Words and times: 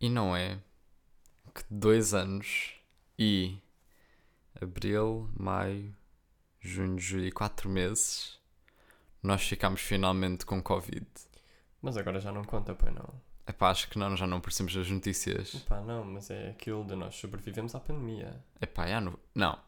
E 0.00 0.08
não 0.08 0.36
é 0.36 0.58
que 1.54 1.62
dois 1.70 2.14
anos 2.14 2.74
e 3.18 3.58
abril, 4.60 5.28
maio, 5.36 5.94
junho, 6.60 6.98
julho 6.98 7.26
e 7.26 7.32
quatro 7.32 7.68
meses 7.68 8.38
nós 9.22 9.42
ficámos 9.42 9.80
finalmente 9.80 10.46
com 10.46 10.62
Covid. 10.62 11.06
Mas 11.82 11.96
agora 11.96 12.20
já 12.20 12.32
não 12.32 12.44
conta, 12.44 12.74
pois 12.74 12.94
não. 12.94 13.06
Epá, 13.46 13.70
acho 13.70 13.88
que 13.88 13.98
não, 13.98 14.16
já 14.16 14.26
não 14.26 14.40
percebemos 14.40 14.76
as 14.76 14.90
notícias. 14.90 15.54
Pá, 15.68 15.80
não, 15.80 16.04
mas 16.04 16.30
é 16.30 16.50
aquilo 16.50 16.84
de 16.84 16.94
nós 16.94 17.14
sobrevivemos 17.16 17.74
à 17.74 17.80
pandemia. 17.80 18.42
Epá, 18.60 18.86
já 18.86 19.00
não. 19.00 19.18
Não. 19.34 19.58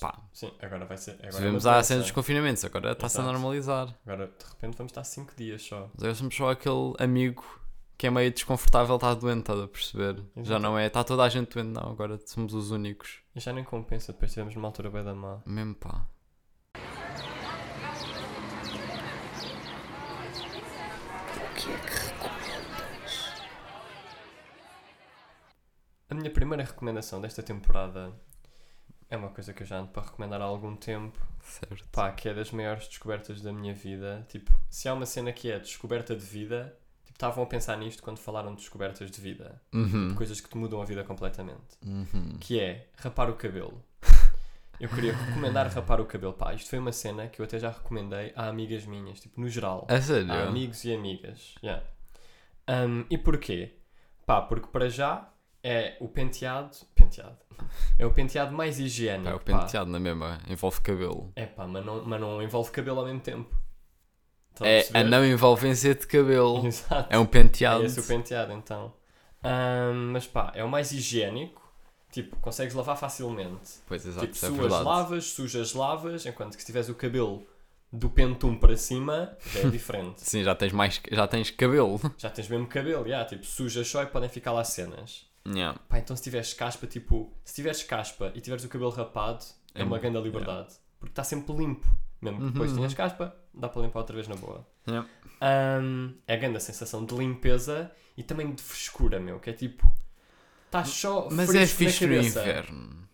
Pá, 0.00 0.18
Sim, 0.32 0.52
agora 0.60 0.84
vai 0.86 0.96
ser. 0.96 1.12
Agora 1.12 1.26
é 1.26 1.30
uma 1.30 1.38
tivemos 1.38 1.66
a 1.66 1.72
doença. 1.72 1.88
cena 1.88 2.00
dos 2.00 2.10
confinamentos, 2.10 2.64
agora 2.64 2.92
está-se 2.92 3.20
a 3.20 3.22
normalizar. 3.22 3.94
Agora 4.04 4.26
de 4.26 4.44
repente 4.44 4.76
vamos 4.76 4.90
estar 4.90 5.04
5 5.04 5.34
dias 5.36 5.62
só. 5.62 5.88
Mas 5.94 6.02
agora 6.02 6.14
somos 6.14 6.34
só 6.34 6.50
aquele 6.50 6.94
amigo 6.98 7.44
que 7.96 8.06
é 8.06 8.10
meio 8.10 8.30
desconfortável, 8.32 8.96
está 8.96 9.14
doente, 9.14 9.40
estás 9.40 9.60
a 9.60 9.68
perceber? 9.68 10.16
Já 10.36 10.42
Exato. 10.42 10.62
não 10.62 10.78
é, 10.78 10.86
está 10.86 11.04
toda 11.04 11.22
a 11.22 11.28
gente 11.28 11.54
doente, 11.54 11.68
não, 11.68 11.90
agora 11.90 12.18
somos 12.26 12.54
os 12.54 12.70
únicos. 12.70 13.20
E 13.34 13.40
já 13.40 13.52
nem 13.52 13.64
compensa, 13.64 14.12
depois 14.12 14.30
estivemos 14.30 14.54
numa 14.54 14.68
altura 14.68 14.90
bem 14.90 15.04
da 15.04 15.14
má. 15.14 15.40
Mesmo 15.46 15.74
pá. 15.74 16.06
A 26.10 26.14
minha 26.14 26.30
primeira 26.30 26.62
recomendação 26.62 27.20
desta 27.20 27.42
temporada 27.42 28.12
é 29.10 29.16
uma 29.16 29.30
coisa 29.30 29.52
que 29.52 29.62
eu 29.62 29.66
já 29.66 29.78
ando 29.78 29.90
para 29.90 30.04
recomendar 30.04 30.40
há 30.40 30.44
algum 30.44 30.76
tempo. 30.76 31.18
Certo. 31.40 31.88
Pá, 31.90 32.12
que 32.12 32.28
é 32.28 32.34
das 32.34 32.50
maiores 32.50 32.86
descobertas 32.88 33.40
da 33.40 33.52
minha 33.52 33.74
vida. 33.74 34.24
Tipo, 34.28 34.52
se 34.70 34.88
há 34.88 34.94
uma 34.94 35.06
cena 35.06 35.32
que 35.32 35.50
é 35.50 35.58
descoberta 35.58 36.14
de 36.14 36.24
vida, 36.24 36.76
estavam 37.14 37.44
a 37.44 37.46
pensar 37.46 37.76
nisto 37.78 38.02
quando 38.02 38.18
falaram 38.18 38.50
de 38.50 38.56
descobertas 38.56 39.10
de 39.10 39.20
vida. 39.20 39.60
Uhum. 39.72 40.14
Coisas 40.14 40.40
que 40.40 40.48
te 40.48 40.56
mudam 40.56 40.82
a 40.82 40.84
vida 40.84 41.02
completamente. 41.04 41.78
Uhum. 41.84 42.36
Que 42.38 42.60
é 42.60 42.88
rapar 42.96 43.30
o 43.30 43.34
cabelo. 43.34 43.82
Eu 44.80 44.88
queria 44.88 45.14
recomendar 45.14 45.68
rapar 45.68 46.00
o 46.00 46.04
cabelo. 46.04 46.32
Pá, 46.32 46.52
isto 46.52 46.68
foi 46.68 46.80
uma 46.80 46.92
cena 46.92 47.28
que 47.28 47.40
eu 47.40 47.44
até 47.44 47.60
já 47.60 47.70
recomendei 47.70 48.32
a 48.34 48.48
amigas 48.48 48.84
minhas, 48.84 49.20
tipo, 49.20 49.40
no 49.40 49.48
geral. 49.48 49.86
A 49.88 50.00
sério? 50.00 50.32
A 50.32 50.48
amigos 50.48 50.84
e 50.84 50.92
amigas. 50.92 51.54
Yeah. 51.62 51.84
Um, 52.68 53.04
e 53.08 53.16
porquê? 53.16 53.76
Pá, 54.26 54.42
porque 54.42 54.66
para 54.66 54.88
já 54.90 55.32
é 55.62 55.96
o 56.00 56.08
penteado. 56.08 56.76
Penteado. 56.94 57.38
É 57.96 58.04
o 58.04 58.10
penteado 58.12 58.52
mais 58.52 58.80
higiênico. 58.80 59.24
Pá, 59.24 59.30
é 59.30 59.34
o 59.34 59.40
pá. 59.40 59.60
penteado 59.60 59.88
na 59.88 60.00
mesma, 60.00 60.40
envolve 60.48 60.80
cabelo. 60.80 61.32
É 61.36 61.46
pá, 61.46 61.66
mas 61.68 61.86
não, 61.86 62.04
mas 62.04 62.20
não 62.20 62.42
envolve 62.42 62.72
cabelo 62.72 62.98
ao 62.98 63.06
mesmo 63.06 63.20
tempo. 63.20 63.56
Estão 64.54 64.66
a 64.66 64.70
É 64.70 64.76
perceber? 64.78 64.98
a 64.98 65.04
não 65.04 65.24
envolvência 65.24 65.94
de 65.94 66.06
cabelo. 66.06 66.64
Exato. 66.66 67.08
É 67.12 67.18
um 67.18 67.26
penteado. 67.26 67.82
É 67.82 67.86
esse 67.86 67.98
o 68.00 68.04
penteado, 68.04 68.52
então. 68.52 68.92
Ahm, 69.42 70.12
mas 70.12 70.26
pá, 70.26 70.52
é 70.54 70.62
o 70.64 70.68
mais 70.68 70.92
higiênico. 70.92 71.62
Tipo, 72.10 72.36
consegues 72.36 72.74
lavar 72.74 72.96
facilmente. 72.96 73.72
Pois, 73.88 74.06
exato, 74.06 74.28
tipo, 74.28 74.46
é 74.46 74.48
suas 74.48 74.70
lavas, 74.84 75.24
sujas 75.24 75.74
lavas, 75.74 76.24
enquanto 76.24 76.54
que 76.54 76.60
se 76.60 76.66
tiveres 76.66 76.88
o 76.88 76.94
cabelo 76.94 77.44
do 77.92 78.08
pentum 78.08 78.56
para 78.56 78.76
cima, 78.76 79.36
já 79.52 79.60
é 79.60 79.68
diferente. 79.68 80.20
Sim, 80.22 80.44
já 80.44 80.54
tens 80.54 80.72
mais, 80.72 81.00
já 81.10 81.26
tens 81.26 81.50
cabelo. 81.50 82.00
já 82.16 82.30
tens 82.30 82.48
mesmo 82.48 82.68
cabelo, 82.68 83.06
já, 83.08 83.24
tipo, 83.24 83.44
sujas 83.44 83.88
só 83.88 84.02
e 84.04 84.06
podem 84.06 84.28
ficar 84.28 84.52
lá 84.52 84.62
cenas. 84.62 85.26
Yeah. 85.46 85.76
Pá, 85.88 85.98
então 85.98 86.14
se 86.16 86.22
tiveres 86.22 86.54
caspa, 86.54 86.86
tipo, 86.86 87.32
se 87.44 87.54
tiveres 87.56 87.82
caspa 87.82 88.30
e 88.34 88.40
tiveres 88.40 88.64
o 88.64 88.68
cabelo 88.68 88.90
rapado, 88.90 89.44
é, 89.74 89.82
É 89.82 89.84
uma 89.84 89.98
grande 89.98 90.20
liberdade. 90.20 90.68
Porque 91.00 91.10
está 91.10 91.24
sempre 91.24 91.52
limpo. 91.54 91.86
Mesmo 92.22 92.38
que 92.38 92.50
depois 92.52 92.70
Uhum. 92.70 92.76
tenhas 92.76 92.94
caspa, 92.94 93.36
dá 93.54 93.68
para 93.68 93.82
limpar 93.82 94.00
outra 94.00 94.14
vez 94.14 94.28
na 94.28 94.36
boa. 94.36 94.66
Yeah. 94.86 95.08
Ahm, 95.40 96.14
é 96.26 96.34
a 96.34 96.36
grande 96.36 96.60
sensação 96.60 97.04
de 97.04 97.14
limpeza 97.14 97.90
e 98.16 98.22
também 98.22 98.52
de 98.54 98.62
frescura, 98.62 99.18
meu, 99.20 99.40
que 99.40 99.50
é 99.50 99.52
tipo. 99.52 99.90
Estás 100.66 100.88
só 100.88 101.28
Mas 101.30 101.50
fresco 101.50 101.56
é 101.56 101.66
fixe 101.86 102.06
no 102.06 102.14
inverno. 102.16 103.08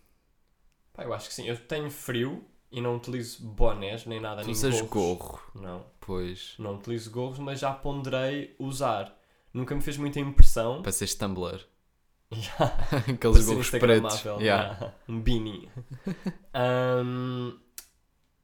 Pá, 0.93 1.03
eu 1.03 1.13
acho 1.13 1.27
que 1.29 1.33
sim. 1.33 1.47
Eu 1.47 1.57
tenho 1.57 1.89
frio 1.91 2.43
e 2.71 2.81
não 2.81 2.95
utilizo 2.95 3.45
bonés 3.45 4.05
nem 4.05 4.19
nada, 4.19 4.41
Tu 4.41 4.45
nem 4.45 4.53
usas 4.53 4.81
gorro. 4.81 5.39
Não, 5.53 5.85
Pois. 5.99 6.55
não 6.57 6.75
utilizo 6.75 7.11
gorros, 7.11 7.37
mas 7.39 7.59
já 7.59 7.71
ponderei 7.71 8.55
usar. 8.57 9.15
Nunca 9.53 9.75
me 9.75 9.81
fez 9.81 9.97
muita 9.97 10.19
impressão. 10.19 10.81
Para 10.81 10.91
seres 10.91 11.13
Tumblr. 11.15 11.59
Já. 12.31 12.65
Aqueles 13.13 13.45
gorros 13.45 13.69
pretos. 13.69 14.23
Yeah. 14.23 14.41
yeah. 14.41 14.93
Um 15.09 15.19
beanie. 15.21 15.69
Ahm, 16.53 17.59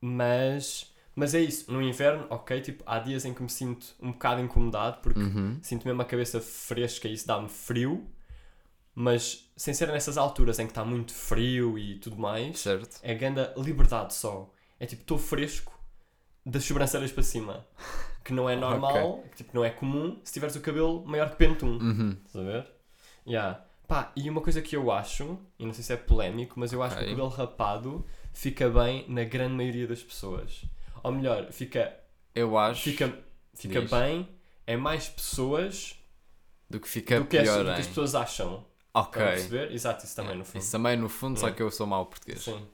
mas, 0.02 0.94
mas 1.18 1.34
é 1.34 1.42
isso. 1.42 1.70
No 1.72 1.82
inverno, 1.82 2.26
ok, 2.30 2.62
tipo, 2.62 2.84
há 2.86 3.00
dias 3.00 3.26
em 3.26 3.34
que 3.34 3.42
me 3.42 3.50
sinto 3.50 3.88
um 4.00 4.12
bocado 4.12 4.40
incomodado 4.40 5.00
porque 5.02 5.20
Uhum. 5.20 5.58
sinto 5.62 5.86
mesmo 5.88 6.02
a 6.02 6.06
cabeça 6.06 6.40
fresca 6.40 7.08
e 7.08 7.14
isso 7.14 7.26
dá-me 7.28 7.50
frio. 7.50 8.08
Mas 8.96 9.52
sem 9.56 9.74
ser 9.74 9.88
nessas 9.90 10.18
alturas 10.18 10.58
em 10.60 10.66
que 10.66 10.72
está 10.72 10.84
muito 10.84 11.14
frio 11.14 11.78
e 11.78 12.00
tudo 12.00 12.18
mais, 12.18 12.60
Certo. 12.60 13.00
é 13.04 13.14
grande 13.14 13.42
liberdade 13.58 14.14
só. 14.14 14.52
É 14.80 14.86
tipo, 14.86 15.02
estou 15.04 15.18
fresco 15.18 15.78
das 16.46 16.64
sobrancelhas 16.64 17.12
para 17.12 17.24
cima. 17.24 17.66
Que 18.24 18.34
não 18.34 18.50
é 18.50 18.56
normal, 18.56 19.24
que 19.32 19.38
tipo, 19.38 19.52
não 19.56 19.64
é 19.64 19.70
comum 19.70 20.20
se 20.24 20.34
tiveres 20.34 20.56
o 20.56 20.62
cabelo 20.62 21.06
maior 21.06 21.30
que 21.30 21.36
pentum. 21.38 21.78
Uhum. 21.78 22.18
Estás 22.26 22.46
a 22.48 22.52
ver? 22.52 22.68
Yeah. 23.28 23.64
Pá, 23.88 24.12
e 24.18 24.30
uma 24.30 24.42
coisa 24.42 24.62
que 24.62 24.76
eu 24.76 24.92
acho, 24.92 25.40
e 25.58 25.66
não 25.66 25.74
sei 25.74 25.84
se 25.84 25.94
é 25.94 25.96
polémico, 25.96 26.60
mas 26.60 26.74
eu 26.74 26.84
acho 26.84 26.96
que 26.98 27.02
Ok. 27.04 27.14
o 27.14 27.16
cabelo 27.16 27.30
rapado 27.34 28.06
fica 28.34 28.70
bem 28.70 29.06
na 29.08 29.24
grande 29.24 29.54
maioria 29.56 29.88
das 29.88 30.04
pessoas. 30.04 30.64
Ou 31.04 31.12
melhor, 31.12 31.52
fica, 31.52 31.98
Eu 32.36 32.58
acho 32.58 32.84
fica, 32.84 33.18
fica 33.54 33.82
Diz. 33.82 33.90
bem 33.92 34.28
em 34.68 34.78
mais 34.78 35.08
pessoas 35.10 35.98
do 36.70 36.80
que 36.80 36.88
fica 36.88 37.20
do 37.20 37.26
que, 37.26 37.38
as, 37.38 37.44
pior, 37.44 37.64
do 37.66 37.74
que 37.74 37.82
as 37.82 37.88
pessoas 37.88 38.16
acham. 38.16 38.66
Ok. 38.94 39.22
Perceber? 39.22 39.72
Exato, 39.72 40.06
isso 40.06 40.16
também 40.16 40.30
Yeah. 40.32 40.40
no 40.40 40.46
fundo. 40.46 40.62
Isso 40.62 40.72
também 40.72 40.98
no 40.98 41.10
fundo, 41.10 41.40
só 41.40 41.46
Yeah. 41.48 41.56
que 41.58 41.64
eu 41.64 41.72
sou 41.72 41.86
mau 41.88 42.06
português. 42.06 42.42
Sim. 42.44 42.68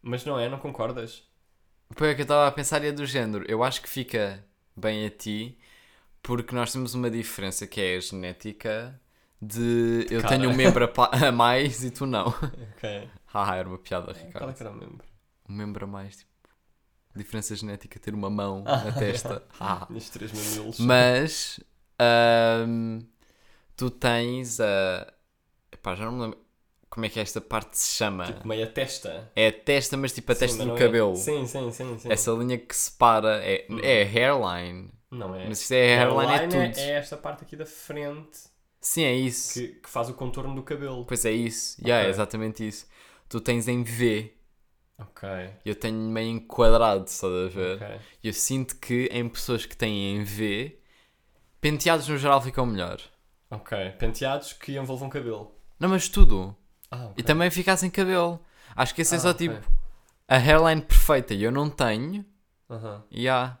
Mas 0.00 0.24
não 0.24 0.38
é? 0.38 0.48
Não 0.48 0.58
concordas? 0.58 1.22
Depois 1.90 2.10
é 2.10 2.14
que 2.14 2.22
eu 2.22 2.24
estava 2.24 2.46
a 2.48 2.52
pensar 2.52 2.82
é 2.84 2.90
do 2.92 3.04
género. 3.04 3.44
Eu 3.48 3.62
acho 3.62 3.82
que 3.82 3.88
fica 3.88 4.44
bem 4.76 5.04
a 5.06 5.10
ti 5.10 5.58
porque 6.22 6.54
nós 6.54 6.72
temos 6.72 6.94
uma 6.94 7.10
diferença 7.10 7.66
que 7.66 7.80
é 7.80 7.96
a 7.96 8.00
genética 8.00 8.98
de 9.40 10.06
eu 10.10 10.22
cara. 10.22 10.36
tenho 10.38 10.50
um 10.50 10.54
membro 10.54 10.84
a, 10.96 11.26
a 11.28 11.32
mais 11.32 11.84
e 11.84 11.90
tu 11.90 12.06
não. 12.06 12.26
Ok. 12.76 13.08
Haha, 13.26 13.56
era 13.56 13.68
uma 13.68 13.78
piada, 13.78 14.12
Qual 14.12 14.16
é 14.16 14.26
Ricardo. 14.26 14.54
que 14.54 14.62
era 14.62 14.70
o 14.72 14.74
membro? 14.74 15.06
Um 15.48 15.52
membro 15.54 15.84
a 15.84 15.88
mais, 15.88 16.16
tipo, 16.18 16.30
diferença 17.18 17.54
genética 17.54 17.98
ter 18.00 18.14
uma 18.14 18.30
mão 18.30 18.64
Ah, 18.66 18.84
na 18.84 18.92
testa. 18.92 19.42
Haha. 19.58 19.86
Nestes 19.90 20.10
três 20.10 20.32
mamilos. 20.32 20.78
Mas 20.80 21.60
ahm, 21.98 23.00
tu 23.76 23.90
tens 23.90 24.60
a. 24.60 25.12
Epá, 25.70 25.94
já 25.94 26.04
não 26.04 26.12
me 26.12 26.20
lembro 26.22 26.38
como 26.90 27.06
é 27.06 27.08
que 27.08 27.18
esta 27.20 27.40
parte 27.40 27.78
se 27.78 27.96
chama. 27.96 28.24
Tipo, 28.26 28.46
meia 28.46 28.66
testa. 28.66 29.30
É 29.34 29.48
a 29.48 29.52
testa, 29.52 29.96
mas 29.96 30.12
tipo 30.12 30.30
a 30.30 30.34
Sim, 30.34 30.40
testa 30.40 30.64
do 30.64 30.74
é- 30.74 30.78
cabelo. 30.78 31.16
Sim, 31.16 31.46
sim, 31.46 31.70
sim. 31.72 31.98
sim. 31.98 32.12
Essa 32.12 32.30
linha 32.32 32.58
que 32.58 32.74
separa 32.76 33.42
é, 33.42 33.66
Hum. 33.70 33.78
é 33.82 34.02
hairline. 34.02 34.90
Não 35.10 35.34
é. 35.34 35.46
Mas 35.48 35.60
isto 35.62 35.72
é 35.72 35.96
hairline, 35.98 36.32
é 36.32 36.36
Hairline 36.36 36.68
tudo. 36.70 36.80
é 36.80 36.90
esta 36.92 37.16
parte 37.18 37.44
aqui 37.44 37.54
da 37.56 37.66
frente 37.66 38.38
Sim, 38.80 39.04
é 39.04 39.14
isso. 39.14 39.54
que, 39.54 39.68
que 39.68 39.88
faz 39.88 40.08
o 40.08 40.14
contorno 40.14 40.54
do 40.54 40.62
cabelo. 40.62 41.04
Pois 41.04 41.24
é 41.24 41.30
isso. 41.32 41.78
Yeah, 41.84 42.06
é 42.06 42.10
exatamente 42.10 42.66
isso. 42.66 42.86
Tu 43.28 43.40
tens 43.40 43.68
em 43.68 43.82
V. 43.82 44.32
Ok. 45.02 45.28
Eu 45.64 45.74
tenho 45.74 45.98
meio 45.98 46.30
enquadrado, 46.30 47.04
estás 47.06 47.32
a 47.32 47.48
ver? 47.48 47.76
ok. 47.82 48.00
E 48.22 48.28
eu 48.28 48.32
sinto 48.34 48.76
que 48.76 49.08
em 49.12 49.28
pessoas 49.28 49.66
que 49.66 49.76
têm 49.76 50.16
em 50.16 50.24
V, 50.24 50.78
penteados 51.60 52.08
no 52.08 52.16
geral 52.18 52.40
ficam 52.40 52.66
melhor. 52.66 53.00
Ok. 53.50 53.90
Penteados 53.98 54.52
que 54.52 54.76
envolvam 54.76 55.08
cabelo. 55.10 55.52
Não, 55.78 55.88
mas 55.88 56.08
tudo. 56.08 56.56
Ah, 56.90 57.06
ok. 57.06 57.14
E 57.18 57.22
também 57.22 57.50
ficar 57.50 57.76
sem 57.76 57.90
cabelo. 57.90 58.40
Acho 58.74 58.94
que 58.94 59.02
esse 59.02 59.14
é 59.14 59.18
Ah, 59.18 59.20
só 59.20 59.30
ok. 59.30 59.48
tipo 59.48 59.72
a 60.28 60.36
hairline 60.36 60.80
perfeita 60.82 61.34
e 61.34 61.42
eu 61.42 61.50
não 61.52 61.68
tenho. 61.68 62.24
Aham. 62.70 63.02
E 63.10 63.28
há. 63.28 63.58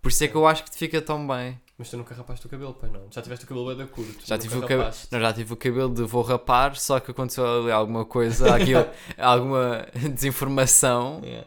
Por 0.00 0.08
isso 0.10 0.24
é 0.24 0.28
que 0.28 0.34
eu 0.36 0.46
acho 0.46 0.64
que 0.64 0.70
te 0.70 0.78
fica 0.78 1.02
tão 1.02 1.26
bem. 1.26 1.60
Mas 1.78 1.90
tu 1.90 1.96
nunca 1.98 2.14
rapaste 2.14 2.46
o 2.46 2.48
cabelo, 2.48 2.74
pois 2.78 2.90
não? 2.90 3.02
Já 3.10 3.20
tiveste 3.20 3.44
o 3.44 3.48
cabelo 3.48 3.66
bem 3.68 3.76
da 3.76 3.86
curto. 3.86 4.26
Já 4.26 4.38
tive, 4.38 4.56
o 4.56 4.62
cabelo, 4.62 4.90
não, 5.12 5.20
já 5.20 5.32
tive 5.34 5.52
o 5.52 5.56
cabelo 5.56 5.92
de 5.94 6.02
vou 6.04 6.22
rapar, 6.22 6.74
só 6.76 6.98
que 6.98 7.10
aconteceu 7.10 7.44
ali 7.44 7.70
alguma 7.70 8.04
coisa, 8.06 8.48
aqui, 8.56 8.72
alguma 9.18 9.86
desinformação 10.14 11.20
Yeah. 11.22 11.46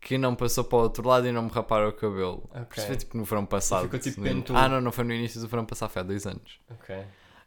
que 0.00 0.16
não 0.18 0.34
passou 0.34 0.64
para 0.64 0.78
o 0.78 0.82
outro 0.82 1.06
lado 1.08 1.26
e 1.26 1.32
não 1.32 1.42
me 1.42 1.50
raparam 1.50 1.88
o 1.88 1.92
cabelo. 1.92 2.48
Ok. 2.54 2.66
Isto 2.76 2.86
foi 2.86 2.96
tipo 2.96 3.16
no 3.16 3.24
verão 3.24 3.44
passado. 3.46 3.82
ficou 3.84 3.98
tipo 3.98 4.20
in- 4.20 4.24
pentum. 4.24 4.56
Ah, 4.56 4.68
não, 4.68 4.80
não 4.80 4.92
foi 4.92 5.04
no 5.04 5.12
início 5.12 5.40
do 5.40 5.48
verão 5.48 5.64
passado, 5.64 5.90
foi 5.90 6.02
há 6.02 6.04
dois 6.04 6.26
anos. 6.26 6.60
Ok. 6.70 6.94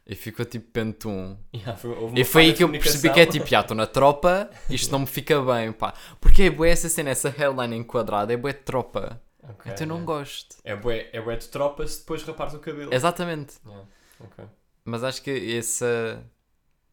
E 0.06 0.14
ficou 0.14 0.44
tipo 0.44 0.70
pentum. 0.70 1.36
Yeah, 1.54 1.76
foi, 1.78 1.96
E 2.14 2.24
foi 2.24 2.42
aí 2.44 2.52
que 2.54 2.62
eu 2.64 2.70
percebi 2.70 3.10
que 3.12 3.20
é 3.20 3.26
tipo, 3.26 3.46
já 3.46 3.60
estou 3.60 3.76
na 3.76 3.86
tropa, 3.86 4.50
isto 4.68 4.90
não 4.90 5.00
me 5.00 5.06
fica 5.06 5.40
bem, 5.42 5.70
pá. 5.72 5.92
Porque 6.20 6.44
é 6.44 6.50
bué 6.50 6.70
essa 6.70 6.88
cena, 6.88 7.10
essa 7.10 7.28
hairline 7.28 7.76
enquadrada, 7.76 8.32
é 8.32 8.36
de 8.36 8.52
tropa. 8.54 9.20
Ok, 9.48 9.72
então 9.72 9.84
eu 9.84 9.88
não 9.88 9.96
yeah. 9.96 10.06
gosto. 10.06 10.56
É 10.64 10.76
bué, 10.76 11.08
é 11.12 11.20
bué 11.20 11.36
de 11.36 11.48
tropa 11.48 11.86
se 11.86 12.00
depois 12.00 12.22
rapares 12.22 12.54
o 12.54 12.58
cabelo. 12.60 12.92
Exatamente. 12.92 13.56
Yeah, 13.64 13.88
ok. 14.20 14.44
Mas 14.84 15.02
acho 15.04 15.22
que 15.22 15.56
essa. 15.56 16.24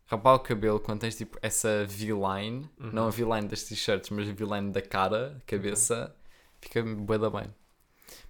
Rapar 0.08 0.36
o 0.36 0.40
cabelo 0.40 0.80
quando 0.80 1.00
tens 1.02 1.16
tipo 1.18 1.38
essa 1.42 1.84
V-line, 1.88 2.70
Uhum. 2.80 2.92
não 2.94 3.08
a 3.08 3.10
V-line 3.10 3.48
das 3.48 3.64
t-shirts, 3.64 4.12
mas 4.12 4.30
a 4.30 4.34
V-line 4.34 4.72
da 4.72 4.82
cara, 4.82 5.42
cabeça, 5.48 6.16
fica 6.62 6.84
bué 6.84 7.18
da 7.18 7.30
bem. 7.30 7.54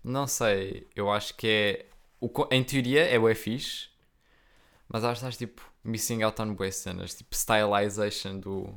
Não 0.03 0.25
sei, 0.27 0.87
eu 0.95 1.11
acho 1.11 1.35
que 1.35 1.47
é. 1.47 1.85
O, 2.21 2.29
em 2.49 2.63
teoria 2.63 3.03
é 3.03 3.19
bué 3.19 3.35
fixe, 3.35 3.89
Mas 4.87 5.03
acho 5.03 5.19
que 5.19 5.25
estás 5.27 5.37
tipo 5.37 5.61
missing 5.83 6.23
out 6.23 6.41
on 6.41 6.53
boas 6.53 6.75
cenas, 6.75 7.13
tipo 7.15 7.35
stylization 7.35 8.39
do, 8.39 8.73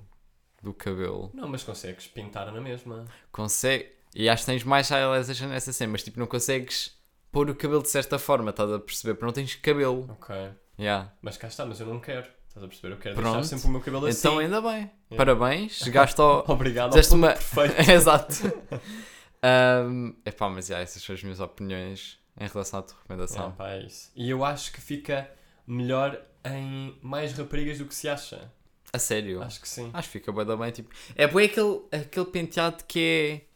do 0.63 0.75
cabelo. 0.75 1.31
Não, 1.35 1.49
mas 1.49 1.63
consegues 1.63 2.07
pintar 2.07 2.51
na 2.53 2.61
mesma. 2.61 3.05
Consegue. 3.31 3.93
E 4.19 4.29
acho 4.29 4.43
que 4.43 4.47
tens 4.51 4.65
mais 4.65 4.87
stylization 4.87 5.47
nessa 5.47 5.73
cena, 5.73 5.93
mas 5.93 6.03
tipo 6.03 6.19
não 6.19 6.27
consegues 6.27 6.93
pôr 7.31 7.49
o 7.49 7.55
cabelo 7.55 7.83
de 7.83 7.89
certa 7.89 8.19
forma, 8.19 8.51
estás 8.51 8.71
a 8.73 8.81
perceber? 8.81 9.15
Porque 9.15 9.27
não 9.27 9.33
tens 9.33 9.55
cabelo. 9.55 10.11
Ok. 10.11 10.35
Yeah. 10.77 11.13
Mas 11.23 11.37
cá 11.37 11.47
está, 11.47 11.65
mas 11.65 11.79
eu 11.79 11.87
não 11.87 12.01
quero. 12.01 12.27
Estás 12.49 12.65
a 12.65 12.69
perceber? 12.69 12.95
Eu 12.95 12.99
quero 12.99 13.15
Pronto. 13.15 13.35
deixar 13.35 13.49
sempre 13.57 13.69
o 13.69 13.71
meu 13.71 13.81
cabelo 13.81 14.07
assim. 14.07 14.19
Então 14.19 14.39
ainda 14.39 14.61
bem. 14.61 14.91
Parabéns, 15.17 15.79
chegaste 15.79 16.21
ao. 16.21 16.45
Obrigado, 16.51 16.97
ao 16.99 17.15
uma- 17.15 17.29
perfeito. 17.29 17.75
Exato. 17.91 18.35
Um, 19.41 20.17
epá, 20.27 20.49
mas 20.49 20.69
yeah, 20.69 20.83
essas 20.83 21.01
são 21.01 21.15
as 21.15 21.23
minhas 21.23 21.39
opiniões 21.39 22.19
em 22.41 22.49
relação 22.49 22.81
à 22.81 22.83
tua 22.83 22.97
recomendação. 22.97 23.55
é 23.61 23.83
isso. 23.85 24.11
E 24.17 24.29
eu 24.31 24.45
acho 24.45 24.73
que 24.73 24.81
fica 24.81 25.31
melhor 25.65 26.21
em 26.45 26.99
mais 27.01 27.33
raparigas 27.35 27.79
do 27.79 27.85
que 27.87 27.95
se 27.95 28.09
acha. 28.09 28.51
A 28.93 28.99
sério. 28.99 29.41
Acho 29.43 29.61
que 29.61 29.69
sim. 29.69 29.91
Acho 29.93 30.09
que 30.11 30.19
fica 30.19 30.45
da 30.45 30.57
bem, 30.57 30.73
tipo... 30.73 30.91
É 31.15 31.27
bué 31.29 31.45
aquele, 31.45 31.83
aquele 31.93 32.27
penteado 32.27 32.83
que 32.85 33.01
é... 33.45 33.48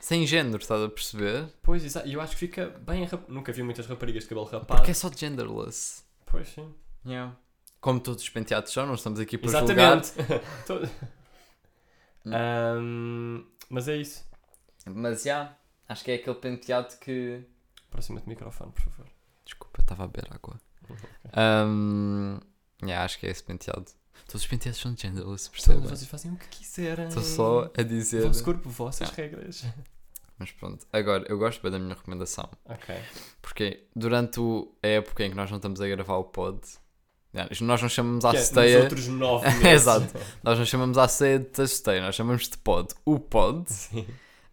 Sem 0.00 0.26
género, 0.26 0.58
estás 0.58 0.82
a 0.82 0.88
perceber? 0.88 1.52
Pois, 1.62 1.84
exato. 1.84 2.06
E 2.08 2.12
eu 2.14 2.20
acho 2.20 2.32
que 2.32 2.38
fica 2.38 2.68
bem. 2.86 3.04
rap- 3.04 3.28
Nunca 3.28 3.52
vi 3.52 3.62
muitas 3.62 3.86
raparigas 3.86 4.22
de 4.24 4.28
cabelo 4.28 4.46
rapado. 4.46 4.66
Porque 4.76 4.90
é 4.90 4.94
só 4.94 5.10
genderless. 5.14 6.02
Pois 6.26 6.48
sim. 6.48 6.72
Como 7.80 8.00
todos 8.00 8.22
os 8.22 8.28
penteados 8.30 8.72
são, 8.72 8.86
não 8.86 8.94
estamos 8.94 9.18
aqui 9.20 9.36
para 9.38 9.50
julgar. 9.66 9.98
Exatamente. 9.98 10.92
Ahm, 12.26 13.44
mas 13.70 13.88
é 13.88 13.96
isso. 13.96 14.24
Mas 14.86 15.22
já, 15.22 15.56
acho 15.88 16.04
que 16.04 16.10
é 16.10 16.14
aquele 16.14 16.36
penteado 16.36 16.96
que... 16.98 17.42
Aproxima-te 17.88 18.24
do 18.24 18.28
microfone, 18.28 18.72
por 18.72 18.82
favor. 18.82 19.06
Desculpa, 19.44 19.80
estava 19.80 20.04
a 20.04 20.06
beber 20.08 20.26
água. 20.30 20.60
Um, 21.36 22.38
yeah, 22.82 23.04
acho 23.04 23.18
que 23.18 23.26
é 23.26 23.30
esse 23.30 23.42
penteado. 23.42 23.86
Todos 24.28 24.42
os 24.42 24.46
penteados 24.46 24.78
são 24.80 24.94
genderless, 24.96 25.46
Todos 25.46 25.48
percebem? 25.48 25.80
vocês 25.88 26.06
fazem 26.08 26.32
o 26.32 26.36
que 26.36 26.46
quiserem. 26.48 27.08
Estou 27.08 27.22
só 27.22 27.70
a 27.76 27.82
dizer... 27.82 28.26
Vosso 28.26 28.44
corpo, 28.44 28.68
vossas 28.68 29.08
Ah. 29.10 29.12
regras. 29.16 29.64
Mas 30.38 30.52
pronto, 30.52 30.86
agora, 30.92 31.24
eu 31.28 31.36
gosto 31.38 31.60
bem 31.62 31.72
da 31.72 31.78
minha 31.80 31.94
recomendação. 31.94 32.48
Ok. 32.66 32.94
Porque 33.42 33.88
durante 33.96 34.38
a 34.82 34.86
época 34.86 35.24
em 35.24 35.30
que 35.30 35.36
nós 35.36 35.50
não 35.50 35.56
estamos 35.56 35.80
a 35.80 35.88
gravar 35.88 36.16
o 36.18 36.24
pod, 36.24 36.60
nós 37.60 37.82
não 37.82 37.88
chamamos 37.88 38.24
à 38.24 38.30
Que 38.30 38.36
é, 38.36 38.40
ceia, 38.42 38.80
outros 38.82 39.08
nove. 39.08 39.46
Exato. 39.68 40.14
nós 40.44 40.56
não 40.58 40.64
chamamos 40.64 40.96
à 40.96 41.08
ceia 41.08 41.40
de 41.40 41.66
ceia, 41.66 42.02
nós 42.02 42.14
chamamos 42.14 42.48
de 42.48 42.56
pod. 42.58 42.94
O 43.04 43.18
pod, 43.18 43.64
Sim. 43.72 44.06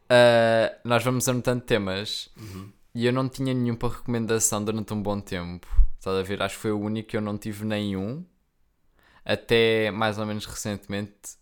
ah, 0.09 0.75
nós 0.83 1.03
vamos 1.03 1.27
anotando 1.29 1.61
temas 1.63 2.29
Uhum. 2.37 2.71
e 2.95 3.05
eu 3.05 3.13
não 3.13 3.29
tinha 3.29 3.53
nenhum 3.53 3.75
para 3.75 3.89
recomendação 3.93 4.63
durante 4.63 4.91
um 4.93 5.01
bom 5.03 5.19
tempo. 5.19 5.67
Estás 5.99 6.17
a 6.17 6.23
ver? 6.23 6.41
Acho 6.41 6.55
que 6.55 6.61
foi 6.61 6.71
o 6.71 6.79
único 6.79 7.09
que 7.09 7.17
eu 7.17 7.21
não 7.21 7.37
tive 7.37 7.63
nenhum, 7.63 8.25
até 9.25 9.89
mais 9.91 10.17
ou 10.19 10.25
menos 10.25 10.45
recentemente, 10.45 11.35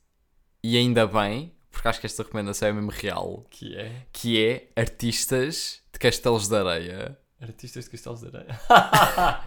e 0.64 0.78
ainda 0.78 1.06
bem, 1.06 1.54
porque 1.72 1.88
acho 1.88 2.00
que 2.00 2.06
esta 2.06 2.24
recomendação 2.24 2.70
é 2.70 2.74
mesmo 2.74 2.92
real, 2.92 3.46
Que 3.50 3.76
é 3.76 3.92
que 4.14 4.44
é 4.44 4.68
artistas 4.80 5.82
de 5.92 6.00
castelos 6.00 6.48
de 6.48 6.56
areia. 6.56 7.18
artistas 7.42 7.84
de 7.84 7.90
Cristelos 7.90 8.22
de 8.22 8.28
Areia. 8.28 8.60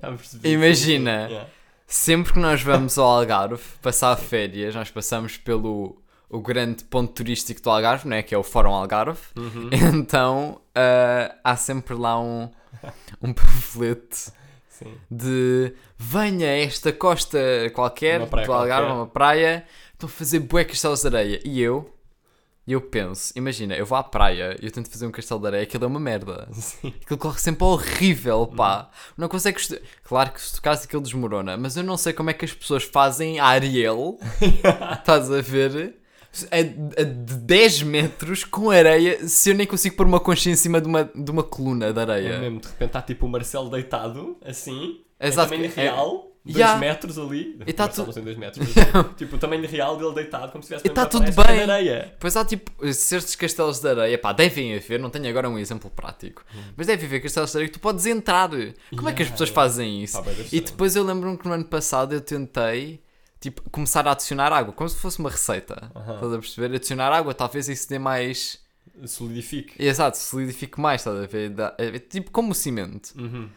Percebi. 0.00 0.48
Imagina. 0.48 1.26
Yeah. 1.28 1.50
Sempre 1.86 2.32
que 2.32 2.38
nós 2.38 2.62
vamos 2.62 2.98
ao 2.98 3.06
Algarve 3.06 3.62
passar 3.82 4.16
férias, 4.16 4.74
nós 4.74 4.90
passamos 4.90 5.36
pelo 5.36 6.02
o 6.28 6.40
grande 6.40 6.82
ponto 6.84 7.12
turístico 7.12 7.62
do 7.62 7.70
Algarve, 7.70 8.08
né? 8.08 8.22
que 8.22 8.34
é 8.34 8.38
o 8.38 8.42
Fórum 8.42 8.72
Algarve. 8.72 9.20
Uhum. 9.36 9.70
Então 9.94 10.60
ah, 10.74 11.36
há 11.44 11.56
sempre 11.56 11.94
lá 11.94 12.18
um, 12.20 12.50
um 13.22 13.32
panfleto 13.32 14.32
Sim. 14.78 14.94
de 15.10 15.72
venha 15.96 16.46
a 16.48 16.58
esta 16.58 16.92
costa 16.92 17.38
qualquer 17.74 18.20
Uma 18.20 18.26
praia 18.26 18.46
do 18.46 18.52
Algarve, 18.52 18.86
qualquer. 18.86 19.00
uma 19.00 19.06
praia, 19.06 19.66
estão 19.92 20.06
a 20.08 20.12
fazer 20.12 20.40
bué 20.40 20.64
castelos 20.64 21.00
de 21.00 21.06
areia. 21.06 21.40
E 21.44 21.60
eu, 21.60 21.90
eu 22.66 22.80
penso, 22.80 23.32
imagina, 23.36 23.74
eu 23.74 23.86
vou 23.86 23.96
à 23.96 24.02
praia 24.02 24.56
e 24.60 24.66
eu 24.66 24.70
tento 24.72 24.90
fazer 24.90 25.06
um 25.06 25.10
castelo 25.10 25.40
de 25.40 25.46
areia, 25.46 25.62
aquilo 25.62 25.84
é 25.84 25.86
uma 25.86 26.00
merda. 26.00 26.48
Sim. 26.52 26.92
Aquilo 27.02 27.18
corre 27.18 27.38
sempre 27.38 27.64
horrível, 27.64 28.46
pá. 28.48 28.90
Não 29.16 29.28
consegues. 29.28 29.72
Claro 30.04 30.32
que 30.32 30.40
se 30.42 30.56
tocares 30.56 30.84
aquilo 30.84 31.00
desmorona, 31.02 31.56
mas 31.56 31.76
eu 31.76 31.82
não 31.84 31.96
sei 31.96 32.12
como 32.12 32.28
é 32.30 32.32
que 32.32 32.44
as 32.44 32.52
pessoas 32.52 32.82
fazem 32.84 33.38
a 33.38 33.46
Ariel. 33.46 34.18
Estás 34.98 35.30
a 35.30 35.40
ver? 35.40 35.96
A, 36.50 37.00
a 37.00 37.04
de 37.04 37.34
10 37.36 37.82
metros 37.82 38.44
com 38.44 38.70
areia, 38.70 39.26
se 39.28 39.50
eu 39.50 39.54
nem 39.54 39.66
consigo 39.66 39.96
pôr 39.96 40.06
uma 40.06 40.20
concha 40.20 40.50
em 40.50 40.56
cima 40.56 40.80
de 40.80 40.86
uma, 40.88 41.04
de 41.04 41.30
uma 41.30 41.42
coluna 41.42 41.92
de 41.92 41.98
É 41.98 42.02
areia. 42.02 42.38
mesmo, 42.38 42.60
de 42.60 42.66
repente 42.68 42.88
está 42.88 43.02
tipo 43.02 43.26
o 43.26 43.28
Marcelo 43.28 43.70
deitado, 43.70 44.36
assim, 44.44 45.00
Exato, 45.20 45.54
em 45.54 45.56
tamanho 45.58 45.72
é- 45.76 45.82
real, 45.82 46.32
2 46.44 46.56
Yeah. 46.58 46.78
metros 46.78 47.18
ali. 47.18 47.58
E 47.66 47.72
tá 47.72 47.86
Marcelo 47.86 48.04
tu- 48.04 48.08
não 48.08 48.14
tem 48.14 48.22
2 48.24 48.36
metros, 48.36 48.68
mas, 48.94 49.16
tipo 49.16 49.34
o 49.34 49.38
tamanho 49.38 49.66
real 49.66 49.96
dele 49.96 50.14
deitado, 50.14 50.52
como 50.52 50.62
se 50.62 50.72
estivesse 50.74 50.94
tá 50.94 51.04
tudo 51.06 51.24
bem. 51.32 51.62
areia. 51.62 52.14
Pois 52.20 52.36
há 52.36 52.44
tipo 52.44 52.70
certos 52.92 53.34
castelos 53.34 53.80
de 53.80 53.88
areia, 53.88 54.16
pá, 54.16 54.32
devem 54.32 54.76
haver, 54.76 55.00
não 55.00 55.10
tenho 55.10 55.28
agora 55.28 55.48
um 55.50 55.58
exemplo 55.58 55.90
prático, 55.90 56.44
mas 56.76 56.86
deve 56.86 57.04
haver 57.04 57.20
castelos 57.20 57.50
de 57.50 57.56
areia 57.56 57.68
que 57.68 57.78
tu 57.78 57.80
podes 57.82 58.06
entrar. 58.06 58.48
Como 58.48 59.08
é 59.08 59.12
que 59.12 59.22
as 59.22 59.28
Hum. 59.28 59.32
Yeah, 59.32 59.32
pessoas 59.32 59.48
yeah. 59.48 59.54
fazem 59.54 60.02
isso? 60.04 60.22
Pá, 60.22 60.30
E 60.52 60.60
depois 60.60 60.94
eu 60.94 61.02
lembro-me 61.02 61.36
que 61.36 61.48
no 61.48 61.54
ano 61.54 61.64
passado 61.64 62.12
eu 62.14 62.20
tentei 62.20 63.00
tipo, 63.40 63.62
começar 63.70 64.06
a 64.06 64.12
adicionar 64.12 64.52
água, 64.52 64.72
como 64.72 64.88
se 64.88 64.96
fosse 64.96 65.18
uma 65.18 65.30
receita. 65.30 65.90
Aham. 65.94 66.14
Estás 66.14 66.32
a 66.32 66.38
perceber? 66.38 66.74
Adicionar 66.76 67.12
água, 67.12 67.34
talvez 67.34 67.68
isso 67.68 67.88
dê 67.88 67.98
mais. 67.98 68.58
Solidifique. 69.04 69.74
Exato, 69.82 70.16
solidifique 70.16 70.80
mais, 70.80 71.00
estás 71.02 71.18
a 71.22 71.26
ver? 71.26 71.50
Dá- 71.50 71.74
é 71.78 71.98
tipo 71.98 72.30
como 72.30 72.52
o 72.52 72.54
cimento. 72.54 73.12
Uhum. 73.18 73.48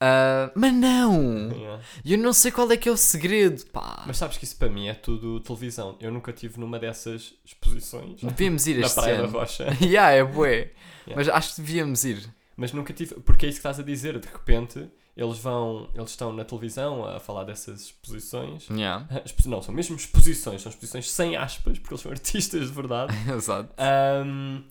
Ah, 0.00 0.50
mas 0.54 0.74
não! 0.74 1.50
Yeah. 1.52 1.82
Eu 2.04 2.18
não 2.18 2.32
sei 2.32 2.50
qual 2.50 2.70
é 2.70 2.76
que 2.76 2.88
é 2.88 2.92
o 2.92 2.96
segredo, 2.96 3.64
pá. 3.72 4.04
Mas 4.06 4.18
sabes 4.18 4.36
que 4.36 4.44
isso 4.44 4.56
para 4.56 4.68
mim 4.68 4.88
é 4.88 4.94
tudo 4.94 5.40
televisão. 5.40 5.96
Eu 6.00 6.10
nunca 6.12 6.32
tive 6.32 6.60
numa 6.60 6.78
dessas 6.78 7.34
exposições 7.44 8.20
Devíamos 8.22 8.66
ir 8.66 8.74
na 8.80 8.86
este 8.86 8.94
Praia 8.94 9.16
da 9.18 9.22
ano. 9.24 9.32
Rocha. 9.32 9.64
yeah, 9.80 10.10
é 10.12 10.22
bué. 10.22 10.72
Yeah. 11.06 11.16
Mas 11.16 11.28
acho 11.28 11.54
que 11.56 11.62
devíamos 11.62 12.04
ir. 12.04 12.28
Mas 12.56 12.72
nunca 12.72 12.92
tive. 12.92 13.14
Porque 13.16 13.46
é 13.46 13.48
isso 13.48 13.56
que 13.56 13.60
estás 13.68 13.80
a 13.80 13.82
dizer. 13.82 14.18
De 14.18 14.28
repente, 14.28 14.86
eles 15.16 15.38
vão. 15.38 15.88
Eles 15.94 16.10
estão 16.10 16.32
na 16.32 16.44
televisão 16.44 17.04
a 17.06 17.18
falar 17.18 17.44
dessas 17.44 17.82
exposições. 17.82 18.68
Yeah. 18.70 19.06
Não, 19.46 19.62
são 19.62 19.74
mesmo 19.74 19.96
exposições. 19.96 20.62
São 20.62 20.70
exposições 20.70 21.10
sem 21.10 21.36
aspas, 21.36 21.78
porque 21.78 21.94
eles 21.94 22.02
são 22.02 22.10
artistas 22.12 22.66
de 22.68 22.72
verdade. 22.72 23.14
Exato. 23.34 23.70
Ahm, 23.78 24.62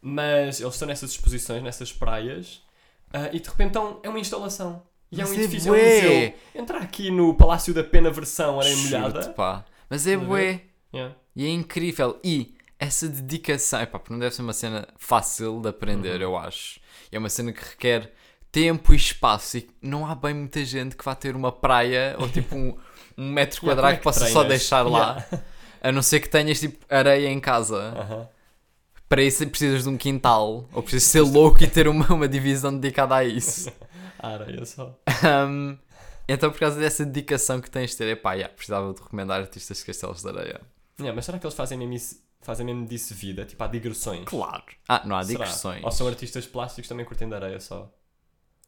mas 0.00 0.60
eles 0.60 0.74
estão 0.74 0.86
nessas 0.88 1.10
exposições, 1.12 1.62
nessas 1.62 1.92
praias. 1.92 2.62
ah, 3.12 3.30
e 3.32 3.40
de 3.40 3.48
repente 3.48 3.68
estão, 3.68 4.00
é 4.02 4.08
uma 4.08 4.20
instalação. 4.20 4.82
E 5.10 5.20
é 5.20 5.24
um 5.24 5.28
Mas 5.28 5.38
é 5.38 5.42
edifício, 5.42 5.74
é 5.74 5.78
um 5.78 5.84
museu. 5.84 6.34
Entrar 6.62 6.82
aqui 6.82 7.10
no 7.10 7.34
Palácio 7.34 7.72
da 7.72 7.84
Pena 7.84 8.10
versão 8.10 8.58
areia 8.60 8.76
molhada. 8.76 9.30
pá. 9.30 9.64
Mas 9.88 10.06
é 10.06 10.16
bué. 10.16 10.62
Yeah. 10.92 11.14
E 11.36 11.46
é 11.46 11.48
incrível. 11.50 12.18
E 12.24 12.54
essa 12.78 13.08
dedicação, 13.08 13.80
epá, 13.80 13.98
porque 13.98 14.12
não 14.12 14.18
deve 14.18 14.34
ser 14.34 14.42
uma 14.42 14.52
cena 14.52 14.88
fácil 14.98 15.60
de 15.60 15.68
aprender, 15.68 16.16
Uhum. 16.16 16.22
eu 16.22 16.36
acho. 16.36 16.80
É 17.12 17.18
uma 17.18 17.28
cena 17.30 17.52
que 17.52 17.62
requer 17.64 18.12
tempo 18.54 18.92
e 18.92 18.96
espaço. 18.96 19.58
E 19.58 19.68
não 19.82 20.06
há 20.06 20.14
bem 20.14 20.32
muita 20.32 20.64
gente 20.64 20.96
que 20.96 21.04
vá 21.04 21.12
ter 21.16 21.34
uma 21.34 21.50
praia 21.50 22.14
ou 22.20 22.28
tipo 22.28 22.54
um, 22.54 22.76
um 23.18 23.28
metro 23.32 23.58
Yeah, 23.58 23.60
como 23.60 23.72
quadrado 23.72 23.94
é 23.94 23.96
que 23.96 24.02
possa 24.04 24.26
só 24.28 24.44
deixar 24.44 24.82
lá. 24.82 25.16
Yeah. 25.16 25.44
A 25.82 25.92
não 25.92 26.00
ser 26.00 26.20
que 26.20 26.28
tenhas 26.28 26.60
tipo 26.60 26.78
areia 26.88 27.28
em 27.28 27.40
casa. 27.40 27.76
Aham. 27.76 28.28
Para 29.08 29.22
isso 29.22 29.46
precisas 29.48 29.82
de 29.82 29.88
um 29.88 29.96
quintal. 29.96 30.68
Ou 30.72 30.82
precisas 30.82 31.10
ser 31.10 31.20
louco 31.20 31.62
e 31.64 31.66
ter 31.66 31.88
uma, 31.88 32.06
uma 32.12 32.28
divisão 32.28 32.72
dedicada 32.78 33.16
a 33.16 33.24
isso. 33.24 33.70
A 34.18 34.28
areia 34.38 34.64
só. 34.64 34.96
Um, 35.48 35.76
então, 36.28 36.50
por 36.50 36.60
causa 36.60 36.78
dessa 36.78 37.04
dedicação 37.04 37.60
que 37.60 37.68
tens 37.68 37.90
de 37.90 37.96
ter, 37.96 38.08
epá, 38.08 38.34
yeah, 38.34 38.54
precisava 38.54 38.94
de 38.94 39.00
recomendar 39.02 39.40
artistas 39.40 39.78
de 39.78 39.84
castelos 39.84 40.22
de 40.22 40.28
areia. 40.28 40.60
Yeah, 40.98 41.14
mas 41.14 41.24
será 41.24 41.38
que 41.38 41.44
eles 41.44 41.56
fazem 41.56 41.76
mesmo, 41.76 41.92
isso, 41.92 42.22
fazem 42.40 42.64
mesmo 42.64 42.86
disso 42.86 43.14
vida? 43.14 43.44
Tipo, 43.44 43.62
há 43.64 43.66
digressões? 43.66 44.24
Claro. 44.24 44.64
Ah, 44.88 45.02
não 45.04 45.16
há 45.16 45.24
Será? 45.24 45.44
digressões. 45.44 45.84
Ou 45.84 45.90
são 45.90 46.06
artistas 46.06 46.46
plásticos 46.46 46.88
também 46.88 47.04
curtem 47.04 47.28
de 47.28 47.34
areia 47.34 47.60
só? 47.60 47.92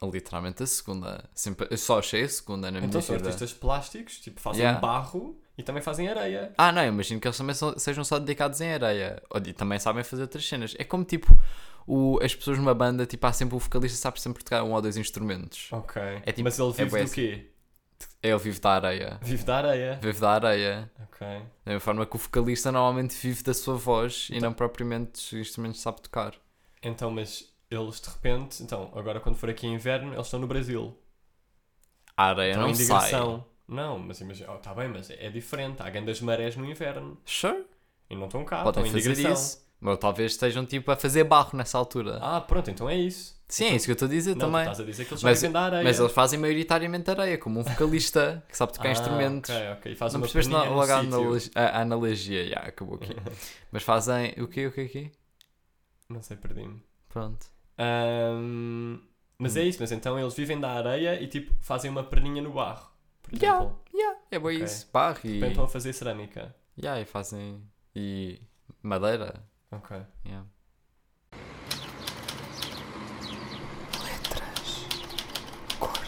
Literalmente 0.02 0.62
a 0.62 0.66
segunda. 0.66 1.24
Sempre, 1.34 1.66
eu 1.70 1.78
só 1.78 1.98
achei 1.98 2.22
a 2.24 2.28
segunda 2.28 2.70
na 2.70 2.78
Então 2.78 2.90
minha 2.90 3.02
são 3.02 3.16
vida. 3.16 3.28
artistas 3.28 3.52
plásticos, 3.54 4.18
tipo, 4.20 4.40
fazem 4.40 4.60
Yeah. 4.62 4.78
barro 4.80 5.40
e 5.56 5.62
também 5.62 5.82
fazem 5.82 6.06
areia. 6.08 6.52
Ah, 6.58 6.70
não, 6.70 6.82
eu 6.82 6.88
imagino 6.88 7.18
que 7.20 7.26
eles 7.26 7.36
também 7.38 7.54
são- 7.54 7.78
sejam 7.78 8.04
só 8.04 8.18
dedicados 8.18 8.60
em 8.60 8.72
areia. 8.72 9.22
E 9.46 9.52
também 9.54 9.78
sabem 9.78 10.04
fazer 10.04 10.22
outras 10.22 10.46
cenas. 10.46 10.74
É 10.78 10.84
como 10.84 11.02
tipo 11.02 11.34
o, 11.86 12.18
as 12.22 12.34
pessoas 12.34 12.58
numa 12.58 12.74
banda, 12.74 13.06
tipo, 13.06 13.26
há 13.26 13.32
sempre 13.32 13.56
o 13.56 13.58
vocalista 13.58 13.96
sabe 13.96 14.20
sempre 14.20 14.44
tocar 14.44 14.62
um 14.64 14.72
ou 14.72 14.82
dois 14.82 14.96
instrumentos. 14.98 15.68
Ok. 15.72 16.02
É 16.26 16.32
tipo- 16.32 16.42
mas 16.44 16.58
ele 16.58 16.72
vive 16.72 16.90
bué 16.90 17.04
do 17.04 17.10
quê? 17.10 17.50
É 18.22 18.28
ele 18.28 18.38
vive 18.38 18.60
da 18.60 18.70
areia. 18.72 19.18
Vive 19.22 19.44
da 19.44 19.56
areia. 19.56 19.98
Vive 20.02 20.20
da 20.20 20.30
areia. 20.30 20.90
Ok. 21.04 21.26
Da 21.26 21.42
mesma 21.64 21.80
forma 21.80 22.04
que 22.04 22.16
o 22.16 22.18
vocalista 22.18 22.70
normalmente 22.70 23.14
vive 23.16 23.42
da 23.42 23.54
sua 23.54 23.76
voz 23.76 24.28
e 24.30 24.36
Então- 24.36 24.50
não 24.50 24.54
propriamente 24.54 25.12
dos 25.12 25.32
instrumentos 25.32 25.78
que 25.78 25.82
sabe 25.84 26.02
tocar. 26.02 26.34
Então, 26.82 27.10
mas 27.10 27.50
eles 27.70 28.00
de 28.00 28.08
repente, 28.08 28.62
então, 28.62 28.92
agora 28.94 29.20
quando 29.20 29.37
for 29.37 29.50
aqui 29.50 29.66
inverno, 29.66 30.12
eles 30.14 30.26
estão 30.26 30.38
no 30.40 30.46
Brasil. 30.46 30.96
A 32.16 32.26
areia 32.26 32.52
Estão 32.52 32.66
não 32.68 32.75
sai. 32.75 33.44
Não, 33.68 33.99
mas 33.99 34.20
imagina, 34.20 34.52
oh, 34.52 34.58
tá 34.58 34.73
bem, 34.73 34.88
mas 34.88 35.11
é 35.11 35.28
diferente. 35.28 35.82
Há 35.82 35.90
grandes 35.90 36.20
marés 36.20 36.56
no 36.56 36.64
inverno 36.64 37.18
Sure. 37.25 37.64
e 38.08 38.14
não 38.14 38.26
estão 38.26 38.44
cá, 38.44 38.62
Podem 38.62 38.85
estão 38.85 39.00
fazer 39.02 39.30
isso. 39.32 39.66
Ou 39.82 39.96
talvez 39.96 40.32
estejam 40.32 40.64
tipo 40.64 40.90
a 40.90 40.96
fazer 40.96 41.25
barro 41.25 41.50
nessa 41.58 41.76
altura. 41.76 42.18
Ah, 42.23 42.40
pronto, 42.40 42.70
então 42.70 42.88
é 42.88 42.96
isso. 42.96 43.37
Sim, 43.49 43.66
é 43.66 43.75
isso 43.76 43.85
que 43.85 43.90
eu 43.90 43.94
estou 43.94 44.06
a 44.06 44.11
dizer 44.11 44.35
Não, 44.35 44.46
também. 44.46 44.61
estás 44.62 44.80
a 44.80 44.85
dizer 44.85 45.04
que 45.04 45.12
eles 45.12 45.23
Mas- 45.23 45.38
vivem 45.40 45.52
da 45.52 45.61
areia. 45.62 45.85
Mas 45.85 45.99
eles 46.00 46.12
fazem 46.12 46.38
maioritariamente 46.38 47.11
areia, 47.11 47.37
como 47.37 47.61
um 47.61 47.62
vocalista 47.62 48.42
que 48.49 48.56
sabe 48.56 48.73
tocar 48.73 48.88
ah, 48.88 48.92
instrumentos. 48.92 49.50
Ok, 49.50 49.68
ok. 49.73 49.94
Faz 49.96 50.12
Não 50.14 50.20
percebeste 50.20 50.50
na- 50.50 50.64
no 50.64 50.75
logo 50.75 50.90
a, 50.92 50.99
analogia, 50.99 51.50
a 51.54 51.80
analogia, 51.82 52.49
já, 52.49 52.61
acabou 52.61 52.94
aqui. 52.96 53.14
Mas 53.70 53.82
fazem. 53.82 54.32
O 54.38 54.49
quê? 54.49 54.66
O 54.66 54.73
quê? 54.73 54.85
O 54.85 54.88
quê? 54.88 55.12
Não 56.08 56.23
sei, 56.23 56.37
perdi-me. 56.37 56.82
Pronto. 57.08 57.46
Ahm, 57.78 58.99
mas 59.38 59.54
Hum. 59.56 59.61
é 59.61 59.62
isso, 59.64 59.78
mas 59.80 59.92
então 59.92 60.18
eles 60.18 60.35
vivem 60.35 60.59
da 60.59 60.71
areia 60.73 61.21
e 61.21 61.26
tipo 61.28 61.52
fazem 61.61 61.90
uma 61.90 62.02
perninha 62.04 62.40
no 62.42 62.52
barro. 62.52 62.90
Por 63.23 63.35
Yeah. 63.35 63.64
exemplo. 63.64 63.80
Yeah, 63.95 64.18
é 64.30 64.38
bom 64.38 64.49
Ok. 64.49 64.64
isso. 64.64 64.88
Barro 64.92 65.18
e. 65.25 65.33
Depois 65.35 65.50
estão 65.50 65.64
a 65.64 65.68
fazer 65.68 65.92
cerâmica. 65.92 66.54
Yeah, 66.80 67.00
e 67.00 67.04
fazem. 67.04 67.62
E. 67.95 68.40
Madeira. 68.83 69.42
Ok. 69.73 69.97
Yeah. 70.25 70.47
Letras. 74.04 74.87
Cordas. 75.78 76.06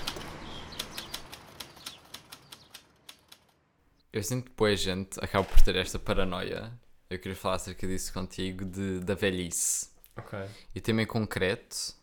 Eu 4.13 4.23
sinto 4.23 4.51
que 4.51 4.57
boa 4.57 4.75
gente 4.77 5.19
acaba 5.23 5.45
por 5.45 5.61
ter 5.61 5.77
esta 5.77 5.99
paranoia. 5.99 6.73
Eu 7.11 7.19
queria 7.19 7.37
falar 7.37 7.57
acerca 7.57 7.87
disso 7.87 8.13
contigo, 8.13 8.65
de, 8.65 9.01
da 9.01 9.15
velhice. 9.15 9.89
Ok. 10.19 10.39
E 10.75 10.81
também 10.81 11.07
concreto 11.07 11.95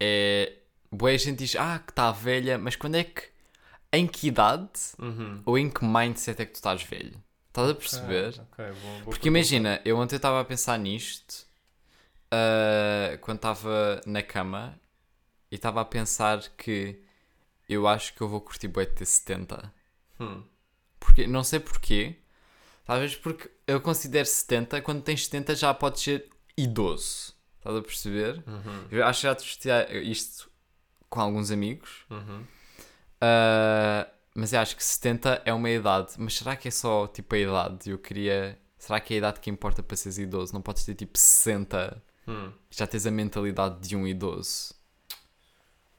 é. 0.00 0.52
Boa 0.90 1.16
gente 1.18 1.38
diz, 1.38 1.56
ah, 1.56 1.78
que 1.78 1.90
está 1.92 2.12
velha, 2.12 2.56
mas 2.58 2.76
quando 2.76 2.94
é 2.96 3.04
que. 3.04 3.22
Em 3.92 4.06
que 4.06 4.28
idade 4.28 4.70
Uhum. 4.98 5.42
ou 5.46 5.56
em 5.58 5.70
que 5.70 5.84
mindset 5.84 6.42
é 6.42 6.46
que 6.46 6.52
tu 6.52 6.56
estás 6.56 6.82
velho? 6.82 7.22
Estás 7.48 7.70
a 7.70 7.74
perceber? 7.74 8.28
Ok, 8.28 8.40
ok, 8.52 8.64
boa- 8.66 8.92
boa 8.98 9.04
Porque 9.04 9.28
imagina, 9.28 9.80
eu 9.84 9.96
ontem 9.96 10.16
estava 10.16 10.40
a 10.40 10.44
pensar 10.44 10.78
nisto 10.78 11.46
ah, 12.30 13.16
quando 13.20 13.36
estava 13.38 14.00
na 14.06 14.22
cama 14.22 14.78
e 15.50 15.54
estava 15.54 15.80
a 15.80 15.84
pensar 15.84 16.40
que 16.56 17.00
eu 17.68 17.86
acho 17.88 18.12
que 18.14 18.20
eu 18.20 18.28
vou 18.28 18.40
curtir 18.40 18.68
bué 18.68 18.84
de 18.84 18.92
ter 18.92 19.06
70. 19.06 19.72
Hum. 20.20 20.42
Porque, 21.00 21.26
não 21.26 21.42
sei 21.44 21.60
porquê. 21.60 22.16
Talvez 22.84 23.16
porque 23.16 23.50
eu 23.66 23.80
considero 23.80 24.26
70, 24.26 24.80
quando 24.82 25.02
tens 25.02 25.24
70 25.24 25.54
já 25.54 25.72
podes 25.74 26.02
ser 26.02 26.28
idoso. 26.56 27.34
Estás 27.66 27.76
a 27.78 27.82
perceber? 27.82 28.44
Uhum. 28.46 28.84
Eu 28.92 29.04
acho 29.04 29.20
que 29.20 29.26
já 29.26 29.34
discuti 29.34 29.68
isto 30.08 30.48
com 31.10 31.20
alguns 31.20 31.50
amigos. 31.50 32.04
Uhum. 32.08 32.44
Ah, 33.20 34.06
mas 34.34 34.52
eu 34.52 34.60
acho 34.60 34.76
que 34.76 34.84
70 34.84 35.42
é 35.44 35.52
uma 35.52 35.68
idade. 35.70 36.12
Mas 36.18 36.34
será 36.34 36.54
que 36.54 36.68
é 36.68 36.70
só 36.70 37.06
tipo 37.08 37.34
a 37.34 37.38
idade? 37.38 37.90
Eu 37.90 37.98
queria. 37.98 38.58
Será 38.78 39.00
que 39.00 39.14
é 39.14 39.16
a 39.16 39.18
idade 39.18 39.40
que 39.40 39.50
importa 39.50 39.82
para 39.82 39.96
seres 39.96 40.18
idoso? 40.18 40.52
Não 40.54 40.62
podes 40.62 40.84
ter 40.84 40.94
tipo 40.94 41.18
60 41.18 42.02
Hum. 42.28 42.52
já 42.70 42.86
tens 42.88 43.06
a 43.06 43.10
mentalidade 43.10 43.80
de 43.88 43.94
um 43.96 44.06
idoso. 44.06 44.74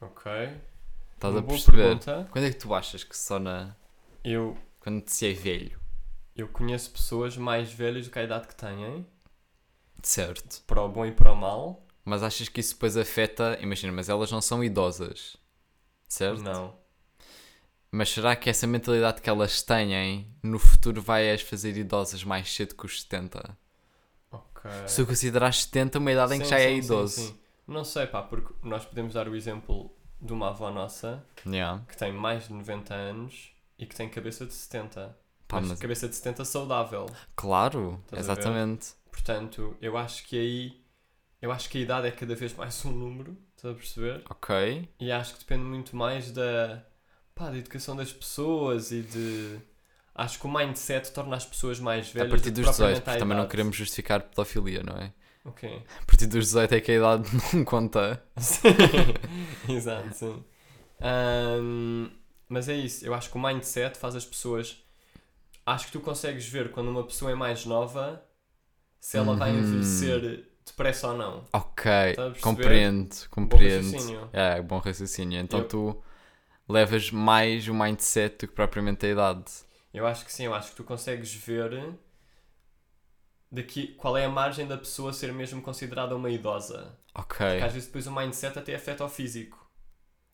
Ok. 0.02 0.32
Estás 1.16 1.34
Uma 1.34 1.40
a 1.40 1.44
perceber? 1.44 1.78
pergunta. 1.84 2.28
Quando 2.32 2.46
é 2.46 2.50
que 2.52 2.58
tu 2.58 2.74
achas 2.74 3.04
que 3.04 3.18
só 3.18 3.40
na. 3.40 3.76
Eu, 4.24 4.58
Quando 4.80 5.08
se 5.08 5.28
é 5.30 5.34
velho? 5.34 5.80
eu 6.36 6.48
conheço 6.48 6.92
pessoas 6.92 7.36
mais 7.36 7.72
velhas 7.74 8.06
do 8.06 8.12
que 8.12 8.20
a 8.20 8.24
idade 8.24 8.48
que 8.48 8.56
têm, 8.56 9.06
Certo. 10.02 10.62
para 10.66 10.82
o 10.82 10.90
bom 10.90 11.06
e 11.06 11.12
para 11.12 11.32
o 11.32 11.36
mal. 11.36 11.84
Mas 12.06 12.24
achas 12.24 12.48
que 12.48 12.60
isso 12.62 12.74
depois 12.76 12.96
afeta. 12.96 13.58
Imagina, 13.62 13.92
mas 13.92 14.08
elas 14.10 14.32
não 14.32 14.42
são 14.42 14.64
idosas. 14.64 15.36
Certo? 16.08 16.42
Não. 16.42 16.74
Mas 17.92 18.10
será 18.10 18.36
que 18.36 18.50
essa 18.50 18.68
mentalidade 18.68 19.22
que 19.22 19.30
elas 19.30 19.62
têm 19.62 20.28
no 20.44 20.60
futuro 20.60 21.02
vai 21.02 21.32
as 21.32 21.42
fazer 21.42 21.76
idosas 21.78 22.24
mais 22.24 22.54
cedo 22.54 22.76
que 22.76 22.86
os 22.86 23.02
70? 23.02 23.58
Ok. 24.32 24.72
Se 24.88 25.02
tu 25.04 25.08
considerares 25.08 25.64
70 25.64 26.00
uma 26.00 26.12
idade 26.12 26.36
em 26.36 26.40
que 26.40 26.46
Sim, 26.46 26.52
já 26.52 26.60
é 26.60 26.68
sim, 26.70 26.82
sim, 26.82 26.86
idoso. 26.86 27.22
sim. 27.22 27.40
Não 27.68 27.84
sei, 27.84 28.08
pá, 28.08 28.22
porque 28.24 28.54
nós 28.64 28.86
podemos 28.86 29.14
dar 29.14 29.28
o 29.28 29.36
exemplo 29.36 29.92
de 30.22 30.32
uma 30.34 30.50
avó 30.50 30.72
nossa 30.72 31.24
Yeah. 31.46 31.84
que 31.88 31.98
tem 31.98 32.12
mais 32.14 32.48
de 32.48 32.54
90 32.54 32.94
anos 32.94 33.52
e 33.78 33.86
que 33.86 33.96
tem 33.96 34.10
cabeça 34.10 34.46
de 34.46 34.54
70. 34.54 35.18
Pá, 35.48 35.60
mas, 35.62 35.70
mas- 35.70 35.80
cabeça 35.80 36.08
de 36.10 36.16
70 36.16 36.44
saudável. 36.46 37.06
Claro, 37.36 38.02
Estás 38.06 38.26
exatamente. 38.26 38.88
Portanto, 39.18 39.76
eu 39.82 39.98
acho 39.98 40.24
que 40.26 40.38
aí. 40.38 40.82
Eu 41.42 41.52
acho 41.52 41.70
que 41.70 41.80
a 41.80 41.82
idade 41.82 42.08
é 42.08 42.12
cada 42.12 42.36
vez 42.36 42.54
mais 42.54 42.84
um 42.86 42.92
número, 42.92 43.38
estás 43.56 43.74
a 43.74 43.78
perceber? 43.78 44.24
Ok. 44.30 44.90
E 45.00 45.12
acho 45.12 45.34
que 45.34 45.40
depende 45.40 45.64
muito 45.64 45.96
mais 45.96 46.32
da. 46.32 46.86
pá, 47.36 47.50
da 47.50 47.58
educação 47.58 47.96
das 47.96 48.14
pessoas 48.14 48.92
e 48.92 49.02
de. 49.02 49.60
Acho 50.14 50.40
que 50.40 50.48
o 50.48 50.52
mindset 50.52 51.12
torna 51.12 51.36
as 51.36 51.46
pessoas 51.46 51.80
mais 51.80 52.10
velhas. 52.10 52.28
a 52.28 52.32
partir 52.32 52.52
dos 52.52 52.66
18, 52.66 52.76
propriamente 52.76 53.02
porque 53.02 53.20
também 53.20 53.38
não 53.38 53.48
queremos 53.48 53.76
justificar 53.76 54.22
pedofilia, 54.22 54.82
não 54.84 54.96
é? 54.98 55.14
Ok. 55.46 55.84
A 56.02 56.06
partir 56.06 56.28
dos 56.28 56.46
18 56.46 56.76
é 56.76 56.82
que 56.82 56.92
a 56.92 56.96
idade 56.96 57.30
não 57.54 57.66
conta. 57.66 58.24
Sim. 58.38 58.70
Exato, 59.70 60.14
sim. 60.14 60.44
Ahm, 61.02 62.10
mas 62.48 62.70
é 62.70 62.76
isso, 62.76 63.06
eu 63.06 63.14
acho 63.14 63.30
que 63.30 63.38
o 63.38 63.42
mindset 63.42 63.98
faz 63.98 64.16
as 64.16 64.26
pessoas. 64.26 64.84
Acho 65.66 65.88
que 65.88 65.92
tu 65.92 66.00
consegues 66.00 66.48
ver 66.48 66.72
quando 66.72 66.90
uma 66.90 67.04
pessoa 67.04 67.32
é 67.32 67.36
mais 67.36 67.66
nova 67.66 68.27
se 69.00 69.18
ela 69.18 69.36
vai 69.36 69.52
Uhum. 69.52 69.60
envelhecer 69.60 70.46
depressa 70.66 71.08
ou 71.10 71.18
não. 71.18 71.44
Ok, 71.54 71.92
a 71.92 72.14
perceber? 72.16 72.40
compreendo, 72.42 73.10
Bom 73.16 73.28
compreendo. 73.32 73.84
raciocínio. 73.92 74.30
É, 74.34 74.62
bom 74.62 74.78
raciocínio. 74.80 75.40
Então 75.40 75.60
Eu- 75.62 75.68
tu 75.68 76.04
levas 76.68 77.12
mais 77.12 77.68
o 77.68 77.74
mindset 77.74 78.38
do 78.40 78.48
que 78.50 78.54
propriamente 78.54 79.06
a 79.06 79.10
idade. 79.10 79.46
Eu 79.94 80.06
acho 80.06 80.26
que 80.26 80.32
sim, 80.34 80.44
eu 80.46 80.54
acho 80.54 80.72
que 80.72 80.76
tu 80.76 80.84
consegues 80.84 81.34
ver 81.34 81.96
daqui, 83.52 83.88
qual 83.96 84.18
é 84.18 84.26
a 84.26 84.30
margem 84.30 84.68
da 84.68 84.78
pessoa 84.78 85.14
ser 85.14 85.32
mesmo 85.34 85.62
considerada 85.62 86.16
uma 86.16 86.30
idosa. 86.30 86.98
Ok. 87.16 87.38
Porque 87.48 87.64
às 87.64 87.74
vezes 87.74 87.88
depois 87.88 88.06
o 88.08 88.12
mindset 88.16 88.60
até 88.60 88.76
afeta 88.76 89.04
o 89.06 89.10
físico. 89.10 89.66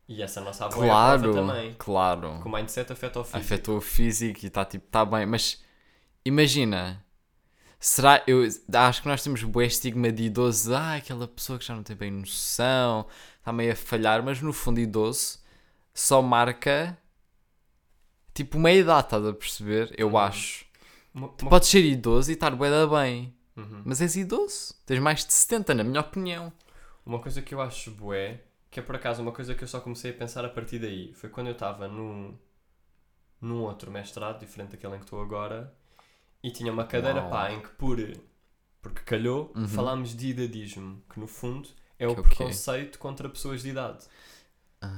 E 0.07 0.21
essa 0.21 0.41
nossa 0.41 0.65
avó 0.65 0.83
é 0.83 0.87
a 0.87 0.89
Claro, 0.89 1.21
prova 1.33 1.47
também. 1.53 1.75
claro. 1.77 2.39
Que 2.41 2.47
o 2.47 2.51
mindset 2.51 2.91
afeta 2.91 3.19
o 3.19 3.23
físico. 3.23 3.39
Afetou 3.39 3.77
o 3.77 3.81
físico 3.81 4.39
e 4.43 4.47
está 4.47 4.65
tipo, 4.65 4.85
tá 4.87 5.05
bem, 5.05 5.25
mas 5.25 5.63
imagina, 6.25 7.02
será, 7.85 8.23
eu 8.27 8.41
acho 8.73 9.01
que 9.01 9.07
nós 9.07 9.21
temos 9.23 9.43
bué 9.43 9.65
estigma 9.65 10.11
de 10.11 10.23
idoso, 10.23 10.73
ah, 10.73 10.95
aquela 10.95 11.27
pessoa 11.27 11.59
que 11.59 11.65
já 11.65 11.75
não 11.75 11.83
tem 11.83 11.95
bem 11.95 12.11
noção, 12.11 13.07
está 13.39 13.51
meio 13.51 13.73
a 13.73 13.75
falhar, 13.75 14.23
mas 14.23 14.41
no 14.41 14.53
fundo 14.53 14.79
idoso 14.79 15.39
só 15.93 16.21
marca 16.21 16.97
tipo 18.33 18.57
uma 18.57 18.71
idade, 18.71 19.05
estás 19.07 19.25
a 19.25 19.33
perceber? 19.33 19.93
Eu 19.97 20.09
Uhum. 20.09 20.17
acho. 20.17 20.65
Uma- 21.13 21.27
Tu 21.29 21.43
uma- 21.43 21.49
podes 21.49 21.69
ser 21.69 21.83
idoso 21.85 22.31
e 22.31 22.33
estar 22.33 22.51
bué 22.55 22.69
da 22.69 22.87
bem, 22.87 23.33
Uhum. 23.55 23.81
mas 23.85 24.01
és 24.01 24.15
idoso, 24.15 24.73
tens 24.85 24.99
mais 24.99 25.25
de 25.25 25.33
70 25.33 25.73
na 25.73 25.83
minha 25.83 26.01
opinião. 26.01 26.51
Uma 27.05 27.19
coisa 27.19 27.41
que 27.41 27.53
eu 27.53 27.61
acho 27.61 27.91
bué, 27.91 28.41
que 28.71 28.79
é 28.79 28.83
por 28.83 28.95
acaso 28.95 29.21
uma 29.21 29.31
coisa 29.31 29.53
que 29.53 29.63
eu 29.63 29.67
só 29.67 29.79
comecei 29.79 30.11
a 30.11 30.13
pensar 30.13 30.43
a 30.45 30.49
partir 30.49 30.79
daí, 30.79 31.13
foi 31.13 31.29
quando 31.29 31.47
eu 31.47 31.53
estava 31.53 31.87
num, 31.87 32.35
num 33.41 33.61
outro 33.61 33.91
mestrado, 33.91 34.39
diferente 34.39 34.71
daquele 34.71 34.95
em 34.95 34.99
que 34.99 35.05
estou 35.05 35.21
agora, 35.21 35.71
e 36.43 36.51
tinha 36.51 36.71
uma 36.71 36.85
cadeira, 36.85 37.21
Uau. 37.21 37.29
pá, 37.29 37.51
em 37.51 37.61
que 37.61 37.69
por... 37.69 37.97
Porque 38.81 39.01
calhou, 39.01 39.51
Uhum. 39.55 39.67
falámos 39.67 40.13
de 40.15 40.27
idadismo, 40.27 41.01
que 41.11 41.19
no 41.19 41.25
fundo 41.27 41.69
é 41.97 42.05
o 42.07 42.13
Que 42.13 42.19
é 42.19 42.23
preconceito 42.23 42.99
contra 42.99 43.29
pessoas 43.29 43.61
de 43.63 43.69
idade. 43.69 44.03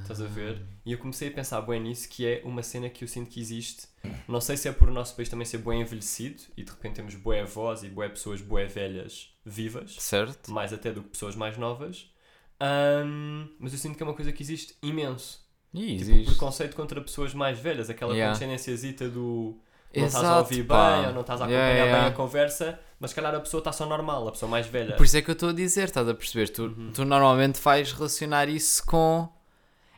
Estás 0.02 0.20
a 0.20 0.26
ver? 0.26 0.60
E 0.84 0.90
eu 0.90 0.98
comecei 0.98 1.28
a 1.28 1.30
pensar 1.30 1.60
bem 1.60 1.78
nisso, 1.80 2.08
que 2.08 2.26
é 2.26 2.42
uma 2.44 2.60
cena 2.64 2.90
que 2.90 3.04
eu 3.04 3.08
sinto 3.08 3.30
que 3.30 3.38
existe. 3.40 3.86
Não 4.26 4.40
sei 4.40 4.56
se 4.56 4.66
é 4.68 4.72
por 4.72 4.88
o 4.88 4.92
nosso 4.92 5.14
país 5.14 5.28
também 5.28 5.46
ser 5.46 5.58
bem 5.58 5.80
envelhecido 5.80 6.42
e 6.56 6.64
de 6.64 6.70
repente 6.72 6.96
temos 6.96 7.14
boé 7.14 7.42
avós 7.42 7.84
e 7.84 7.88
boé 7.88 8.08
pessoas 8.08 8.40
boé 8.42 8.66
velhas 8.66 9.32
vivas, 9.44 9.94
Certo? 10.00 10.50
mais 10.50 10.72
até 10.72 10.90
do 10.90 11.02
que 11.04 11.10
pessoas 11.10 11.36
mais 11.36 11.56
novas. 11.56 12.10
Ahm, 12.58 13.48
mas 13.60 13.72
eu 13.72 13.78
sinto 13.78 13.96
que 13.96 14.02
é 14.02 14.06
uma 14.06 14.14
coisa 14.14 14.32
que 14.32 14.42
existe 14.42 14.76
imenso. 14.82 15.46
E 15.72 15.80
Tipo, 15.98 16.00
existe. 16.10 16.24
preconceito 16.30 16.74
contra 16.74 17.00
pessoas 17.00 17.32
mais 17.32 17.58
velhas, 17.60 17.88
aquela 17.88 18.12
Yeah. 18.12 18.32
condescendênciazita 18.32 19.08
do 19.08 19.60
não 19.94 20.06
estás 20.06 20.24
a 20.24 20.38
ouvir 20.38 20.64
pá. 20.66 20.96
bem 20.98 21.06
ou 21.08 21.12
não 21.14 21.20
estás 21.22 21.40
a 21.40 21.46
Yeah, 21.46 21.64
acompanhar 21.66 21.84
yeah. 21.86 22.04
bem 22.04 22.12
a 22.12 22.16
conversa, 22.16 22.80
mas 23.00 23.10
se 23.10 23.14
calhar 23.16 23.34
a 23.34 23.40
pessoa 23.40 23.60
está 23.60 23.72
só 23.72 23.86
normal, 23.86 24.28
a 24.28 24.32
pessoa 24.32 24.50
mais 24.50 24.66
velha. 24.66 24.96
Por 24.96 25.04
isso 25.06 25.16
é 25.16 25.22
que 25.22 25.30
eu 25.30 25.34
estou 25.34 25.48
a 25.50 25.52
dizer, 25.52 25.84
estás 25.84 26.08
a 26.08 26.14
perceber? 26.14 26.48
Tu, 26.48 26.62
Uhum. 26.64 26.90
tu 26.94 27.04
normalmente 27.04 27.60
vais 27.60 27.92
relacionar 27.92 28.48
isso 28.48 28.84
com 28.86 29.28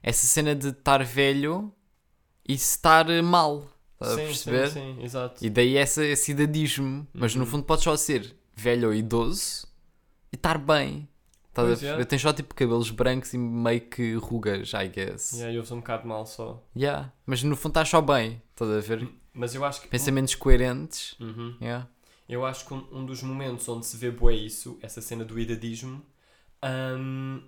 essa 0.03 0.27
cena 0.27 0.55
de 0.55 0.69
estar 0.69 1.03
velho 1.05 1.73
e 2.47 2.55
estar 2.55 3.09
eh, 3.11 3.23
mal. 3.23 3.67
Estás 4.01 4.13
a 4.13 4.17
perceber? 4.23 4.69
sim, 4.69 4.95
sim, 4.97 5.03
exato. 5.05 5.45
E 5.45 5.51
daí 5.51 5.77
essa, 5.77 6.05
esse 6.05 6.31
idadismo. 6.31 7.07
Mas 7.13 7.35
no 7.35 7.43
Uhum. 7.45 7.51
fundo 7.51 7.65
podes 7.65 7.83
só 7.85 7.97
ser 7.97 8.37
velho 8.55 8.89
ou 8.89 8.95
idoso 8.95 9.67
e 10.33 10.37
estar 10.37 10.57
bem. 10.59 11.09
Estás 11.49 11.67
a 11.67 11.71
Pois, 11.71 11.79
perceber? 11.81 11.87
yeah. 11.95 12.05
Tens 12.05 12.23
só 12.23 12.33
tipo 12.33 12.55
cabelos 12.55 12.91
brancos 12.91 13.35
e 13.35 13.39
meio 13.39 13.81
que 13.81 14.15
rugas, 14.15 14.71
I 14.75 14.87
guess. 14.89 15.33
E 15.33 15.43
aí 15.43 15.57
ouves 15.57 15.73
um 15.73 15.79
bocado 15.79 16.07
mal 16.07 16.25
só. 16.27 16.63
Yeah. 16.77 17.13
Mas 17.27 17.43
no 17.43 17.57
fundo 17.57 17.73
estás 17.73 17.89
só 17.89 18.01
bem. 18.01 18.41
Estás 18.53 18.71
a 18.71 18.81
ver? 18.81 19.09
Mas 19.39 19.55
eu 19.55 19.65
acho 19.65 19.81
que. 19.83 19.89
Pensamentos 19.89 20.35
coerentes. 20.35 21.15
Uhum. 21.21 21.57
Yeah. 21.61 21.89
Eu 22.29 22.45
acho 22.45 22.67
que 22.67 22.75
um, 22.75 22.87
um 22.93 23.07
dos 23.07 23.23
momentos 23.23 23.69
onde 23.69 23.87
se 23.87 23.97
vê 23.97 24.11
bué 24.11 24.35
isso, 24.35 24.79
essa 24.83 25.01
cena 25.01 25.25
do 25.25 25.39
idadismo, 25.39 26.05
hum, 26.99 27.41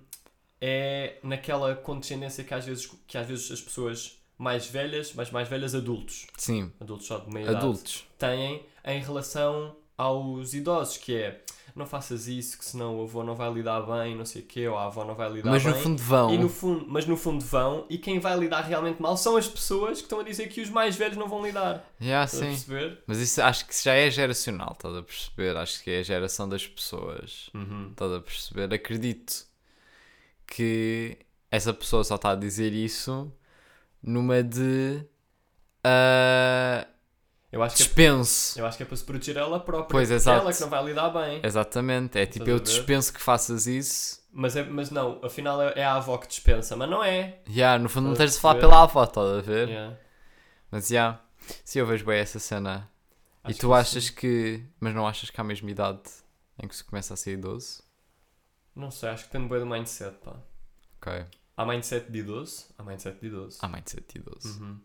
é 0.59 1.19
naquela 1.21 1.75
condescendência 1.75 2.43
que 2.43 2.53
às, 2.53 2.65
vezes, 2.65 2.89
que 3.05 3.17
às 3.17 3.27
vezes 3.27 3.51
as 3.51 3.61
pessoas 3.61 4.19
mais 4.37 4.65
velhas, 4.65 5.13
mas 5.13 5.29
mais 5.29 5.47
velhas 5.47 5.75
adultos, 5.75 6.25
Sim. 6.35 6.71
adultos 6.79 7.05
só 7.05 7.19
de 7.19 7.31
meia 7.31 7.43
idade, 7.43 7.57
Adultos. 7.57 8.07
têm 8.17 8.65
em 8.85 8.99
relação 8.99 9.75
aos 10.01 10.53
idosos, 10.53 10.97
que 10.97 11.15
é 11.15 11.41
não 11.73 11.85
faças 11.85 12.27
isso, 12.27 12.57
que 12.57 12.65
senão 12.65 12.99
o 12.99 13.03
avô 13.03 13.23
não 13.23 13.33
vai 13.33 13.49
lidar 13.51 13.81
bem, 13.81 14.13
não 14.15 14.25
sei 14.25 14.41
o 14.41 14.45
quê, 14.45 14.67
ou 14.67 14.77
a 14.77 14.87
avó 14.87 15.05
não 15.05 15.15
vai 15.15 15.29
lidar 15.31 15.49
Mas 15.51 15.63
bem. 15.63 15.71
no 15.71 15.79
fundo 15.79 16.01
vão. 16.01 16.33
E 16.33 16.37
no 16.37 16.49
fundo, 16.49 16.85
mas 16.87 17.05
no 17.05 17.15
fundo 17.15 17.45
vão, 17.45 17.85
e 17.89 17.97
quem 17.97 18.19
vai 18.19 18.37
lidar 18.37 18.61
realmente 18.61 19.01
mal 19.01 19.15
são 19.15 19.37
as 19.37 19.47
pessoas 19.47 19.99
que 19.99 20.03
estão 20.03 20.19
a 20.19 20.23
dizer 20.23 20.47
que 20.49 20.59
os 20.59 20.69
mais 20.69 20.97
velhos 20.97 21.15
não 21.17 21.29
vão 21.29 21.41
lidar. 21.45 21.89
Yeah, 22.01 22.25
Estás 22.25 22.43
a 22.43 22.45
sim. 22.45 22.51
perceber? 22.51 23.03
Mas 23.07 23.19
isso 23.19 23.41
acho 23.41 23.65
que 23.65 23.83
já 23.83 23.93
é 23.93 24.11
geracional, 24.11 24.73
estás 24.73 24.95
a 24.95 25.01
perceber? 25.01 25.55
Acho 25.55 25.81
que 25.81 25.91
é 25.91 25.99
a 25.99 26.03
geração 26.03 26.49
das 26.49 26.67
pessoas. 26.67 27.49
Uhum. 27.53 27.89
Estás 27.91 28.11
a 28.11 28.19
perceber? 28.19 28.73
Acredito 28.73 29.45
que 30.45 31.17
essa 31.49 31.73
pessoa 31.73 32.03
só 32.03 32.15
está 32.15 32.31
a 32.31 32.35
dizer 32.35 32.73
isso 32.73 33.31
numa 34.03 34.43
de. 34.43 35.05
ah, 35.83 36.85
Eu, 37.51 37.61
acho 37.61 37.75
que 37.75 37.83
é, 37.83 37.85
dispense. 37.85 38.57
eu 38.57 38.65
acho 38.65 38.77
que 38.77 38.83
é 38.83 38.85
para 38.85 38.95
se 38.95 39.03
proteger 39.03 39.37
ela 39.37 39.59
própria. 39.59 39.89
Pois, 39.89 40.09
exato. 40.09 40.41
Ela 40.41 40.53
que 40.53 40.61
não 40.61 40.69
vai 40.69 40.83
lidar 40.85 41.09
bem. 41.09 41.41
Exatamente. 41.43 42.17
É 42.17 42.25
tipo, 42.25 42.49
eu 42.49 42.59
dispenso 42.59 43.13
que 43.13 43.21
faças 43.21 43.67
isso. 43.67 44.21
Mas, 44.31 44.55
é, 44.55 44.63
mas 44.63 44.89
não, 44.89 45.19
afinal 45.23 45.61
é 45.61 45.73
é 45.75 45.83
a 45.83 45.95
avó 45.95 46.17
que 46.17 46.27
dispensa, 46.27 46.75
mas 46.77 46.89
não 46.89 47.03
é. 47.03 47.41
Yeah, 47.49 47.81
no 47.81 47.89
fundo 47.89 48.07
não 48.07 48.15
tens 48.15 48.35
de 48.35 48.39
falar 48.39 48.59
pela 48.59 48.83
avó, 48.83 49.03
estás 49.03 49.27
a 49.27 49.41
ver? 49.41 49.67
Yeah. 49.67 49.97
Mas 50.71 50.87
já. 50.87 50.93
Yeah, 50.93 51.21
sim, 51.65 51.79
eu 51.79 51.85
vejo 51.85 52.05
bem 52.05 52.19
essa 52.19 52.39
cena. 52.39 52.89
Acho 53.43 53.57
e 53.57 53.59
tu 53.59 53.67
que 53.67 53.73
achas 53.73 54.05
sim. 54.05 54.13
que. 54.13 54.63
Mas 54.79 54.95
não 54.95 55.05
achas 55.05 55.29
que 55.29 55.41
há 55.41 55.43
a 55.43 55.47
mesma 55.47 55.69
idade 55.69 56.09
em 56.61 56.67
que 56.67 56.75
se 56.75 56.83
começa 56.83 57.13
a 57.13 57.17
ser 57.17 57.33
idoso? 57.33 57.83
Não 58.73 58.89
sei, 58.89 59.09
acho 59.09 59.25
que 59.25 59.33
depende 59.33 59.49
bem 59.49 59.59
do 59.59 59.65
mindset, 59.65 60.15
pá. 60.23 60.37
Ok. 61.01 61.25
Há 61.57 61.65
mindset 61.65 62.09
de 62.09 62.19
idoso? 62.19 62.67
Há 62.77 62.83
mindset 62.83 63.19
de 63.19 63.27
idoso. 63.27 63.57
Há 63.61 63.67
mindset 63.67 64.05
de 64.07 64.19
idoso. 64.19 64.63
Uhum. 64.63 64.79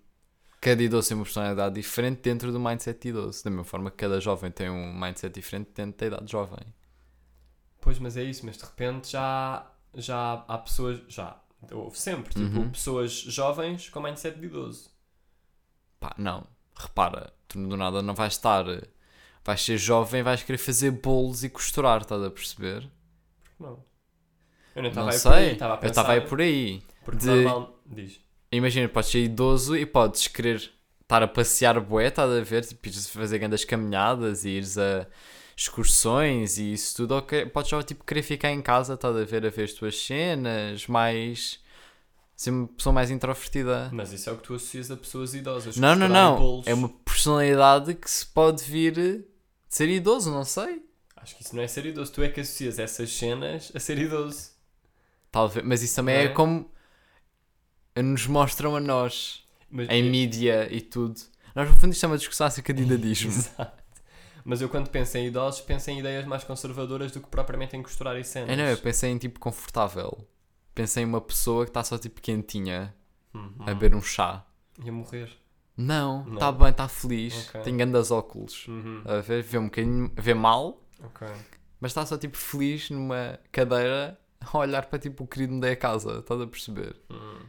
Cada 0.68 0.82
idoso 0.82 1.08
tem 1.08 1.16
uma 1.16 1.23
personalidade 1.25 1.75
diferente 1.76 2.20
dentro 2.23 2.50
do 2.50 2.58
mindset 2.58 3.00
de 3.00 3.08
idoso. 3.11 3.44
Da 3.44 3.50
mesma 3.50 3.64
forma 3.64 3.88
que 3.90 3.96
cada 3.99 4.20
jovem 4.20 4.50
tem 4.50 4.68
um 4.68 4.92
mindset 4.99 5.32
diferente 5.32 5.70
dentro 5.73 5.96
da 6.00 6.06
idade 6.16 6.32
jovem. 6.32 6.58
Pois, 7.80 7.99
mas 8.00 8.16
é 8.16 8.25
isso, 8.25 8.44
mas 8.44 8.56
de 8.56 8.64
repente 8.64 9.12
já, 9.12 9.70
já 9.94 10.44
há 10.49 10.58
pessoas, 10.58 11.00
já, 11.08 11.40
houve 11.73 11.96
sempre, 11.99 12.35
tipo, 12.35 12.58
Uhum. 12.58 12.70
pessoas 12.70 13.12
jovens 13.12 13.88
com 13.88 14.00
mindset 14.00 14.38
de 14.40 14.46
idoso. 14.46 14.90
Pá, 16.00 16.12
não. 16.18 16.44
Repara, 16.75 17.32
tu 17.46 17.64
do 17.66 17.76
nada 17.76 18.02
não 18.02 18.14
vais 18.14 18.32
estar. 18.32 18.64
Vais 19.44 19.62
ser 19.62 19.78
jovem, 19.78 20.23
vais 20.25 20.42
querer 20.42 20.58
fazer 20.58 20.90
bolos 20.90 21.44
e 21.44 21.49
costurar, 21.49 22.00
estás 22.02 22.20
a 22.23 22.30
perceber? 22.30 22.90
Não. 23.61 23.85
Eu 24.75 24.82
não 24.82 24.88
estava 24.90 25.11
aí 25.12 25.20
por 25.20 25.32
aí, 25.32 25.52
estava 25.52 25.73
a 25.75 25.76
Eu 25.76 25.80
pensar. 25.80 25.90
estava 26.02 26.12
aí 26.12 26.20
por 26.23 26.40
aí. 26.40 26.82
Porque 27.04 27.20
de- 27.20 27.26
normal, 27.44 27.80
diz. 27.87 28.20
Imagina, 28.56 28.88
podes 28.88 29.10
ser 29.10 29.22
idoso 29.22 29.76
e 29.76 29.84
podes 29.84 30.28
querer 30.28 30.70
estar 31.02 31.22
a 31.22 31.28
passear 31.28 31.80
bué, 31.80 32.08
estás 32.08 32.30
a 32.30 32.40
ver? 32.42 32.64
Tipo, 32.64 32.88
ires 32.88 33.08
fazer 33.08 33.38
grandes 33.38 33.64
caminhadas 33.64 34.44
e 34.44 34.50
ires 34.50 34.76
a 34.78 35.06
excursões 35.56 36.58
e 36.58 36.72
isso 36.72 36.96
tudo. 36.96 37.12
ok 37.16 37.46
podes 37.46 37.70
só 37.70 37.82
tipo, 37.82 38.04
querer 38.04 38.22
ficar 38.22 38.50
em 38.50 38.60
casa, 38.60 38.94
estás 38.94 39.16
a 39.16 39.25
ver? 39.25 39.46
A 39.46 39.50
ver 39.50 39.64
as 39.64 39.72
tuas 39.72 39.98
cenas, 39.98 40.86
mais. 40.86 41.60
Ser 42.36 42.50
uma 42.50 42.68
pessoa 42.68 42.92
mais 42.92 43.10
introvertida. 43.10 43.88
Mas 43.92 44.12
isso 44.12 44.28
é 44.28 44.32
o 44.32 44.36
que 44.36 44.42
tu 44.42 44.54
associas 44.54 44.90
a 44.90 44.96
pessoas 44.96 45.34
idosas. 45.34 45.76
Não, 45.78 45.94
não, 45.94 46.06
não. 46.06 46.36
bolos. 46.36 46.66
É 46.66 46.75
uma 46.75 46.90
personalidade 46.90 47.94
que 47.94 48.10
se 48.10 48.26
pode 48.26 48.62
vir 48.62 48.92
de 48.92 49.25
ser 49.68 49.88
idoso, 49.88 50.30
não 50.30 50.44
sei. 50.44 50.82
Acho 51.16 51.34
que 51.34 51.42
isso 51.42 51.56
não 51.56 51.62
é 51.62 51.68
ser 51.68 51.86
idoso. 51.86 52.12
Tu 52.12 52.22
é 52.22 52.28
que 52.28 52.40
associas 52.40 52.78
essas 52.78 53.10
cenas 53.10 53.72
a 53.75 53.80
ser 53.80 53.96
idoso. 53.96 54.50
Talvez, 55.32 55.64
mas 55.64 55.82
isso 55.82 55.96
também 55.96 56.14
é 56.14 56.25
é? 56.25 56.28
como 56.28 56.70
nos 58.03 58.26
mostram 58.26 58.76
a 58.76 58.81
nós, 58.81 59.45
Mas, 59.71 59.88
em 59.91 60.03
mídia 60.11 60.69
e 60.73 60.81
tudo. 60.81 61.21
Nós, 61.55 61.69
no 61.71 61.76
fundo, 61.76 61.93
isto 61.93 62.05
é 62.05 62.09
uma 62.09 62.19
discussão 62.19 62.47
acerca 62.47 62.73
de 62.75 62.83
idadismo. 62.85 63.31
Exato. 63.31 63.83
Mas 64.45 64.61
eu 64.61 64.69
quando 64.69 64.88
penso 64.91 65.19
em 65.19 65.26
idosos, 65.26 65.61
penso 65.62 65.91
em 65.91 65.99
ideias 65.99 66.25
mais 66.25 66.45
conservadoras 66.45 67.11
do 67.11 67.21
que 67.21 67.29
propriamente 67.29 67.76
em 67.76 67.83
costurar 67.83 68.17
e 68.17 68.23
cenas. 68.25 68.50
É, 68.50 68.56
não, 68.56 68.65
eu 68.65 68.78
pensei 68.78 69.11
em 69.11 69.19
tipo 69.19 69.41
confortável. 69.41 70.26
Pensei 70.75 71.02
em 71.02 71.06
uma 71.06 71.21
pessoa 71.21 71.65
que 71.65 71.71
está 71.71 71.82
só 71.82 71.99
tipo 71.99 72.21
quentinha 72.21 72.95
Uhum. 73.35 73.54
a 73.61 73.65
beber 73.75 73.95
um 73.95 74.00
chá. 74.00 74.45
Ia 74.85 74.93
morrer. 74.93 75.30
Não, 75.76 76.32
está 76.32 76.50
bem, 76.52 76.69
está 76.69 76.89
feliz. 76.89 77.49
Ok. 77.49 77.61
Tem 77.63 77.76
grandes 77.76 78.11
óculos. 78.11 78.67
Uhum. 78.69 79.02
A 79.04 79.21
ver, 79.21 79.43
vê 79.43 79.59
um 79.59 79.65
bocadinho, 79.65 80.11
vê 80.17 80.32
mal, 80.32 80.80
Ok. 81.02 81.26
mas 81.80 81.91
está 81.91 82.06
só 82.06 82.17
tipo 82.17 82.37
feliz 82.37 82.89
numa 82.89 83.39
cadeira 83.52 84.19
a 84.41 84.56
olhar 84.59 84.87
para 84.87 84.99
tipo 84.99 85.25
o 85.25 85.26
querido 85.26 85.59
da 85.61 85.75
casa. 85.76 86.21
Estás 86.21 86.41
a 86.41 86.47
perceber? 86.47 86.97
Hum. 87.11 87.41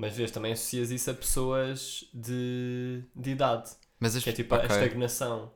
Mas 0.00 0.16
vês, 0.16 0.30
também 0.30 0.52
associas 0.52 0.90
isso 0.90 1.10
a 1.10 1.14
pessoas 1.14 2.08
de, 2.14 3.04
de 3.14 3.32
idade. 3.32 3.70
Mas 3.98 4.16
as 4.16 4.24
Que 4.24 4.30
é 4.30 4.32
tipo 4.32 4.54
a 4.54 4.56
ok, 4.56 4.70
estagnação. 4.70 5.52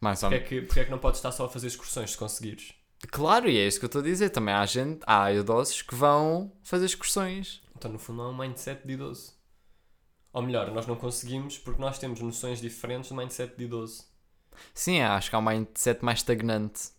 mais 0.00 0.18
Porque 0.18 0.34
é, 0.34 0.40
que, 0.40 0.62
porque 0.62 0.80
é 0.80 0.84
que 0.86 0.90
não 0.90 0.98
podes 0.98 1.18
estar 1.18 1.30
só 1.30 1.44
a 1.44 1.48
fazer 1.50 1.66
excursões 1.66 2.12
se 2.12 2.16
conseguires? 2.16 2.72
Claro, 3.10 3.50
e 3.50 3.58
é 3.58 3.66
isso 3.66 3.78
que 3.78 3.84
eu 3.84 3.88
estou 3.88 4.00
a 4.00 4.04
dizer. 4.04 4.30
Também 4.30 4.54
há 4.54 4.64
gente, 4.64 5.02
há 5.06 5.30
idosos 5.30 5.82
que 5.82 5.94
vão 5.94 6.50
fazer 6.62 6.86
excursões. 6.86 7.60
Então, 7.76 7.92
no 7.92 7.98
fundo, 7.98 8.22
é 8.22 8.28
um 8.28 8.34
mindset 8.34 8.80
de 8.86 8.94
idoso. 8.94 9.34
Ou 10.32 10.40
melhor, 10.40 10.70
nós 10.70 10.86
não 10.86 10.96
conseguimos 10.96 11.58
porque 11.58 11.78
nós 11.78 11.98
temos 11.98 12.18
noções 12.22 12.62
diferentes 12.62 13.10
do 13.10 13.14
mindset 13.14 13.54
de 13.54 13.64
idoso. 13.64 14.04
Sim, 14.72 15.02
acho 15.02 15.28
que 15.28 15.36
há 15.36 15.38
um 15.38 15.42
mindset 15.42 16.02
mais 16.02 16.20
estagnante. 16.20 16.92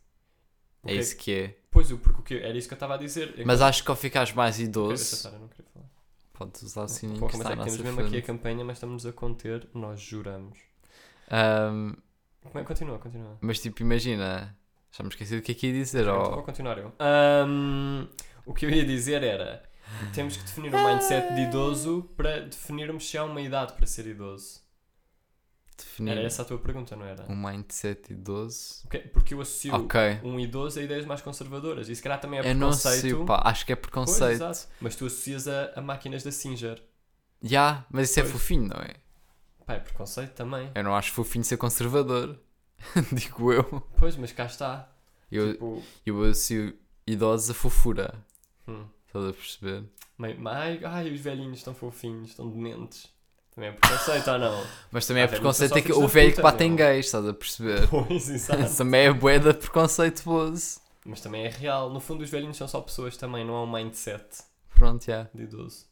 É 0.86 0.94
isso 0.94 1.18
que 1.18 1.34
é. 1.34 1.58
Pois, 1.72 1.92
porque 1.92 2.20
o 2.20 2.24
que 2.24 2.36
era 2.36 2.56
isso 2.56 2.68
que 2.68 2.76
eu 2.76 2.76
estava 2.76 2.94
a 2.94 2.98
dizer. 2.98 3.34
Mas 3.48 3.64
acho 3.64 3.84
que 3.84 3.90
ao 3.90 3.98
ficares 3.98 4.32
mais 4.32 4.60
idoso, 4.60 5.28
eu 5.28 5.50
queria 5.50 5.66
falar. 5.72 5.73
Podes 6.34 6.64
usar 6.64 6.84
o 6.84 6.88
sininho 6.88 7.20
Porra, 7.20 7.32
que 7.32 7.38
está 7.38 7.50
à 7.54 7.64
temos 7.64 7.78
mesmo 7.78 8.02
aqui 8.02 8.18
a 8.18 8.22
campanha, 8.22 8.66
mas 8.66 8.78
estamos 8.78 9.06
a 9.06 9.14
conter, 9.14 9.68
nós 9.74 10.02
juramos. 10.02 10.58
Como 11.30 12.60
é? 12.60 12.64
Continua, 12.64 13.00
continua. 13.00 13.38
mas 13.40 13.60
tipo, 13.60 13.82
imagina, 13.82 14.56
já 14.92 15.04
me 15.04 15.10
esqueci 15.10 15.36
do 15.36 15.42
que 15.42 15.54
é 15.54 15.56
que 15.56 15.68
ia 15.68 15.74
dizer. 15.74 16.08
Ó. 16.08 16.32
vou 16.32 16.44
continuar 16.44 16.78
eu. 16.78 16.94
Ahm, 17.00 18.08
o 18.46 18.54
que 18.54 18.66
eu 18.66 18.70
ia 18.70 18.86
dizer 18.86 19.24
era: 19.24 19.64
temos 20.14 20.36
que 20.36 20.44
definir 20.44 20.74
um 20.74 20.88
mindset 20.88 21.34
de 21.34 21.42
idoso 21.42 22.10
para 22.18 22.42
definirmos 22.42 23.10
se 23.10 23.18
há 23.18 23.24
uma 23.24 23.42
idade 23.42 23.74
para 23.74 23.86
ser 23.86 24.08
idoso. 24.08 24.63
Definir 25.78 26.12
Era 26.12 26.22
essa 26.22 26.42
a 26.42 26.46
tua 26.46 26.58
pergunta, 26.60 26.96
não 26.96 27.06
era? 27.06 27.24
um 27.30 27.36
mindset 27.36 28.12
idoso. 28.14 28.84
Ok, 28.86 29.00
Porque 29.14 29.34
eu 29.34 29.42
associo 29.42 29.74
Ok. 29.76 30.00
um 30.24 30.40
idoso 30.40 30.80
a 30.80 30.84
ideias 30.84 31.06
mais 31.06 31.22
conservadoras. 31.22 31.90
E 31.90 31.96
se 31.96 32.02
calhar 32.02 32.20
também 32.20 32.40
é 32.40 32.44
eu 32.44 32.56
não 32.56 32.70
preconceito. 32.70 33.16
sei, 33.18 33.26
pá, 33.26 33.42
acho 33.46 33.66
que 33.66 33.72
é 33.74 33.76
Pois, 33.76 33.82
preconceito. 33.82 34.30
exato. 34.30 34.68
Mas 34.82 34.96
tu 34.96 35.06
associas 35.06 35.48
a, 35.48 35.74
a 35.76 35.82
máquinas 35.82 36.24
da 36.24 36.32
Singer. 36.32 36.82
Já, 37.42 37.86
mas 37.92 38.10
isso 38.10 38.20
é 38.20 38.24
Pois. 38.24 38.34
fofinho, 38.34 38.68
não 38.70 38.78
é? 38.82 38.96
Pá, 39.66 39.74
é 39.76 39.80
preconceito 39.80 40.34
também. 40.34 40.72
Eu 40.76 40.84
não 40.84 40.96
acho 40.96 41.12
fofinho 41.12 41.44
ser 41.44 41.58
conservador. 41.58 42.40
Digo 43.14 43.52
eu. 43.52 43.64
Pois, 43.98 44.16
mas 44.18 44.32
cá 44.32 44.46
está. 44.46 44.90
Eu, 45.32 45.54
Tipo, 45.54 45.84
eu 46.06 46.24
associo 46.24 46.78
idosos 47.08 47.50
a 47.50 47.54
fofura. 47.54 48.14
hum, 48.68 48.88
Estás 49.08 49.26
a 49.26 49.34
perceber? 49.34 49.84
ai, 50.46 50.80
ai, 50.84 51.12
os 51.12 51.20
velhinhos 51.22 51.60
estão 51.60 51.74
fofinhos, 51.74 52.30
estão 52.32 52.50
dementes. 52.50 53.13
Também 53.56 53.70
é 53.70 53.74
preconceito 53.74 54.32
ou 54.32 54.40
não? 54.40 54.64
Mas 54.92 55.06
também 55.06 55.22
é 55.22 55.26
Ah, 55.26 55.28
velho, 55.28 55.42
preconceito 55.42 55.78
é 55.78 55.82
que 55.82 55.92
o 55.94 56.02
da 56.02 56.08
velho 56.08 56.34
que 56.34 56.42
bate 56.42 56.64
em 56.64 56.76
gays, 56.76 57.06
estás 57.06 57.28
a 57.28 57.34
perceber? 57.34 57.88
Pois, 57.88 58.30
exato. 58.30 58.74
também 58.76 59.02
é 59.02 59.14
bué 59.14 59.38
de 59.38 59.54
preconceituoso. 59.54 60.80
Mas 61.06 61.22
também 61.22 61.46
é 61.46 61.50
real. 61.50 61.90
No 61.92 62.00
fundo, 62.00 62.24
os 62.24 62.30
velhinhos 62.30 62.58
são 62.58 62.68
só 62.68 62.82
pessoas 62.82 63.16
também, 63.18 63.46
não 63.46 63.56
há 63.56 63.64
um 63.64 63.72
mindset 63.72 64.26
Pronto, 64.76 65.06
já. 65.06 65.30
de 65.34 65.44
idoso. 65.44 65.86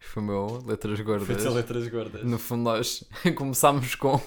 Foi 0.00 0.22
o 0.22 0.26
meu 0.26 0.62
letras 0.66 1.00
gordas. 1.00 1.42
Foi 1.42 1.52
letras 1.52 1.88
gordas. 1.88 2.24
No 2.24 2.38
fundo, 2.38 2.64
nós 2.64 3.04
começámos 3.36 3.94
com 3.94 4.20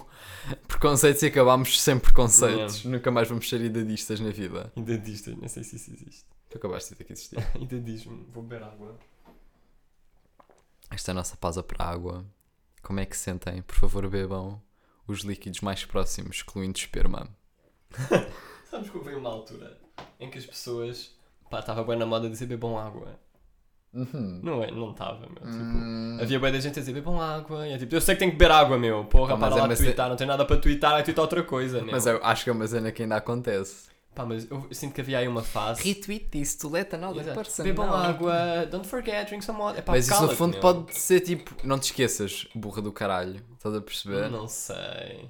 preconceitos 0.68 1.22
e 1.24 1.28
acabámos 1.28 1.80
sem 1.82 2.00
preconceitos. 2.00 2.84
Nunca 2.86 3.12
mais 3.12 3.28
vamos 3.28 3.48
ser 3.48 3.62
idadistas 3.62 4.20
na 4.20 4.32
vida. 4.32 4.72
Idadistas, 4.76 5.36
não 5.36 5.48
sei 5.48 5.64
se 5.64 5.76
isso 5.76 5.92
existe. 5.92 6.26
Tu 6.50 6.58
acabaste 6.58 6.90
de 6.90 6.96
dizer 6.96 7.04
que 7.04 7.14
existia. 7.14 7.52
Idadismo, 7.62 8.26
vou 8.34 8.42
beber 8.42 8.64
água. 8.64 8.98
Esta 10.90 11.12
é 11.12 11.14
a 11.14 11.16
nossa 11.16 11.36
pausa 11.38 11.62
para 11.62 11.86
a 11.86 11.90
água. 11.90 12.26
Como 12.88 13.02
é 13.02 13.06
que 13.06 13.18
se 13.18 13.24
sentem? 13.24 13.62
Por 13.64 13.76
favor, 13.76 14.08
bebam 14.10 14.62
os 15.06 15.20
líquidos 15.20 15.60
mais 15.60 15.84
próximos, 15.84 16.38
excluindo 16.38 16.78
esperma. 16.80 17.28
Sabes 18.72 18.90
que 18.90 18.98
houve 18.98 19.14
uma 19.14 19.30
altura 19.30 19.78
em 20.18 20.30
que 20.30 20.38
as 20.38 20.46
pessoas. 20.46 21.14
Pá, 21.50 21.60
estava 21.60 21.84
bem 21.84 21.98
na 21.98 22.06
moda 22.06 22.30
dizer 22.30 22.46
bebam 22.46 22.78
água. 22.78 23.20
Não 23.92 24.64
é? 24.64 24.72
Não 24.72 24.92
estava, 24.92 25.20
meu. 25.20 25.36
Tipo, 25.36 25.48
Hum. 25.48 26.18
Havia 26.22 26.40
bem 26.40 26.50
da 26.54 26.60
gente 26.62 26.80
a 26.80 26.82
dizer 26.82 26.94
bebam 26.94 27.22
água. 27.22 27.68
E 27.68 27.74
é 27.74 27.78
tipo, 27.78 27.94
eu 27.94 28.00
sei 28.00 28.16
que 28.16 28.20
tenho 28.20 28.32
que 28.32 28.38
beber 28.38 28.54
água, 28.54 28.78
meu. 28.78 29.04
Porra, 29.04 29.36
mas 29.36 29.50
para 29.50 29.60
é 29.66 29.68
lá 29.68 29.76
twittar. 29.76 30.08
Não 30.08 30.16
tem 30.16 30.28
nada 30.28 30.46
para 30.46 30.56
twittar, 30.56 30.92
vai 30.92 31.04
twittar 31.04 31.24
outra 31.24 31.44
coisa, 31.44 31.82
meu. 31.82 31.92
Mas 31.92 32.06
eu 32.06 32.24
acho 32.24 32.46
que 32.46 32.50
é 32.50 32.54
uma 32.54 32.66
cena 32.68 32.90
que 32.90 33.04
ainda 33.04 33.18
acontece. 33.18 33.90
Pá, 34.18 34.26
mas 34.26 34.50
eu 34.50 34.68
sinto 34.72 34.96
que 34.96 35.02
havia 35.02 35.20
aí 35.20 35.28
uma 35.28 35.44
fase. 35.44 35.84
Retweet 35.84 36.42
isso, 36.42 36.58
tu 36.58 36.70
leta 36.70 36.98
nada, 36.98 37.36
parça, 37.36 37.64
Bebam 37.64 37.94
água, 37.94 38.66
don't 38.66 38.88
forget, 38.88 39.28
drink 39.28 39.46
some 39.46 39.60
water. 39.60 39.78
Epá, 39.80 39.92
Mas 39.92 40.08
isso 40.08 40.22
no 40.24 40.30
fundo 40.36 40.54
meu. 40.54 40.60
pode 40.62 40.98
ser 40.98 41.20
tipo, 41.22 41.56
não 41.64 41.78
te 41.78 41.84
esqueças, 41.92 42.48
burra 42.56 42.82
do 42.82 42.92
caralho. 42.92 43.46
Estás 43.54 43.76
a 43.76 43.80
perceber? 43.82 44.30
Não 44.32 44.48
sei. 44.48 45.30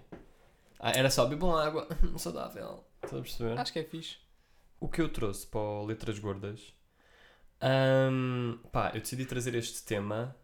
Ah, 0.79 0.91
era 0.91 1.09
só 1.09 1.25
bebam 1.25 1.53
água 1.57 1.85
saudável. 2.17 2.81
Estás 3.03 3.13
a 3.19 3.21
perceber? 3.21 3.59
Acho 3.59 3.73
que 3.73 3.79
é 3.79 3.83
fixe. 3.83 4.15
O 4.79 4.87
que 4.87 5.01
eu 5.01 5.09
trouxe 5.09 5.45
para 5.47 5.59
o 5.59 5.85
Letras 5.85 6.17
Gordas. 6.19 6.73
Ahm, 7.59 8.57
pá, 8.71 8.91
eu 8.93 9.01
decidi 9.01 9.25
trazer 9.25 9.53
este 9.55 9.83
tema 9.83 10.35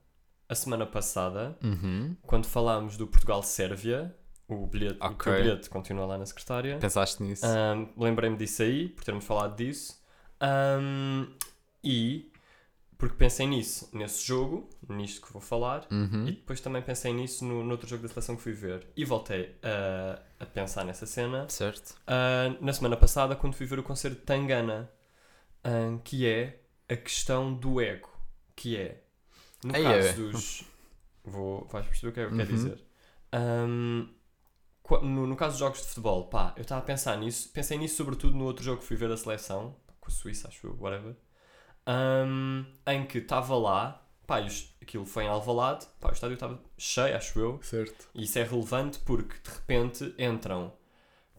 a 0.50 0.56
semana 0.56 0.86
passada, 0.86 1.58
Uhum. 1.64 2.16
quando 2.24 2.46
falámos 2.46 2.98
do 2.98 3.08
Portugal-Sérvia 3.08 4.14
o 4.48 4.68
bilhete, 4.68 5.00
o 5.02 5.06
Ok. 5.06 5.34
teu 5.34 5.44
bilhete 5.44 5.70
continua 5.70 6.06
lá 6.06 6.18
na 6.18 6.26
secretária. 6.26 6.78
Pensaste 6.78 7.22
nisso? 7.24 7.46
Ahm, 7.46 7.88
Lembrei-me 7.98 8.38
disso 8.38 8.62
aí, 8.62 8.90
por 8.90 9.04
termos 9.04 9.24
falado 9.26 9.56
disso. 9.56 10.02
Ahm, 10.40 11.28
e 11.84 12.32
porque 12.98 13.16
pensei 13.18 13.46
nisso, 13.48 13.90
nesse 13.92 14.26
jogo, 14.26 14.70
nisto 14.88 15.26
que 15.26 15.34
vou 15.34 15.42
falar, 15.42 15.86
Uhum. 15.92 16.26
e 16.28 16.32
depois 16.32 16.62
também 16.62 16.82
pensei 16.82 17.12
nisso 17.12 17.44
no, 17.44 17.62
no 17.64 17.72
outro 17.72 17.88
jogo 17.90 18.04
da 18.04 18.08
seleção 18.10 18.36
que 18.38 18.42
fui 18.42 18.54
ver. 18.54 18.88
E 18.96 19.04
voltei 19.04 19.56
a, 19.62 20.22
a 20.42 20.46
pensar 20.46 20.86
nessa 20.86 21.06
cena 21.06 21.48
Certo. 21.50 21.96
ah, 22.08 22.56
na 22.62 22.72
semana 22.72 22.96
passada, 22.96 23.36
quando 23.36 23.56
fui 23.56 23.66
ver 23.66 23.80
o 23.80 23.84
concerto 23.84 24.18
de 24.20 24.24
Tangana, 24.26 24.90
ah, 25.64 25.98
que 26.04 26.26
é 26.28 26.60
a 26.88 26.96
questão 26.96 27.54
do 27.54 27.82
ego. 27.82 28.10
Que 28.56 28.78
é, 28.78 29.04
no 29.66 29.76
Ei, 29.76 29.84
caso 29.84 30.08
é. 30.08 30.14
dos. 30.32 30.64
Vou, 31.26 31.66
vais 31.66 31.86
perceber 31.88 32.10
o 32.10 32.14
que 32.14 32.20
é 32.22 32.26
que 32.28 32.34
eu 32.34 32.38
quero 32.38 32.50
Uhum. 32.52 32.56
dizer. 32.56 32.84
Ahm, 33.34 34.06
qua- 34.06 34.23
no, 35.02 35.26
no 35.28 35.36
caso 35.36 35.52
dos 35.54 35.60
jogos 35.60 35.82
de 35.82 35.88
futebol, 35.88 36.26
pá, 36.28 36.54
eu 36.58 36.62
estava 36.64 36.82
a 36.82 36.84
pensar 36.84 37.18
nisso. 37.18 37.50
Pensei 37.54 37.78
nisso 37.78 37.96
sobretudo 37.98 38.36
no 38.38 38.46
outro 38.46 38.64
jogo 38.64 38.82
que 38.82 38.86
fui 38.88 38.98
ver 38.98 39.10
da 39.10 39.18
seleção, 39.18 39.76
com 40.00 40.10
a 40.10 40.12
Suíça, 40.12 40.48
acho 40.48 40.68
eu, 40.68 40.78
whatever. 40.80 41.16
ahm, 41.86 42.64
em 42.88 43.06
que 43.06 43.18
estava 43.20 43.56
lá, 43.58 44.06
pá, 44.26 44.40
os- 44.42 44.74
aquilo 44.82 45.06
foi 45.06 45.26
em 45.26 45.28
Alvalade, 45.28 45.86
pá, 46.00 46.10
o 46.10 46.14
estádio 46.14 46.36
estava 46.36 46.60
cheio, 46.78 47.16
acho 47.16 47.40
eu. 47.40 47.60
Certo. 47.62 48.10
E 48.14 48.24
isso 48.24 48.40
é 48.40 48.44
relevante 48.44 49.00
porque 49.00 49.36
de 49.44 49.50
repente 49.56 50.16
entram, 50.18 50.72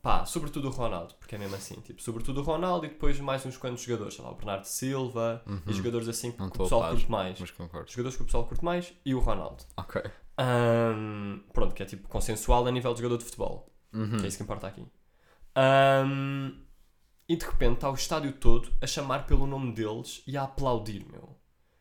pá, 0.03 0.27
sobretudo 0.27 0.69
o 0.69 0.71
Ronaldo, 0.71 1.15
porque 1.15 1.35
é 1.35 1.39
mesmo 1.39 1.57
assim, 1.57 1.77
tipo, 1.81 2.03
sobretudo 2.03 2.41
o 2.41 2.45
Ronaldo 2.45 2.85
e 2.87 2.91
depois 2.91 3.19
mais 3.21 3.45
uns 3.47 3.57
quantos 3.57 3.83
jogadores, 3.83 4.15
sei 4.15 4.25
lá, 4.25 4.31
o 4.31 4.35
Bernardo 4.35 4.65
Silva 4.65 5.43
e 5.67 5.73
jogadores 5.73 6.09
assim 6.09 6.31
que 6.33 6.39
Não 6.39 6.49
o 6.49 6.51
pessoal 6.51 6.91
curte 6.91 7.11
mais. 7.11 7.41
Mas 7.41 7.51
concordo. 7.51 7.91
Jogadores 7.91 8.17
que 8.17 8.23
o 8.23 8.27
pessoal 8.27 8.47
curte 8.47 8.65
mais 8.65 8.93
e 9.05 9.15
o 9.15 9.19
Ronaldo. 9.21 9.65
Ok. 9.79 10.03
Ahm, 10.37 11.41
pronto, 11.53 11.75
que 11.75 11.83
é 11.83 11.87
tipo 11.87 12.09
consensual 12.09 12.67
a 12.67 12.71
nível 12.73 12.93
de 12.95 13.01
jogador 13.01 13.19
de 13.19 13.25
futebol, 13.25 13.73
Uhum. 13.93 14.19
que 14.19 14.25
é 14.25 14.29
isso 14.29 14.37
que 14.37 14.43
importa 14.43 14.67
aqui. 14.67 14.85
Ahm, 15.55 16.53
e 17.29 17.37
de 17.37 17.45
repente 17.47 17.75
está 17.75 17.91
o 17.91 17.95
estádio 17.95 18.33
todo 18.33 18.73
a 18.81 18.87
chamar 18.87 19.27
pelo 19.27 19.47
nome 19.47 19.73
deles 19.73 20.23
e 20.27 20.37
a 20.37 20.43
aplaudir, 20.43 21.07
meu. 21.11 21.37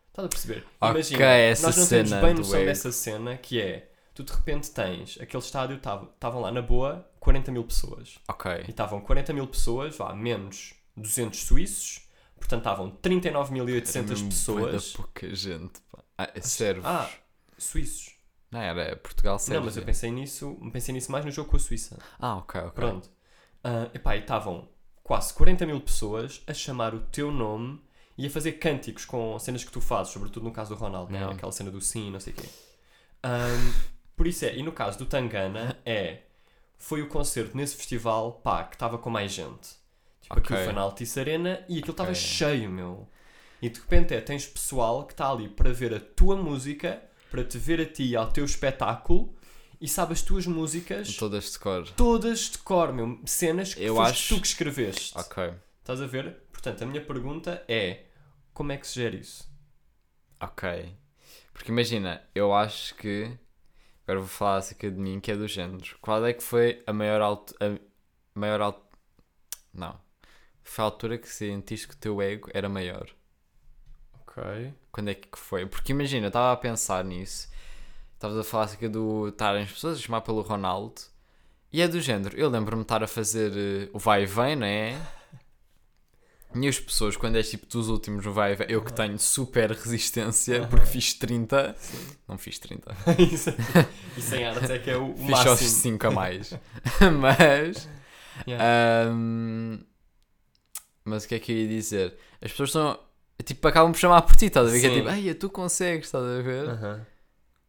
Estás 0.10 0.26
a 0.26 0.30
perceber? 0.30 0.66
Imagina, 0.82 1.26
essa 1.26 1.68
nós 1.68 1.78
não 1.78 1.88
temos 1.88 2.12
bem 2.14 2.34
noção 2.36 2.66
dessa 2.66 2.92
cena 2.92 3.36
que 3.36 3.60
é, 3.60 3.92
tu 4.14 4.24
de 4.24 4.32
repente 4.32 4.70
tens, 4.70 5.18
aquele 5.20 5.42
estádio 5.42 5.78
estavam 5.78 6.40
lá 6.40 6.52
na 6.52 6.62
boa 6.62 7.10
40 7.20 7.52
mil 7.52 7.64
pessoas. 7.64 8.20
E 8.28 8.32
Ok. 8.32 8.52
estavam 8.68 9.02
40 9.02 9.34
mil 9.34 9.48
pessoas, 9.48 9.98
vá, 9.98 10.14
menos 10.14 10.76
200 10.96 11.40
suíços, 11.40 12.08
portanto 12.38 12.60
estavam 12.60 12.92
39.800 12.92 13.96
Era 13.96 14.08
mesmo 14.08 14.28
bué 14.28 14.30
pessoas. 14.30 14.92
da 14.92 14.98
pouca 14.98 15.36
gente, 15.36 15.82
pá. 15.92 16.04
Ah, 16.20 16.30
é 16.36 16.42
servos. 16.42 16.86
Ah, 16.86 17.10
suíços. 17.58 18.13
Não, 18.54 18.62
era 18.62 18.96
Portugal 18.98 19.38
Não, 19.48 19.62
mas 19.62 19.76
eu 19.76 19.82
Sérvia. 19.82 19.84
pensei 19.84 20.12
nisso, 20.12 20.58
pensei 20.72 20.94
nisso 20.94 21.12
mais 21.12 21.26
no 21.26 21.32
jogo 21.32 21.50
com 21.50 21.58
a 21.58 21.60
Suíça. 21.60 21.98
Ah, 22.20 22.38
ok, 22.38 22.62
ok. 22.62 22.76
Pronto. 22.76 23.10
Ah, 23.64 23.90
epá, 23.94 24.16
e 24.16 24.20
estavam 24.20 24.68
quase 25.04 25.34
40 25.34 25.66
mil 25.66 25.82
pessoas 25.82 26.42
a 26.48 26.54
chamar 26.54 26.94
o 26.94 27.02
teu 27.02 27.32
nome 27.32 27.82
e 28.18 28.28
a 28.28 28.30
fazer 28.30 28.54
cânticos 28.54 29.06
com 29.06 29.38
cenas 29.40 29.64
que 29.64 29.72
tu 29.72 29.82
fazes, 29.82 30.14
sobretudo 30.14 30.44
no 30.46 30.52
caso 30.52 30.74
do 30.76 30.80
Ronaldo, 30.80 31.12
né? 31.12 31.24
Aquela 31.26 31.52
cena 31.52 31.72
do 31.72 31.82
sim, 31.82 32.12
não 32.12 32.20
sei 32.20 32.34
o 32.34 32.36
quê. 32.38 32.50
Ahm, 33.24 33.74
por 34.16 34.28
isso 34.28 34.46
é, 34.46 34.56
e 34.56 34.64
no 34.64 34.72
caso 34.72 34.98
do 35.00 35.06
Tangana, 35.06 35.80
é, 35.86 36.24
foi 36.78 37.02
o 37.02 37.08
concerto 37.08 37.56
nesse 37.58 37.76
festival, 37.76 38.34
pá, 38.44 38.64
que 38.64 38.76
estava 38.76 38.98
com 38.98 39.10
mais 39.10 39.32
gente. 39.32 39.70
Tipo, 40.22 40.40
Ok. 40.40 40.44
aquilo 40.44 40.60
foi 40.60 40.74
na 40.74 40.82
Altice 40.82 41.20
Arena 41.20 41.66
e 41.68 41.80
aquilo 41.80 41.92
estava 41.92 42.12
Ok. 42.12 42.22
cheio, 42.22 42.70
meu. 42.70 43.08
E 43.62 43.70
de 43.70 43.80
repente 43.80 44.14
é, 44.14 44.22
tens 44.22 44.46
pessoal 44.48 45.06
que 45.06 45.14
está 45.14 45.30
ali 45.32 45.50
para 45.50 45.72
ver 45.74 45.94
a 45.94 46.00
tua 46.00 46.36
música, 46.36 47.02
para 47.34 47.44
te 47.44 47.58
ver 47.58 47.82
a 47.82 47.86
ti 47.88 48.16
ao 48.16 48.30
teu 48.32 48.46
espetáculo 48.46 49.36
e 49.82 49.88
sabe 49.88 50.14
as 50.14 50.22
tuas 50.22 50.46
músicas 50.46 51.16
Todas 51.18 51.52
de 51.54 51.58
cor. 51.58 51.90
todas 51.90 52.42
de 52.52 52.60
cor, 52.60 52.94
meu. 52.94 53.20
Cenas 53.26 53.74
que 53.74 53.84
Eu 53.84 54.00
acho- 54.00 54.36
tu 54.36 54.40
que 54.40 54.46
escreveste. 54.46 55.18
Ok. 55.18 55.52
Estás 55.80 56.00
a 56.00 56.06
ver? 56.06 56.44
Portanto, 56.52 56.84
a 56.84 56.86
minha 56.86 57.04
pergunta 57.04 57.66
é: 57.68 58.06
como 58.54 58.72
é 58.72 58.78
que 58.78 58.86
se 58.86 59.00
gera 59.02 59.16
isso? 59.16 59.50
Ok. 60.40 60.96
Porque 61.52 61.72
imagina, 61.72 62.22
eu 62.36 62.54
acho 62.54 62.94
que. 62.96 63.36
Agora 64.06 64.20
vou 64.20 64.28
falar 64.30 64.58
acerca 64.58 64.92
de 64.92 65.00
mim, 65.00 65.20
que 65.20 65.32
é 65.32 65.36
do 65.36 65.48
género. 65.48 65.98
Qual 66.02 66.24
é 66.24 66.34
que 66.34 66.44
foi 66.44 66.84
a 66.86 66.94
maior 66.94 67.20
altura. 67.20 67.58
A 68.36 68.40
maior 68.40 68.62
altura. 68.62 68.86
Não. 69.74 70.00
Foi 70.64 70.84
a 70.84 70.86
altura 70.86 71.18
que 71.18 71.28
sentiste 71.28 71.88
que 71.88 71.96
o 71.96 71.98
teu 71.98 72.22
ego 72.22 72.48
era 72.54 72.70
maior. 72.70 73.10
Ok. 74.36 74.74
Quando 74.92 75.10
é 75.10 75.14
que 75.14 75.38
foi? 75.38 75.66
Porque 75.66 75.92
imagina, 75.92 76.26
eu 76.26 76.30
estava 76.30 76.52
a 76.52 76.58
pensar 76.58 77.04
nisso. 77.04 77.48
Estavas 78.16 78.38
a 78.38 78.44
falar 78.44 78.66
acerca 78.66 78.90
do 78.90 79.28
estarem 79.30 79.64
as 79.64 79.72
pessoas 79.72 79.98
a 79.98 80.02
chamar 80.02 80.22
pelo 80.22 80.42
Ronaldo. 80.42 81.02
E 81.72 81.82
é 81.82 81.88
do 81.88 82.00
género. 82.00 82.38
Eu 82.38 82.50
lembro-me 82.50 82.82
de 82.82 82.86
estar 82.86 83.04
a 83.04 83.08
fazer 83.08 83.52
eh, 83.56 83.90
o 83.94 84.00
vai 84.00 84.24
e 84.24 84.26
vem, 84.26 84.56
não 84.56 84.66
é? 84.66 85.00
E 86.56 86.68
as 86.68 86.80
pessoas, 86.80 87.18
quando 87.18 87.36
és 87.36 87.50
tipo 87.50 87.66
dos 87.66 87.90
últimos 87.90 88.24
no 88.24 88.32
vai 88.32 88.54
e 88.54 88.56
vem, 88.56 88.68
eu 88.70 88.84
que 88.84 88.94
tenho 88.94 89.18
super 89.18 89.72
resistência, 89.74 90.68
porque 90.68 90.86
fiz 90.86 91.16
30. 91.16 91.76
Não 92.28 92.38
fiz 92.38 92.60
30. 92.60 92.96
isso, 93.18 93.50
isso 94.16 94.36
em 94.36 94.46
artes 94.46 94.70
é 94.70 94.78
que 94.78 94.92
é 94.92 94.96
o, 94.96 95.14
o 95.14 95.18
Fiz 95.18 95.40
só 95.40 95.50
máximo. 95.50 95.70
5 95.70 96.08
a 96.08 96.12
mais. 96.12 96.54
mas. 97.20 97.90
Yeah. 98.48 99.10
ahm, 99.10 99.80
mas 101.04 101.26
o 101.26 101.28
que 101.28 101.36
é 101.36 101.40
que 101.40 101.52
eu 101.52 101.58
ia 101.58 101.68
dizer? 101.68 102.16
As 102.40 102.52
pessoas 102.52 102.70
estão. 102.70 103.00
Tipo, 103.44 103.68
acabam 103.68 103.92
por 103.92 103.98
chamar 104.00 104.22
por 104.22 104.36
ti, 104.36 104.46
estás 104.46 104.68
a 104.68 104.72
ver? 104.72 104.80
Que 104.80 104.86
é 104.86 104.90
Sim. 104.90 104.96
tipo, 104.98 105.10
ai, 105.10 105.34
tu 105.34 105.50
consegues, 105.50 106.06
estás 106.08 106.24
a 106.24 106.42
ver? 106.42 106.70
Aham. 106.70 107.06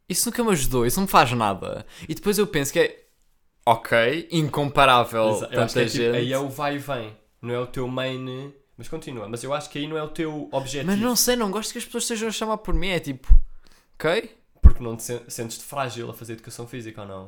Isso 0.09 0.29
nunca 0.29 0.44
me 0.44 0.50
ajudou, 0.50 0.87
isso 0.87 0.98
não 1.00 1.07
me 1.07 1.11
faz 1.11 1.33
nada. 1.33 1.85
E 2.09 2.14
depois 2.14 2.38
eu 2.38 2.46
penso 2.46 2.72
que 2.72 2.79
é. 2.79 3.05
Ok, 3.66 4.29
incomparável. 4.31 5.31
Exa- 5.31 5.48
Eu 5.50 5.62
acho 5.62 5.74
que 5.74 5.81
tanta 5.81 5.81
é 5.81 5.85
tipo, 5.87 5.96
gente. 6.05 6.16
aí 6.16 6.33
é 6.33 6.38
o 6.38 6.48
vai 6.48 6.74
e 6.77 6.79
vem. 6.79 7.16
Não 7.40 7.55
é 7.55 7.59
o 7.59 7.66
teu 7.66 7.88
main. 7.88 8.53
Mas 8.77 8.88
continua. 8.88 9.29
Mas 9.29 9.42
eu 9.42 9.55
acho 9.55 9.70
que 9.70 9.79
aí 9.79 9.87
não 9.87 9.96
é 9.96 10.03
o 10.03 10.09
teu 10.09 10.48
objetivo. 10.53 10.90
Mas 10.90 11.00
não 11.00 11.16
sei, 11.16 11.35
não 11.37 11.50
gosto 11.50 11.72
que 11.72 11.79
as 11.79 11.85
pessoas 11.85 12.05
estejam 12.05 12.29
a 12.29 12.33
chamar 12.33 12.59
por 12.59 12.74
mim. 12.74 12.88
É 12.88 13.00
tipo, 13.00 13.29
ok, 13.94 14.31
Porque 14.61 14.83
não 14.83 14.96
te 14.96 15.03
sen- 15.05 15.22
sentes-te 15.29 15.64
frágil 15.64 16.11
a 16.11 16.14
fazer 16.14 16.35
educação 16.35 16.66
física 16.66 17.00
ou 17.03 17.09
não? 17.09 17.24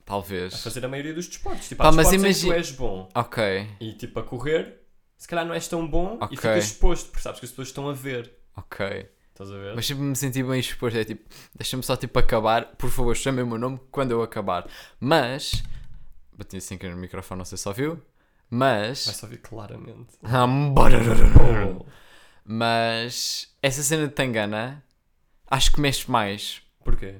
A 0.00 0.04
talvez. 0.04 0.62
fazer 0.62 0.84
a 0.84 0.88
maioria 0.88 1.12
dos 1.12 1.26
desportos. 1.28 1.68
Tipo, 1.68 1.82
Pá, 1.82 1.88
há 1.88 1.92
mas 1.92 2.08
desportos 2.08 2.24
em 2.30 2.34
que 2.34 2.40
tu 2.40 2.46
imagi- 2.46 2.58
és 2.58 2.70
bom. 2.76 3.08
Ok, 3.14 3.68
E 3.80 3.92
tipo, 3.92 4.18
a 4.18 4.22
correr, 4.22 4.80
se 5.18 5.28
calhar 5.28 5.44
não 5.44 5.52
és 5.54 5.68
tão 5.68 5.86
bom 5.86 6.16
Ok. 6.20 6.28
e 6.32 6.36
ficas 6.36 6.64
exposto, 6.64 7.10
porque 7.10 7.22
sabes 7.22 7.40
que 7.40 7.44
as 7.46 7.50
pessoas 7.50 7.68
estão 7.68 7.88
a 7.88 7.92
ver. 7.92 8.32
ok. 8.56 9.08
Estás 9.30 9.52
a 9.52 9.56
ver? 9.56 9.76
Mas 9.76 9.86
sempre 9.86 10.02
me 10.02 10.16
senti 10.16 10.42
bem 10.42 10.58
exposto. 10.58 10.96
É 10.96 11.04
tipo, 11.04 11.22
deixa-me 11.54 11.82
só 11.84 11.96
tipo 11.96 12.18
acabar. 12.18 12.74
Por 12.76 12.90
favor, 12.90 13.14
chamem 13.16 13.44
o 13.44 13.46
meu 13.46 13.56
nome 13.58 13.78
quando 13.90 14.10
eu 14.10 14.20
acabar. 14.20 14.66
Mas. 14.98 15.62
Bati 16.36 16.56
assim 16.56 16.74
aqui 16.74 16.88
no 16.88 16.96
microfone, 16.96 17.38
não 17.38 17.44
sei 17.44 17.56
se 17.56 17.62
só 17.62 17.72
viu. 17.72 18.02
Mas. 18.50 19.06
Vai-se 19.06 19.24
ouvir 19.24 19.38
claramente. 19.38 20.08
Ah. 20.24 20.44
Oh. 20.44 21.86
Mas. 22.44 23.54
Essa 23.62 23.82
cena 23.84 24.08
de 24.08 24.14
Tangana. 24.14 24.82
Acho 25.46 25.70
que 25.72 25.80
mexe 25.80 26.10
mais. 26.10 26.60
Porquê? 26.82 27.16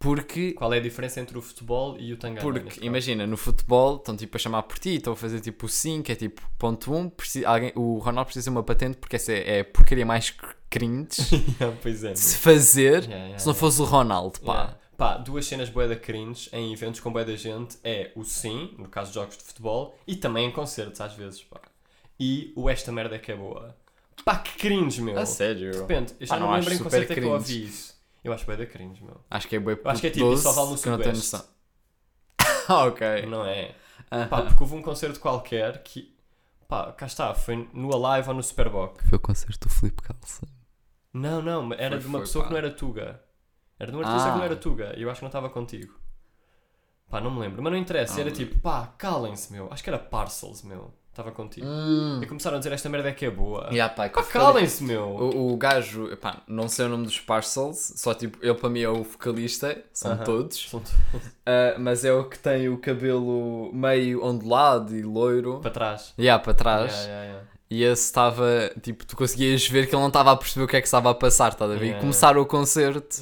Porque. 0.00 0.52
Qual 0.54 0.72
é 0.72 0.78
a 0.78 0.80
diferença 0.80 1.20
entre 1.20 1.36
o 1.36 1.42
futebol 1.42 1.96
e 1.98 2.12
o 2.12 2.16
tangana? 2.16 2.40
Porque, 2.40 2.84
imagina, 2.84 3.26
no 3.26 3.36
futebol 3.36 3.96
estão 3.96 4.16
tipo 4.16 4.34
a 4.36 4.40
chamar 4.40 4.62
por 4.62 4.78
ti, 4.78 4.96
estão 4.96 5.12
a 5.12 5.16
fazer 5.16 5.40
tipo 5.40 5.66
o 5.66 5.68
5, 5.68 6.10
é 6.10 6.14
tipo 6.14 6.40
ponto 6.58 6.90
1, 6.92 6.96
um, 6.98 7.12
alguém, 7.46 7.72
o 7.76 7.98
Ronaldo 7.98 8.26
precisa 8.28 8.44
de 8.44 8.50
uma 8.50 8.62
patente 8.62 8.96
porque 8.96 9.16
essa 9.16 9.30
é, 9.30 9.58
é 9.58 9.60
a 9.60 9.64
porcaria 9.64 10.06
mais 10.06 10.30
cr- 10.30 10.54
cringe 10.70 11.20
Yeah, 11.60 11.76
é. 11.84 12.12
de 12.14 12.18
se 12.18 12.38
fazer 12.38 13.02
Yeah, 13.04 13.14
yeah, 13.16 13.38
se 13.38 13.46
não 13.46 13.54
fosse 13.54 13.80
o 13.82 13.84
Ronaldo, 13.84 14.40
pá. 14.40 14.76
Pá, 14.96 15.16
duas 15.18 15.44
cenas 15.46 15.68
bué 15.70 15.86
da 15.88 15.96
cringe 15.96 16.48
em 16.52 16.72
eventos 16.72 17.00
com 17.00 17.12
bué 17.12 17.24
da 17.24 17.36
gente 17.36 17.76
é 17.84 18.10
o 18.16 18.24
sim, 18.24 18.74
no 18.78 18.88
caso 18.88 19.08
de 19.10 19.14
jogos 19.16 19.36
de 19.36 19.42
futebol, 19.44 19.98
e 20.06 20.14
também 20.16 20.46
em 20.46 20.50
concertos 20.50 21.00
às 21.00 21.14
vezes, 21.14 21.42
pá. 21.42 21.60
E 22.18 22.52
o 22.56 22.68
esta 22.70 22.90
merda 22.92 23.16
é 23.16 23.18
que 23.18 23.32
é 23.32 23.36
boa. 23.36 23.74
Pá, 24.24 24.36
que 24.36 24.58
cringe, 24.58 25.00
meu. 25.00 25.18
A 25.18 25.24
sério? 25.24 25.72
De 25.72 25.78
repente, 25.78 26.14
eu 26.20 26.26
já 26.26 26.34
Pá, 26.34 26.40
não, 26.40 26.46
não 26.48 26.54
me 26.54 26.60
lembro 26.60 26.74
em 26.74 26.78
concerto 26.78 27.12
é 27.12 27.14
que 27.14 27.20
eu 27.20 27.22
cringe. 27.22 27.32
ouvi 27.34 27.64
isso. 27.64 27.89
Eu 28.22 28.32
acho 28.32 28.44
bué 28.44 28.56
da 28.56 28.66
cringe, 28.66 29.02
meu. 29.02 29.20
Acho 29.30 29.48
que 29.48 29.56
é 29.56 29.60
bem 29.60 29.78
acho 29.84 30.00
que 30.00 30.06
é 30.06 30.10
tipo, 30.10 30.32
isso 30.32 30.42
só 30.42 30.52
vale 30.52 30.70
no 30.72 30.78
que 30.78 30.88
não 30.88 30.98
tenho 30.98 31.16
Sudoeste. 31.16 31.36
noção. 31.36 31.48
ok. 32.86 33.26
Não 33.26 33.44
é? 33.46 33.74
Aham. 34.12 34.28
Pá, 34.28 34.42
porque 34.42 34.62
houve 34.62 34.74
um 34.74 34.82
concerto 34.82 35.18
qualquer 35.20 35.82
que, 35.82 36.14
pá, 36.68 36.92
cá 36.92 37.06
está, 37.06 37.34
foi 37.34 37.68
no 37.72 37.94
Alive 38.06 38.28
ou 38.28 38.34
no 38.34 38.42
Superboc. 38.42 39.02
Foi 39.08 39.16
o 39.16 39.20
concerto 39.20 39.68
do 39.68 39.74
Filipe 39.74 40.02
Calça. 40.02 40.46
Não, 41.12 41.40
não, 41.42 41.72
era 41.74 41.90
Foi, 41.92 41.98
de 42.00 42.06
uma 42.06 42.18
foi, 42.18 42.26
pessoa 42.26 42.42
pá. 42.44 42.48
que 42.48 42.52
não 42.54 42.58
era 42.58 42.70
Tuga. 42.70 43.22
Era 43.78 43.90
de 43.90 43.96
um 43.96 44.00
artista 44.00 44.28
Ah. 44.28 44.32
que 44.32 44.38
não 44.38 44.44
era 44.44 44.56
Tuga. 44.56 44.94
E 44.98 45.02
eu 45.02 45.10
acho 45.10 45.20
que 45.20 45.24
não 45.24 45.28
estava 45.30 45.48
contigo. 45.50 45.98
Pá, 47.08 47.20
não 47.20 47.30
me 47.30 47.40
lembro. 47.40 47.62
Mas 47.62 47.72
não 47.72 47.78
interessa. 47.78 48.16
Ah, 48.18 48.20
era 48.20 48.28
mas- 48.30 48.38
tipo, 48.38 48.58
pá, 48.60 48.86
calem-se, 48.98 49.50
meu. 49.52 49.72
Acho 49.72 49.82
que 49.82 49.90
era 49.90 49.98
Parcels, 49.98 50.62
meu. 50.62 50.94
Estava 51.10 51.32
contigo. 51.32 51.66
Hum. 51.66 52.20
E 52.22 52.26
começaram 52.26 52.56
a 52.56 52.58
dizer 52.60 52.72
esta 52.72 52.88
merda 52.88 53.08
é 53.08 53.12
que 53.12 53.26
é 53.26 53.30
boa. 53.30 53.66
Yeah, 53.70 53.92
pá, 53.92 54.08
Pá, 54.08 54.22
calem-se, 54.22 54.82
meu. 54.84 55.02
O, 55.08 55.52
o 55.52 55.56
gajo, 55.56 56.10
epá, 56.10 56.40
não 56.46 56.68
sei 56.68 56.86
o 56.86 56.88
nome 56.88 57.04
dos 57.04 57.18
Parcels, 57.18 57.94
só 57.96 58.14
tipo, 58.14 58.38
ele 58.40 58.54
para 58.54 58.70
mim 58.70 58.80
é 58.80 58.88
o 58.88 59.02
vocalista, 59.02 59.76
são 59.92 60.12
Aham. 60.12 60.24
todos. 60.24 60.68
São 60.70 60.80
t- 60.80 60.90
Ah, 61.44 61.74
mas 61.78 62.04
é 62.04 62.12
o 62.12 62.24
que 62.28 62.38
tem 62.38 62.68
o 62.68 62.78
cabelo 62.78 63.72
meio 63.74 64.24
ondulado 64.24 64.96
e 64.96 65.02
loiro. 65.02 65.58
Para 65.60 65.70
trás. 65.72 66.14
Yeah, 66.18 66.42
para 66.42 66.54
trás. 66.54 66.92
Yeah, 66.92 67.06
yeah, 67.08 67.24
yeah. 67.24 67.46
E 67.68 67.82
esse 67.84 68.04
estava, 68.04 68.70
tipo, 68.80 69.04
tu 69.04 69.16
conseguias 69.16 69.66
ver 69.68 69.86
que 69.88 69.94
ele 69.94 70.00
não 70.00 70.08
estava 70.08 70.30
a 70.32 70.36
perceber 70.36 70.64
o 70.64 70.68
que 70.68 70.76
é 70.76 70.80
que 70.80 70.86
estava 70.86 71.10
a 71.10 71.14
passar, 71.14 71.52
estás 71.52 71.70
a 71.70 71.74
ver? 71.74 71.96
E 71.96 72.00
começaram 72.00 72.40
o 72.40 72.46
concerto. 72.46 73.16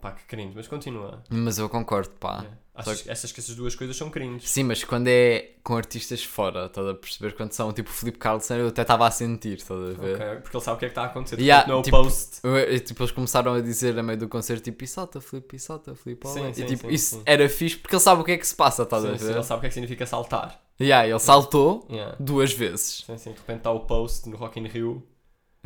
Pá, 0.00 0.12
que 0.12 0.24
cringe. 0.24 0.52
Mas 0.54 0.66
continua. 0.68 1.22
Mas 1.28 1.58
eu 1.58 1.68
concordo, 1.68 2.10
pá. 2.18 2.44
Achas, 2.74 3.06
achas 3.08 3.32
que 3.32 3.40
essas 3.40 3.54
duas 3.54 3.74
coisas 3.74 3.94
são 3.94 4.08
cringe? 4.08 4.48
Sim, 4.48 4.62
mas 4.62 4.82
quando 4.82 5.08
é 5.08 5.50
com 5.62 5.76
artistas 5.76 6.24
fora, 6.24 6.64
estás 6.66 6.86
a 6.88 6.94
perceber? 6.94 7.34
Quando 7.34 7.52
são 7.52 7.70
tipo 7.74 7.90
o 7.90 7.92
Filipe 7.92 8.16
Carlson, 8.18 8.54
eu 8.54 8.68
até 8.68 8.80
estava 8.80 9.06
a 9.06 9.10
sentir, 9.10 9.58
estás 9.58 9.78
a 9.78 9.92
ver? 9.92 10.14
Ok, 10.14 10.26
porque 10.40 10.56
ele 10.56 10.64
sabe 10.64 10.76
o 10.76 10.78
que 10.78 10.84
é 10.86 10.88
que 10.88 10.92
está 10.92 11.02
a 11.02 11.06
acontecer. 11.06 11.38
Yeah, 11.38 11.66
repente 11.66 11.76
no 11.76 11.82
tipo, 11.82 12.02
post. 12.02 12.40
Tipo, 12.86 13.02
eles 13.02 13.12
começaram 13.12 13.52
a 13.52 13.60
dizer 13.60 13.98
a 13.98 14.02
meio 14.02 14.18
do 14.18 14.28
concerto, 14.28 14.62
tipo, 14.62 14.82
e 14.82 14.86
salta, 14.86 15.20
Filipe, 15.20 15.56
e 15.56 15.58
salta, 15.58 15.94
Filipe, 15.94 16.26
olé." 16.26 16.34
Sim, 16.48 16.54
sim, 16.54 16.62
E 16.62 16.66
tipo, 16.66 16.88
sim, 16.88 16.94
isso 16.94 17.22
era 17.26 17.46
fixe 17.50 17.76
porque 17.76 17.94
ele 17.94 18.00
sabe 18.02 18.22
o 18.22 18.24
que 18.24 18.32
é 18.32 18.38
que 18.38 18.46
se 18.46 18.54
passa, 18.56 18.84
estás 18.84 19.04
a 19.04 19.12
Sim, 19.12 19.18
sim, 19.18 19.26
ver? 19.26 19.34
ele 19.34 19.42
sabe 19.42 19.58
o 19.58 19.60
que 19.60 19.66
é 19.66 19.68
que 19.68 19.74
significa 19.74 20.06
saltar. 20.06 20.58
Yeah, 20.80 21.06
ele 21.06 21.18
saltou 21.18 21.86
Yeah. 21.90 22.16
duas 22.18 22.50
vezes. 22.54 23.02
Sim, 23.06 23.18
sim, 23.18 23.32
de 23.32 23.38
repente 23.38 23.58
está 23.58 23.70
o 23.70 23.80
post 23.80 24.26
no 24.26 24.38
Rock 24.38 24.58
in 24.58 24.66
Rio. 24.66 25.06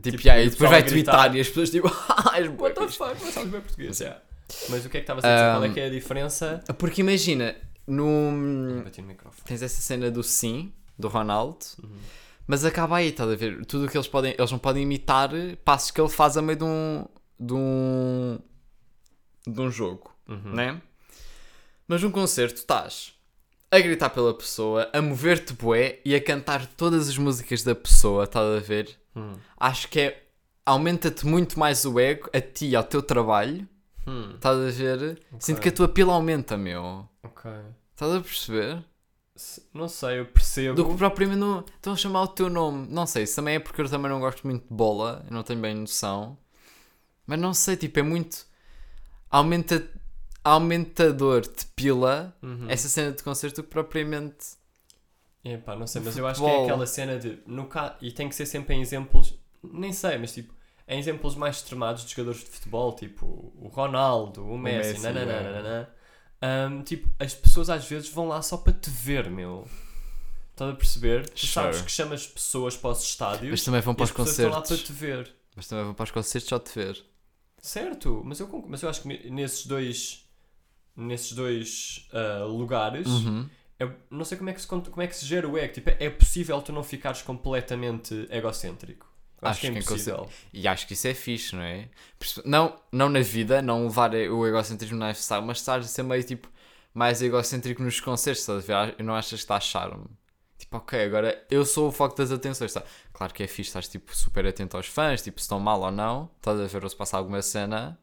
Tipo, 0.03 0.17
Tipo, 0.17 0.29
yeah, 0.29 0.43
e 0.45 0.51
depois 0.51 0.71
vai 0.71 0.83
twittar 0.85 1.35
e 1.37 1.41
as 1.41 1.49
pessoas 1.49 1.71
tipo, 1.71 1.89
ah, 2.09 2.39
és 2.39 2.49
What 2.49 2.75
the 2.75 2.81
fixe." 2.83 2.99
fuck, 2.99 3.25
não 3.25 3.31
sabes 3.33 3.51
bem 3.51 3.61
português. 3.61 4.01
Yeah. 4.01 4.21
Mas 4.69 4.85
o 4.85 4.89
que 4.91 4.97
é 4.99 5.01
que 5.01 5.05
estavas 5.05 5.25
a 5.25 5.29
dizer? 5.35 5.51
Qual 5.53 5.65
é 5.65 5.69
Um, 5.69 5.73
que 5.73 5.81
é 5.81 5.87
a 5.87 5.91
diferença? 5.91 6.65
Porque 6.79 7.01
imagina, 7.01 7.57
no... 7.87 8.83
Bati 8.85 9.01
no 9.01 9.09
microfone. 9.09 9.43
tens 9.45 9.63
essa 9.63 9.81
cena 9.81 10.11
do 10.11 10.23
sim, 10.23 10.73
do 10.99 11.09
Ronaldo, 11.09 11.65
Uhum. 11.83 11.97
mas 12.47 12.65
acaba 12.65 12.97
aí, 12.99 13.09
estás 13.09 13.31
a 13.31 13.35
ver? 13.37 13.65
Tudo 13.67 13.87
o 13.87 13.89
que 13.89 13.97
eles 13.97 14.07
podem, 14.09 14.35
eles 14.37 14.51
não 14.51 14.59
podem 14.59 14.83
imitar 14.83 15.31
passos 15.65 15.91
que 15.91 16.01
ele 16.01 16.11
faz 16.11 16.37
a 16.37 16.43
meio 16.43 16.59
de 16.59 16.65
um, 16.65 17.05
de 17.41 17.55
um, 17.55 18.39
de 19.47 19.61
um 19.61 19.71
jogo, 19.71 20.11
Uhum. 20.29 20.53
né? 20.55 20.83
Mas 21.89 22.03
num 22.03 22.11
concerto 22.11 22.57
estás 22.57 23.13
a 23.71 23.79
gritar 23.81 24.11
pela 24.11 24.33
pessoa, 24.37 24.89
a 24.93 25.01
mover-te 25.03 25.53
bué 25.55 26.01
e 26.05 26.15
a 26.15 26.21
cantar 26.21 26.67
todas 26.67 27.09
as 27.09 27.17
músicas 27.19 27.63
da 27.63 27.75
pessoa, 27.75 28.25
estás 28.25 28.57
a 28.57 28.61
ver? 28.61 28.97
Hum. 29.17 29.35
Acho 29.57 29.89
que 29.89 30.01
é, 30.01 30.27
aumenta-te 30.67 31.27
muito 31.27 31.59
mais 31.59 31.85
o 31.85 31.99
ego, 32.01 32.29
a 32.33 32.41
ti 32.41 32.75
ao 32.75 32.85
teu 32.85 33.03
trabalho, 33.03 33.69
Hum. 34.07 34.33
estás 34.35 34.59
a 34.59 34.71
ver? 34.71 35.23
Sinto 35.39 35.61
que 35.61 35.69
a 35.69 35.73
tua 35.73 35.89
pila 35.89 36.13
aumenta, 36.15 36.57
meu. 36.57 37.09
Ok. 37.23 37.51
Estás 37.93 38.13
a 38.15 38.21
perceber? 38.21 38.85
Se- 39.37 39.63
Não 39.73 39.89
sei, 39.89 40.21
eu 40.21 40.27
percebo. 40.27 40.75
Do 40.77 40.89
que 40.91 40.97
propriamente 40.97 41.39
não 41.41 41.61
estão 41.61 41.93
a 41.93 41.97
chamar 41.97 42.23
o 42.23 42.29
teu 42.29 42.49
nome. 42.51 42.87
Não 42.91 43.07
sei, 43.07 43.27
se 43.27 43.35
também 43.37 43.57
é 43.57 43.59
porque 43.59 43.81
eu 43.81 43.89
também 43.89 44.11
não 44.11 44.21
gosto 44.21 44.47
muito 44.47 44.69
de 44.69 44.75
bola, 44.75 45.25
eu 45.29 45.33
não 45.35 45.43
tenho 45.43 45.61
bem 45.61 45.75
noção. 45.75 46.37
Mas 47.27 47.39
não 47.41 47.53
sei, 47.55 47.77
tipo, 47.77 47.99
é 47.99 48.03
muito. 48.03 48.47
Aumenta, 49.31 49.89
aumentador 50.45 51.41
de 51.43 51.65
pila 51.75 52.37
Uhum. 52.43 52.67
essa 52.69 52.89
cena 52.89 53.13
de 53.13 53.23
concerto 53.23 53.57
do 53.63 53.65
que 53.65 53.71
propriamente. 53.71 54.57
Epá, 55.45 55.77
não 55.77 55.87
sei, 55.87 56.01
mas 56.03 56.17
eu 56.17 56.27
acho 56.27 56.41
que 56.41 56.47
é 56.49 56.63
aquela 56.63 56.87
cena 56.87 57.19
de. 57.19 57.39
No 57.47 57.67
ca... 57.67 57.97
E 58.01 58.11
tem 58.11 58.29
que 58.29 58.35
ser 58.35 58.47
sempre 58.47 58.75
em 58.75 58.81
exemplos. 58.81 59.35
Nem 59.63 59.93
sei, 59.93 60.17
mas 60.19 60.33
tipo. 60.33 60.55
Em 60.89 60.99
exemplos 60.99 61.35
mais 61.35 61.57
extremados 61.57 62.05
de 62.05 62.11
jogadores 62.11 62.41
de 62.41 62.47
futebol, 62.51 62.93
tipo 62.95 63.27
o 63.59 63.69
Ronaldo, 63.69 64.45
o 64.47 64.59
Messi, 64.59 64.91
Messi, 64.95 65.03
nananã, 65.03 65.33
é. 65.33 65.87
Ahm, 66.47 66.83
tipo, 66.83 67.09
as 67.19 67.33
pessoas 67.35 67.71
às 67.71 67.87
vezes 67.87 68.11
vão 68.11 68.29
lá 68.29 68.43
só 68.43 68.59
para 68.59 68.73
te 68.75 68.91
ver, 68.91 69.31
meu. 69.31 69.67
Estás 70.51 70.71
a 70.73 70.75
perceber? 70.77 71.29
Tu 71.31 71.47
sabes 71.47 71.77
Sure. 71.77 71.87
que 71.87 71.91
chamas 71.93 72.27
pessoas 72.27 72.77
para 72.77 72.91
os 72.91 73.03
estádios 73.03 73.51
Mas 73.51 73.65
também 73.65 73.81
vão 73.81 73.95
para 73.95 74.05
os 74.05 74.11
pessoas 74.11 74.29
estão 74.31 74.51
lá 74.51 74.61
para 74.61 74.61
concertos. 74.61 74.87
te 74.87 74.93
ver. 74.93 75.35
Mas 75.57 75.67
também 75.69 75.85
vão 75.85 75.95
para 75.95 76.05
os 76.05 76.11
concertos 76.11 76.49
só 76.51 76.59
te 76.59 76.75
ver. 76.79 77.03
Certo, 77.63 78.23
mas 78.25 78.39
eu, 78.41 78.65
mas 78.69 78.83
eu 78.83 78.89
acho 78.91 79.01
que 79.03 79.09
ne- 79.09 79.31
nesses 79.31 79.67
dois, 79.67 80.29
nesses 80.95 81.33
dois 81.33 82.07
ah, 82.13 82.45
lugares, 82.45 83.07
Uhum. 83.07 83.49
Eu 83.79 83.93
não 84.11 84.25
sei 84.25 84.39
como 84.39 84.51
é, 84.51 84.53
que 84.53 84.61
se, 84.61 84.67
como 84.67 85.03
é 85.03 85.07
que 85.07 85.17
se 85.17 85.27
gera 85.27 85.49
o 85.49 85.59
ego. 85.59 85.73
Tipo, 85.73 85.91
é 85.91 86.11
possível 86.11 86.61
tu 86.63 86.73
não 86.73 86.83
ficares 86.83 87.23
completamente 87.23 88.27
egocêntrico. 88.31 89.13
Acho, 89.43 89.51
Acho 89.51 89.61
que 89.61 89.67
é 89.67 89.71
é 89.71 89.73
impossível. 89.79 90.31
E 90.53 90.69
acho 90.69 90.87
que 90.87 90.95
isso 90.95 91.07
é 91.07 91.15
fixe, 91.15 91.55
não 91.55 91.63
é? 91.63 91.89
Não, 92.45 92.81
não 92.91 93.09
na 93.09 93.21
vida, 93.21 93.61
não 93.61 93.85
levar 93.85 94.15
o 94.15 94.47
egocentrismo 94.47 94.97
na 94.97 95.09
lifestyle, 95.09 95.45
mas 95.45 95.59
estar 95.59 95.81
a 95.81 95.83
ser 95.83 96.03
meio 96.03 96.23
tipo 96.25 96.49
mais 96.95 97.21
egocêntrico 97.21 97.83
nos 97.83 98.01
concertos, 98.01 98.41
estás 98.43 98.71
a 98.71 98.87
ver? 98.87 98.95
Eu 98.99 99.05
não 99.05 99.15
achas 99.15 99.41
que 99.41 99.45
está 99.45 99.57
a 99.57 99.61
charme. 99.61 100.07
Tipo, 100.57 100.77
ok, 100.79 101.05
agora 101.05 101.45
eu 101.51 101.65
sou 101.65 101.89
o 101.89 101.93
foco 101.93 102.17
das 102.17 102.31
atenções. 102.31 102.73
Tá? 102.73 102.83
Claro 103.13 103.35
que 103.35 103.43
é 103.43 103.47
fixe, 103.47 103.69
estás 103.69 103.89
tipo 103.89 104.17
super 104.17 104.47
atento 104.47 104.77
aos 104.77 104.87
fãs, 104.87 105.21
tipo, 105.21 105.41
se 105.41 105.45
estão 105.45 105.59
mal 105.61 105.81
ou 105.81 105.91
não, 105.91 106.31
estás 106.37 106.59
a 106.61 106.67
ver 106.67 106.85
ou 106.85 106.89
se 106.89 106.97
passa 106.97 107.17
alguma 107.17 107.43
cena. 107.43 107.99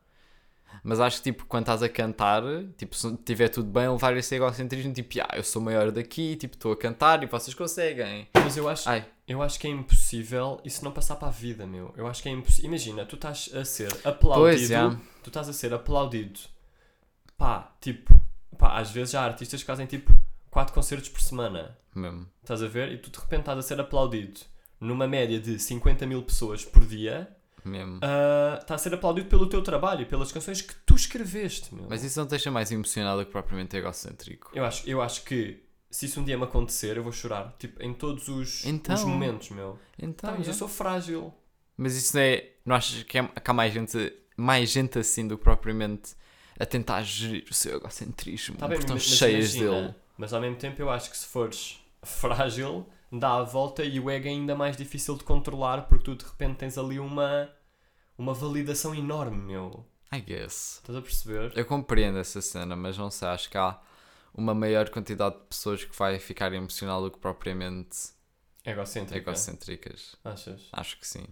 Mas 0.83 0.99
acho 0.99 1.17
que 1.17 1.31
tipo, 1.31 1.45
quando 1.45 1.63
estás 1.63 1.83
a 1.83 1.89
cantar, 1.89 2.43
tipo, 2.77 2.95
se 2.95 3.15
tiver 3.17 3.49
tudo 3.49 3.69
bem, 3.69 3.89
levar 3.89 4.15
esse 4.17 4.35
egocentrismo, 4.35 4.93
tipo, 4.93 5.19
ah, 5.21 5.35
eu 5.35 5.43
sou 5.43 5.61
maior 5.61 5.91
daqui, 5.91 6.35
tipo, 6.35 6.55
estou 6.55 6.71
a 6.71 6.77
cantar 6.77 7.23
e 7.23 7.27
vocês 7.27 7.53
conseguem. 7.53 8.27
Mas 8.33 8.57
eu 8.57 8.67
acho, 8.67 8.89
Ai, 8.89 9.05
eu 9.27 9.41
acho 9.41 9.59
que 9.59 9.67
é 9.67 9.69
impossível 9.69 10.59
isso 10.65 10.83
não 10.83 10.91
passar 10.91 11.15
para 11.15 11.27
a 11.27 11.31
vida, 11.31 11.65
meu. 11.67 11.93
Eu 11.95 12.07
acho 12.07 12.21
que 12.21 12.29
é 12.29 12.31
impossível. 12.31 12.69
Imagina, 12.69 13.05
tu 13.05 13.15
estás 13.15 13.49
a 13.53 13.63
ser 13.63 13.91
aplaudido. 14.03 14.41
pois, 14.41 14.67
já. 14.67 14.89
Tu 15.23 15.29
estás 15.29 15.47
a 15.47 15.53
ser 15.53 15.73
aplaudido. 15.73 16.39
Pá, 17.37 17.73
tipo, 17.79 18.13
pá, 18.57 18.79
às 18.79 18.91
vezes 18.91 19.15
há 19.15 19.23
artistas 19.23 19.61
que 19.61 19.67
fazem 19.67 19.85
tipo 19.85 20.13
4 20.49 20.73
concertos 20.73 21.09
por 21.09 21.21
semana. 21.21 21.77
Mesmo. 21.95 22.27
Estás 22.41 22.61
a 22.61 22.67
ver? 22.67 22.91
E 22.91 22.97
tu 22.97 23.09
de 23.09 23.19
repente 23.19 23.41
estás 23.41 23.57
a 23.57 23.61
ser 23.61 23.79
aplaudido 23.79 24.39
numa 24.79 25.07
média 25.07 25.39
de 25.39 25.59
50 25.59 26.05
mil 26.05 26.23
pessoas 26.23 26.65
por 26.65 26.85
dia. 26.85 27.29
Mesmo. 27.63 27.99
ah, 28.01 28.57
está 28.61 28.75
a 28.75 28.77
ser 28.77 28.93
aplaudido 28.93 29.27
pelo 29.29 29.47
teu 29.47 29.61
trabalho 29.61 30.01
e 30.01 30.05
pelas 30.05 30.31
canções 30.31 30.61
que 30.61 30.73
tu 30.85 30.95
escreveste, 30.95 31.73
meu. 31.75 31.85
Mas 31.89 32.03
isso 32.03 32.19
não 32.19 32.25
te 32.25 32.31
deixa 32.31 32.49
mais 32.51 32.71
emocionado 32.71 33.25
que 33.25 33.31
propriamente 33.31 33.75
egocêntrico. 33.77 34.49
Eu 34.53 34.65
acho, 34.65 34.87
eu 34.89 35.01
acho 35.01 35.23
que 35.23 35.63
se 35.89 36.05
isso 36.05 36.19
um 36.19 36.23
dia 36.23 36.37
me 36.37 36.43
acontecer, 36.45 36.97
eu 36.97 37.03
vou 37.03 37.11
chorar. 37.11 37.53
Tipo, 37.59 37.83
em 37.83 37.93
todos 37.93 38.27
os, 38.29 38.65
Então. 38.65 38.95
os 38.95 39.03
momentos, 39.03 39.49
meu. 39.51 39.77
Então, 39.99 40.31
Tá, 40.31 40.37
mas 40.37 40.47
eu 40.47 40.53
já. 40.53 40.59
sou 40.59 40.67
frágil. 40.67 41.33
Mas 41.77 41.95
isso 41.95 42.15
não 42.15 42.23
é. 42.23 42.49
Não 42.65 42.75
achas 42.75 43.03
que, 43.03 43.17
é, 43.17 43.23
que 43.23 43.51
há 43.51 43.53
mais 43.53 43.73
gente, 43.73 44.13
mais 44.37 44.69
gente 44.69 44.97
assim 44.99 45.27
do 45.27 45.37
que 45.37 45.43
propriamente 45.43 46.15
a 46.59 46.65
tentar 46.65 47.01
gerir 47.03 47.45
o 47.49 47.53
seu 47.53 47.77
egocentrismo? 47.77 48.55
Tá 48.55 48.67
bem, 48.67 48.77
porque 48.77 48.83
estão 48.93 48.95
mas 48.95 49.03
cheias 49.03 49.55
imagina, 49.55 49.81
dele. 49.81 49.95
Mas 50.17 50.33
ao 50.33 50.41
mesmo 50.41 50.55
tempo 50.57 50.81
eu 50.81 50.89
acho 50.89 51.09
que 51.09 51.17
se 51.17 51.25
fores 51.25 51.79
frágil, 52.03 52.87
dá 53.11 53.35
a 53.37 53.43
volta 53.43 53.83
e 53.83 53.99
o 53.99 54.09
ego 54.09 54.27
é 54.27 54.31
ainda 54.31 54.55
mais 54.55 54.77
difícil 54.77 55.17
de 55.17 55.23
controlar 55.23 55.83
porque 55.87 56.03
tu 56.05 56.15
de 56.15 56.23
repente 56.25 56.57
tens 56.57 56.77
ali 56.77 56.99
uma, 56.99 57.49
uma 58.17 58.33
validação 58.33 58.93
enorme, 58.95 59.37
meu. 59.37 59.85
I 60.13 60.19
guess. 60.19 60.77
Estás 60.77 60.97
a 60.97 61.01
perceber? 61.01 61.53
Eu 61.55 61.65
compreendo 61.65 62.17
essa 62.17 62.41
cena, 62.41 62.75
mas 62.75 62.97
não 62.97 63.09
sei, 63.09 63.27
acho 63.29 63.49
que 63.49 63.57
há 63.57 63.79
uma 64.33 64.53
maior 64.53 64.89
quantidade 64.89 65.35
de 65.35 65.41
pessoas 65.45 65.83
que 65.83 65.97
vai 65.97 66.19
ficar 66.19 66.51
emocional 66.53 67.01
do 67.01 67.11
que 67.11 67.19
propriamente 67.19 67.97
Egocêntrica. 68.65 69.29
egocêntricas. 69.31 70.15
Achas? 70.23 70.67
Acho 70.71 70.99
que 70.99 71.07
sim. 71.07 71.25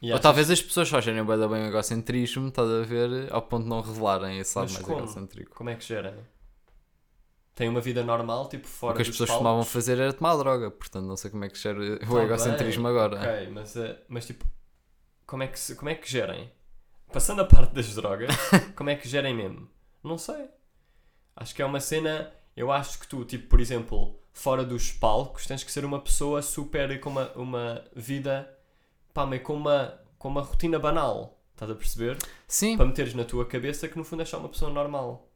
E 0.00 0.08
Ou 0.08 0.12
achas- 0.14 0.22
talvez 0.22 0.50
as 0.50 0.62
pessoas 0.62 0.88
só 0.88 1.00
gerem 1.00 1.24
bem 1.24 1.36
o 1.36 1.54
egocentrismo, 1.66 2.48
estás 2.48 2.68
a 2.70 2.82
ver, 2.82 3.32
ao 3.32 3.42
ponto 3.42 3.64
de 3.64 3.68
não 3.68 3.80
revelarem 3.80 4.38
esse 4.38 4.56
lado 4.56 4.66
Mas 4.66 4.74
mais 4.74 4.84
como? 4.86 4.98
egocêntrico. 4.98 5.56
Como 5.56 5.70
é 5.70 5.74
que 5.74 5.84
gerem? 5.84 6.14
Têm 7.58 7.68
uma 7.68 7.80
vida 7.80 8.04
normal, 8.04 8.48
tipo 8.48 8.68
fora 8.68 8.92
O 8.92 8.94
que 8.96 9.02
as 9.02 9.08
pessoas 9.08 9.30
palcos? 9.30 9.42
costumavam 9.42 9.64
fazer 9.64 9.98
era 9.98 10.12
tomar 10.12 10.36
droga, 10.36 10.70
portanto 10.70 11.06
não 11.06 11.16
sei 11.16 11.28
como 11.28 11.44
é 11.44 11.48
que 11.48 11.58
gera 11.58 11.76
o 11.80 11.98
Tá 11.98 12.22
egocentrismo 12.22 12.84
bem, 12.84 12.92
agora. 12.92 13.16
Ok, 13.18 13.48
mas, 13.50 13.74
eh, 13.74 13.98
mas 14.06 14.26
tipo, 14.26 14.44
como 15.26 15.42
é, 15.42 15.48
que 15.48 15.58
se, 15.58 15.74
como 15.74 15.88
é 15.88 15.96
que 15.96 16.08
gerem? 16.08 16.52
Passando 17.12 17.42
a 17.42 17.44
parte 17.44 17.74
das 17.74 17.92
drogas, 17.96 18.30
como 18.76 18.90
é 18.90 18.94
que 18.94 19.08
gerem 19.08 19.34
mesmo? 19.34 19.68
Não 20.04 20.16
sei. 20.16 20.48
Acho 21.34 21.52
que 21.52 21.60
é 21.60 21.64
uma 21.64 21.80
cena. 21.80 22.32
Eu 22.56 22.70
acho 22.70 22.96
que 23.00 23.08
tu, 23.08 23.24
tipo, 23.24 23.48
por 23.48 23.60
exemplo, 23.60 24.16
fora 24.32 24.64
dos 24.64 24.92
palcos, 24.92 25.44
tens 25.44 25.64
que 25.64 25.72
ser 25.72 25.84
uma 25.84 26.00
pessoa 26.00 26.40
super 26.42 27.00
com 27.00 27.10
uma, 27.10 27.32
uma 27.32 27.84
vida, 27.92 28.48
pá, 29.12 29.26
meio 29.26 29.42
com 29.42 29.54
uma, 29.54 30.00
com 30.16 30.28
uma 30.28 30.42
rotina 30.42 30.78
banal. 30.78 31.36
Estás 31.54 31.72
a 31.72 31.74
perceber? 31.74 32.18
Sim, 32.46 32.76
Para 32.76 32.86
meteres 32.86 33.14
na 33.14 33.24
tua 33.24 33.44
cabeça 33.44 33.88
que 33.88 33.98
no 33.98 34.04
fundo 34.04 34.20
és 34.20 34.28
só 34.28 34.38
uma 34.38 34.48
pessoa 34.48 34.70
normal. 34.70 35.27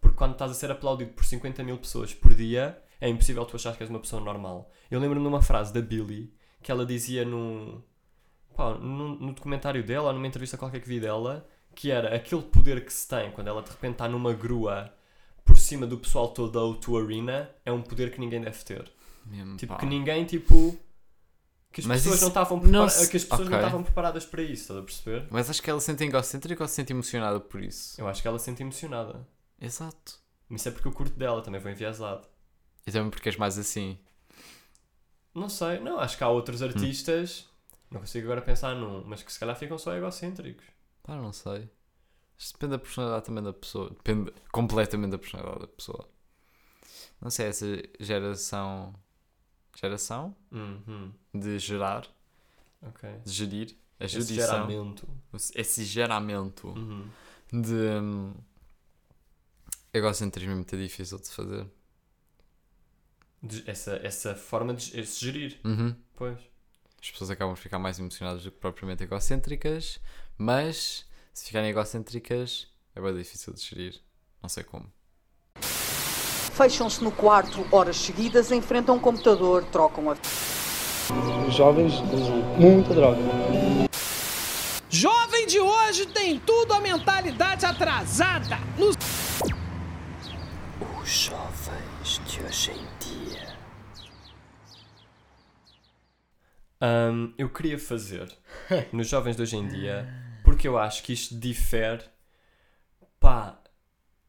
Porque 0.00 0.16
quando 0.16 0.32
estás 0.32 0.50
a 0.50 0.54
ser 0.54 0.70
aplaudido 0.70 1.12
por 1.12 1.24
50 1.24 1.62
mil 1.64 1.78
pessoas 1.78 2.14
por 2.14 2.34
dia, 2.34 2.80
é 3.00 3.08
impossível 3.08 3.44
tu 3.44 3.56
achar 3.56 3.76
que 3.76 3.82
és 3.82 3.90
uma 3.90 3.98
pessoa 4.00 4.22
normal. 4.22 4.70
Eu 4.90 5.00
lembro-me 5.00 5.22
de 5.22 5.28
uma 5.28 5.42
frase 5.42 5.72
da 5.72 5.80
Billy 5.80 6.32
que 6.62 6.70
ela 6.72 6.84
dizia 6.86 7.24
no, 7.24 7.82
pá, 8.56 8.74
no, 8.74 9.16
no 9.16 9.32
documentário 9.32 9.84
dela, 9.84 10.08
ou 10.08 10.12
numa 10.12 10.26
entrevista 10.26 10.56
qualquer 10.56 10.80
que 10.80 10.88
vi 10.88 10.98
dela, 11.00 11.48
que 11.74 11.90
era 11.90 12.14
aquele 12.14 12.42
poder 12.42 12.84
que 12.84 12.92
se 12.92 13.06
tem 13.06 13.30
quando 13.30 13.48
ela 13.48 13.62
de 13.62 13.70
repente 13.70 13.92
está 13.92 14.08
numa 14.08 14.32
grua 14.32 14.92
por 15.44 15.56
cima 15.56 15.86
do 15.86 15.96
pessoal 15.98 16.28
todo 16.28 16.50
da 16.52 16.60
O2 16.60 17.04
Arena, 17.04 17.50
é 17.64 17.70
um 17.72 17.80
poder 17.80 18.10
que 18.12 18.20
ninguém 18.20 18.40
deve 18.40 18.62
ter. 18.64 18.90
mesmo, 19.24 19.56
Tipo, 19.56 19.74
pá. 19.74 19.78
que 19.80 19.86
ninguém, 19.86 20.24
tipo. 20.24 20.76
Que 21.70 21.80
as 21.82 21.86
Mas 21.86 21.98
pessoas 21.98 22.14
isso 22.16 22.24
não 22.24 22.28
estavam 22.28 22.56
não 22.58 22.62
prepara- 22.64 22.88
se- 22.90 23.10
que 23.10 23.16
as 23.18 23.24
pessoas 23.24 23.40
não 23.48 23.56
ok. 23.56 23.58
estavam 23.58 23.82
preparadas 23.84 24.24
para 24.26 24.42
isso, 24.42 24.62
estás 24.62 24.78
a 24.78 24.82
perceber? 24.82 25.26
Mas 25.30 25.50
acho 25.50 25.62
que 25.62 25.68
ela 25.70 25.78
se 25.80 25.86
sente 25.86 26.02
egocêntrica 26.04 26.64
ou 26.64 26.68
se 26.68 26.74
sente 26.74 26.92
emocionada 26.92 27.38
por 27.38 27.62
isso. 27.62 28.00
Eu 28.00 28.08
acho 28.08 28.22
que 28.22 28.28
ela 28.28 28.38
se 28.38 28.46
sente 28.46 28.62
emocionada. 28.62 29.26
Exato. 29.60 30.18
Mas 30.48 30.60
Isso 30.62 30.68
é 30.68 30.72
porque 30.72 30.88
eu 30.88 30.92
curto 30.92 31.16
dela, 31.18 31.42
também 31.42 31.60
vou 31.60 31.70
enviesado. 31.70 32.26
E 32.86 32.92
também 32.92 33.10
porque 33.10 33.28
és 33.28 33.36
mais 33.36 33.58
assim. 33.58 33.98
Não 35.34 35.48
sei, 35.48 35.78
não, 35.80 35.98
acho 36.00 36.16
que 36.16 36.24
há 36.24 36.28
outros 36.28 36.62
artistas, 36.62 37.46
não 37.90 38.00
consigo 38.00 38.26
agora 38.26 38.42
pensar 38.42 38.74
num, 38.74 39.04
mas 39.04 39.22
que 39.22 39.32
se 39.32 39.38
calhar 39.38 39.56
ficam 39.56 39.78
só 39.78 39.94
egocêntricos. 39.94 40.64
Pá, 41.02 41.16
não 41.16 41.32
sei. 41.32 41.68
Isto 42.36 42.54
depende 42.54 42.72
da 42.72 42.78
personalidade 42.78 43.24
também 43.26 43.42
da 43.44 43.52
pessoa. 43.52 43.90
Depende 43.90 44.32
completamente 44.52 45.10
da 45.10 45.18
personalidade 45.18 45.60
da 45.60 45.66
pessoa. 45.68 46.08
Não 47.20 47.30
sei, 47.30 47.46
essa 47.46 47.66
geração. 47.98 48.94
Geração? 49.76 50.34
Uhum, 50.50 51.12
De 51.34 51.58
gerar. 51.58 52.06
ok. 52.82 53.08
De 53.24 53.32
gerir. 53.32 53.76
A 54.00 54.04
Esse 54.04 54.22
geramento. 54.34 55.08
Esse 55.54 55.84
geramento. 55.84 56.68
Uhum. 56.68 57.08
de 57.52 57.74
hum, 57.74 58.34
egocentrismo 59.92 60.52
é 60.52 60.54
muito 60.54 60.76
difícil 60.76 61.18
de 61.18 61.28
fazer. 61.28 61.66
De- 63.42 63.62
Essa, 63.70 64.00
essa 64.02 64.34
forma 64.34 64.74
de 64.74 65.04
se 65.06 65.24
gerir. 65.24 65.60
Uhum. 65.64 65.94
Pois. 66.16 66.38
As 67.00 67.10
pessoas 67.10 67.30
acabam 67.30 67.54
por 67.54 67.60
ficar 67.60 67.78
mais 67.78 67.98
emocionadas 67.98 68.42
do 68.42 68.50
que 68.50 68.58
propriamente 68.58 69.04
egocêntricas, 69.04 70.00
mas 70.36 71.06
se 71.32 71.46
ficarem 71.46 71.70
egocêntricas 71.70 72.66
é 72.94 73.00
bem 73.00 73.14
difícil 73.16 73.52
de 73.54 73.60
gerir. 73.62 74.00
Não 74.42 74.48
sei 74.48 74.64
como. 74.64 74.92
Fecham-se 76.54 77.04
no 77.04 77.12
quarto 77.12 77.64
horas 77.70 77.96
seguidas, 77.96 78.50
enfrentam 78.50 78.96
um 78.96 78.98
computador, 78.98 79.64
trocam 79.66 80.10
a 80.10 80.16
Os 81.46 81.54
jovens 81.54 81.92
usam 82.12 82.42
muita 82.58 82.92
droga. 82.92 83.20
Jovem 84.90 85.46
de 85.46 85.60
hoje 85.60 86.06
tem 86.06 86.40
tudo 86.40 86.72
a 86.72 86.80
mentalidade 86.80 87.64
atrasada. 87.64 88.56
No 88.76 88.90
Os 91.08 91.14
jovens 91.24 92.20
de 92.26 92.42
hoje 92.44 92.70
em 92.70 92.84
dia. 93.00 93.48
Ahm, 96.78 97.32
eu 97.38 97.48
queria 97.48 97.78
fazer 97.78 98.30
nos 98.92 99.08
jovens 99.08 99.34
de 99.34 99.40
hoje 99.40 99.56
em 99.56 99.66
dia, 99.66 100.06
porque 100.42 100.68
eu 100.68 100.76
acho 100.76 101.02
que 101.02 101.14
isto 101.14 101.34
difere, 101.34 102.04
pá, 103.18 103.58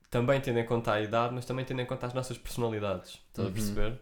também 0.10 0.40
tendo 0.42 0.60
em 0.60 0.66
conta 0.66 0.94
a 0.94 1.02
idade, 1.02 1.34
mas 1.36 1.46
também 1.46 1.66
tendo 1.66 1.82
em 1.82 1.86
conta 1.86 2.08
as 2.08 2.14
nossas 2.14 2.38
personalidades. 2.38 3.16
Estás 3.28 3.40
a 3.48 3.50
Uhum. 3.50 3.52
perceber? 3.52 4.02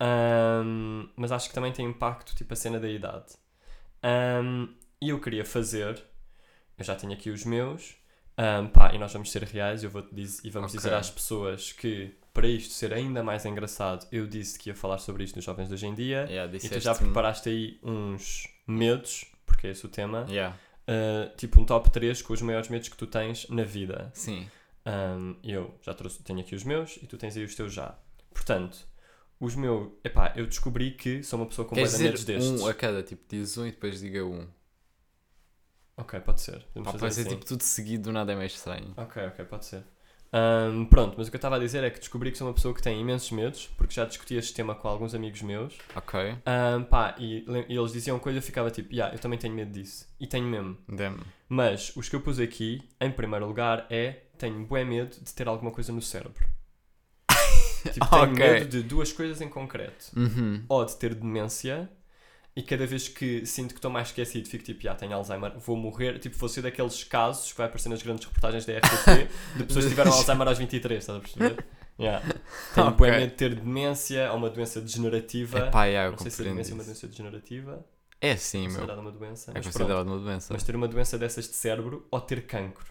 Ahm, 0.00 1.08
mas 1.16 1.30
acho 1.32 1.48
que 1.48 1.54
também 1.54 1.72
tem 1.72 1.86
impacto, 1.86 2.34
tipo 2.34 2.52
a 2.52 2.56
cena 2.56 2.80
da 2.80 2.88
idade. 2.88 3.34
Ahm, 4.02 4.74
E 5.00 5.10
eu 5.10 5.20
queria 5.20 5.44
fazer, 5.44 6.02
eu 6.76 6.84
já 6.84 6.96
tenho 6.96 7.12
aqui 7.12 7.30
os 7.30 7.44
meus, 7.44 7.96
ahm, 8.38 8.68
pá, 8.68 8.94
e 8.94 8.98
nós 8.98 9.12
vamos 9.12 9.30
ser 9.30 9.42
reais, 9.42 9.82
eu 9.84 9.90
vou 9.90 10.02
dizer, 10.12 10.40
e 10.46 10.50
vamos 10.50 10.70
Ok. 10.72 10.78
dizer 10.78 10.94
às 10.94 11.10
pessoas 11.10 11.72
que, 11.72 12.14
para 12.32 12.46
isto 12.46 12.72
ser 12.72 12.94
ainda 12.94 13.22
mais 13.22 13.44
engraçado, 13.44 14.06
eu 14.12 14.26
disse 14.26 14.58
que 14.58 14.70
ia 14.70 14.74
falar 14.74 14.98
sobre 14.98 15.24
isto 15.24 15.36
nos 15.36 15.44
jovens 15.44 15.68
de 15.68 15.74
hoje 15.74 15.86
em 15.86 15.94
dia. 15.94 16.26
Yeah, 16.30 16.56
E 16.56 16.60
tu 16.68 16.80
já 16.80 16.94
preparaste 16.94 17.48
aí 17.48 17.78
uns 17.82 18.46
medos, 18.66 19.24
porque 19.44 19.66
é 19.66 19.70
esse 19.70 19.84
o 19.84 19.88
tema. 19.88 20.24
Yeah. 20.30 20.56
Uh, 20.88 21.36
tipo 21.36 21.60
um 21.60 21.66
top 21.66 21.90
3 21.90 22.22
com 22.22 22.32
os 22.32 22.40
maiores 22.40 22.68
medos 22.70 22.88
que 22.88 22.96
tu 22.96 23.06
tens 23.06 23.46
na 23.50 23.64
vida. 23.64 24.10
Sim. 24.14 24.48
Um, 24.86 25.36
eu 25.44 25.74
já 25.82 25.92
trouxe, 25.92 26.22
tenho 26.22 26.40
aqui 26.40 26.54
os 26.54 26.64
meus 26.64 26.96
e 27.02 27.06
tu 27.06 27.18
tens 27.18 27.36
aí 27.36 27.44
os 27.44 27.54
teus 27.54 27.74
já. 27.74 27.94
Portanto, 28.32 28.86
os 29.38 29.54
meus. 29.54 29.90
Epá, 30.02 30.32
eu 30.34 30.46
descobri 30.46 30.92
que 30.92 31.22
sou 31.22 31.38
uma 31.38 31.46
pessoa 31.46 31.68
com 31.68 31.74
de 31.74 31.82
medos 31.82 32.24
destes. 32.24 32.48
um 32.62 32.66
a 32.66 32.72
cada, 32.72 33.02
tipo, 33.02 33.22
diz 33.28 33.58
um 33.58 33.66
e 33.66 33.70
depois 33.70 34.00
diga 34.00 34.24
um. 34.24 34.46
Ok, 35.98 36.18
pode 36.20 36.40
ser. 36.40 36.60
Podemos 36.72 36.84
Pá, 36.86 36.92
fazer 36.92 36.98
pode 37.00 37.14
ser 37.14 37.20
assim. 37.22 37.30
tipo 37.30 37.44
tudo 37.44 37.62
seguido, 37.62 38.12
nada 38.12 38.32
é 38.32 38.36
meio 38.36 38.46
estranho. 38.46 38.94
Ok, 38.96 39.26
ok, 39.26 39.44
pode 39.44 39.64
ser. 39.66 39.82
Pronto, 40.90 41.14
mas 41.16 41.26
o 41.26 41.30
que 41.30 41.36
eu 41.36 41.38
estava 41.38 41.56
a 41.56 41.58
dizer 41.58 41.82
é 41.84 41.90
que 41.90 41.98
descobri 41.98 42.30
que 42.30 42.36
sou 42.38 42.46
uma 42.46 42.52
pessoa 42.54 42.74
que 42.74 42.82
tem 42.82 43.00
imensos 43.00 43.30
medos, 43.30 43.66
porque 43.78 43.94
já 43.94 44.04
discuti 44.04 44.34
este 44.36 44.52
tema 44.54 44.74
com 44.74 44.86
alguns 44.86 45.14
amigos 45.14 45.40
meus. 45.42 45.74
Ok. 45.96 46.36
Pá, 46.90 47.14
e, 47.18 47.44
e 47.68 47.76
eles 47.76 47.92
diziam 47.92 48.18
coisa 48.18 48.38
e 48.38 48.40
eu 48.40 48.42
ficava 48.42 48.70
tipo, 48.70 48.92
yeah, 48.92 49.14
eu 49.14 49.18
também 49.18 49.38
tenho 49.38 49.54
medo 49.54 49.72
disso. 49.72 50.06
E 50.20 50.26
tenho 50.26 50.46
mesmo. 50.46 50.76
Dem. 50.88 51.16
Mas 51.48 51.94
os 51.96 52.08
que 52.08 52.14
eu 52.16 52.20
pus 52.20 52.38
aqui, 52.38 52.86
em 53.00 53.10
primeiro 53.10 53.46
lugar, 53.46 53.86
é 53.90 54.24
tenho 54.36 54.64
bué 54.66 54.84
medo 54.84 55.16
de 55.20 55.32
ter 55.34 55.48
alguma 55.48 55.70
coisa 55.70 55.92
no 55.92 56.02
cérebro. 56.02 56.46
tipo, 57.92 58.06
tenho 58.08 58.22
Ok. 58.32 58.34
medo 58.36 58.66
de 58.68 58.82
duas 58.82 59.12
coisas 59.12 59.40
em 59.40 59.48
concreto. 59.48 60.12
Uhum. 60.14 60.62
Ou 60.68 60.84
de 60.84 60.94
ter 60.96 61.14
demência, 61.14 61.90
e 62.58 62.62
cada 62.64 62.84
vez 62.84 63.06
que 63.06 63.46
sinto 63.46 63.68
que 63.68 63.78
estou 63.78 63.88
mais 63.88 64.08
esquecido, 64.08 64.48
fico 64.48 64.64
tipo, 64.64 64.82
já 64.82 64.92
tenho 64.92 65.14
Alzheimer, 65.14 65.56
vou 65.60 65.76
morrer. 65.76 66.18
Tipo, 66.18 66.36
vou 66.36 66.48
ser 66.48 66.60
daqueles 66.62 67.04
casos 67.04 67.52
que 67.52 67.56
vai 67.58 67.68
aparecer 67.68 67.88
nas 67.88 68.02
grandes 68.02 68.24
reportagens 68.26 68.64
da 68.66 68.72
RTP 68.78 69.30
de 69.56 69.62
pessoas 69.64 69.84
que 69.84 69.90
tiveram 69.90 70.12
Alzheimer 70.12 70.48
aos 70.48 70.58
23, 70.58 70.98
estás 70.98 71.18
a 71.18 71.20
perceber? 71.20 71.64
Yeah. 72.00 72.24
Tenho 72.74 72.90
bué 72.90 73.10
Ok. 73.10 73.20
medo 73.20 73.30
de 73.30 73.36
ter 73.36 73.54
demência 73.54 74.32
ou 74.32 74.38
uma 74.38 74.50
doença 74.50 74.80
degenerativa. 74.80 75.58
Epá, 75.68 75.84
yeah, 75.84 76.10
Não 76.10 76.18
sei 76.18 76.30
se 76.32 76.42
a 76.42 76.44
demência 76.46 76.72
é 76.72 76.74
uma 76.74 76.82
doença 76.82 77.06
degenerativa. 77.06 77.86
É 78.20 78.36
sim, 78.36 78.62
meu. 78.62 78.70
considerada 78.70 79.00
uma 79.00 79.12
doença. 79.12 79.52
É 79.54 79.62
considerado 79.62 80.06
uma 80.08 80.18
doença. 80.18 80.52
Mas 80.52 80.62
ter 80.64 80.74
uma 80.74 80.88
doença 80.88 81.16
dessas 81.16 81.48
de 81.48 81.54
cérebro 81.54 82.08
ou 82.10 82.20
ter 82.20 82.44
cancro. 82.44 82.86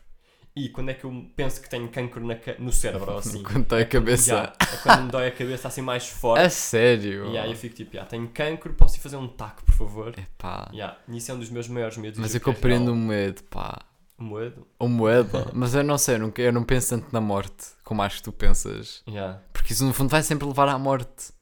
E 0.57 0.69
quando 0.69 0.89
é 0.89 0.95
que 0.95 1.03
eu 1.03 1.25
penso 1.35 1.61
que 1.61 1.69
tenho 1.69 1.87
cancro 1.89 2.25
na 2.25 2.35
no 2.57 2.73
cérebro 2.73 3.15
assim? 3.15 3.43
Quando 3.45 3.65
tem 3.65 3.77
a 3.77 3.85
cabeça. 3.85 4.25
Já, 4.25 4.53
é 4.59 4.77
quando 4.77 5.03
me 5.03 5.11
dói 5.11 5.27
a 5.27 5.31
cabeça 5.31 5.67
assim 5.67 5.81
mais 5.81 6.07
forte. 6.09 6.43
A 6.43 6.49
sério? 6.49 7.31
E 7.31 7.37
aí 7.37 7.51
eu 7.51 7.55
fico 7.55 7.75
tipo, 7.75 7.95
já, 7.95 8.03
tenho 8.05 8.27
cancro, 8.29 8.73
posso 8.73 8.97
ir 8.97 8.99
fazer 8.99 9.17
um 9.17 9.27
taco, 9.27 9.63
por 9.63 9.75
favor? 9.75 10.15
Epá. 10.17 10.67
Yeah, 10.73 10.97
isso 11.09 11.31
é 11.31 11.35
um 11.35 11.39
dos 11.39 11.51
meus 11.51 11.67
maiores 11.67 11.97
medos. 11.97 12.19
Mas 12.19 12.33
eu 12.33 12.37
é 12.37 12.41
compreendo 12.41 12.91
o 12.91 12.95
medo, 12.95 13.43
pá. 13.43 13.83
o 14.17 14.23
medo. 14.23 14.67
O 14.79 14.89
medo. 14.89 15.29
Mas 15.53 15.75
eu 15.75 15.83
não 15.83 15.97
sei, 15.97 16.15
eu 16.15 16.19
não, 16.19 16.33
eu 16.35 16.51
não 16.51 16.63
penso 16.63 16.89
tanto 16.89 17.13
na 17.13 17.21
morte 17.21 17.67
como 17.83 18.01
acho 18.01 18.17
que 18.17 18.23
tu 18.23 18.31
pensas. 18.31 19.03
Yeah. 19.07 19.39
Porque 19.53 19.73
isso 19.73 19.85
no 19.85 19.93
fundo 19.93 20.09
vai 20.09 20.23
sempre 20.23 20.47
levar 20.47 20.67
à 20.69 20.79
morte. 20.79 21.36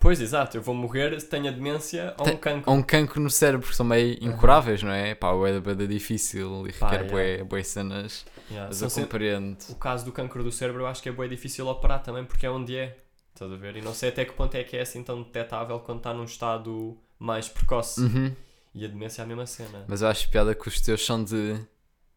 Pois, 0.00 0.20
exato, 0.20 0.56
eu 0.56 0.62
vou 0.62 0.74
morrer 0.74 1.20
se 1.20 1.26
tenho 1.28 1.48
a 1.48 1.50
demência 1.50 2.14
ou 2.18 2.24
Tem- 2.24 2.34
um 2.34 2.38
cancro. 2.38 2.70
Ou 2.70 2.76
um 2.76 2.82
cancro 2.82 3.20
no 3.20 3.30
cérebro, 3.30 3.60
porque 3.62 3.76
são 3.76 3.84
meio 3.86 4.16
incuráveis, 4.20 4.82
não 4.82 4.92
é? 4.92 5.14
Pá, 5.14 5.30
é 5.46 5.60
bué 5.60 5.74
difícil 5.86 6.66
e 6.68 6.72
Pá, 6.72 6.90
requer 6.90 7.04
yeah. 7.06 7.12
bué, 7.12 7.44
bué 7.44 7.62
cenas. 7.62 8.24
Yeah, 8.50 8.68
Mas 8.68 8.76
são 8.78 8.86
eu 8.86 8.90
sempre- 8.90 9.10
compreendo. 9.10 9.58
O 9.68 9.74
caso 9.74 10.04
do 10.04 10.12
cancro 10.12 10.42
do 10.44 10.52
cérebro 10.52 10.82
eu 10.82 10.86
acho 10.86 11.02
que 11.02 11.08
é 11.08 11.12
bem 11.12 11.28
difícil 11.28 11.66
operar 11.66 12.02
também 12.02 12.24
porque 12.24 12.46
é 12.46 12.50
onde 12.50 12.76
é. 12.76 12.96
Estás 13.34 13.52
a 13.52 13.56
ver? 13.56 13.76
E 13.76 13.82
não 13.82 13.94
sei 13.94 14.08
até 14.08 14.24
que 14.24 14.32
ponto 14.32 14.54
é 14.56 14.64
que 14.64 14.76
é 14.76 14.80
assim 14.80 15.02
tão 15.02 15.22
detectável 15.22 15.78
quando 15.80 15.98
está 15.98 16.12
num 16.14 16.24
estado 16.24 16.96
mais 17.18 17.48
precoce. 17.48 18.00
Uhum. 18.00 18.32
E 18.74 18.84
a 18.84 18.88
demência 18.88 19.22
é 19.22 19.24
a 19.24 19.26
mesma 19.28 19.46
cena. 19.46 19.84
Mas 19.88 20.02
eu 20.02 20.08
acho 20.08 20.28
piada 20.30 20.54
que 20.54 20.66
os 20.68 20.80
teus 20.80 21.04
são 21.04 21.22
de. 21.22 21.56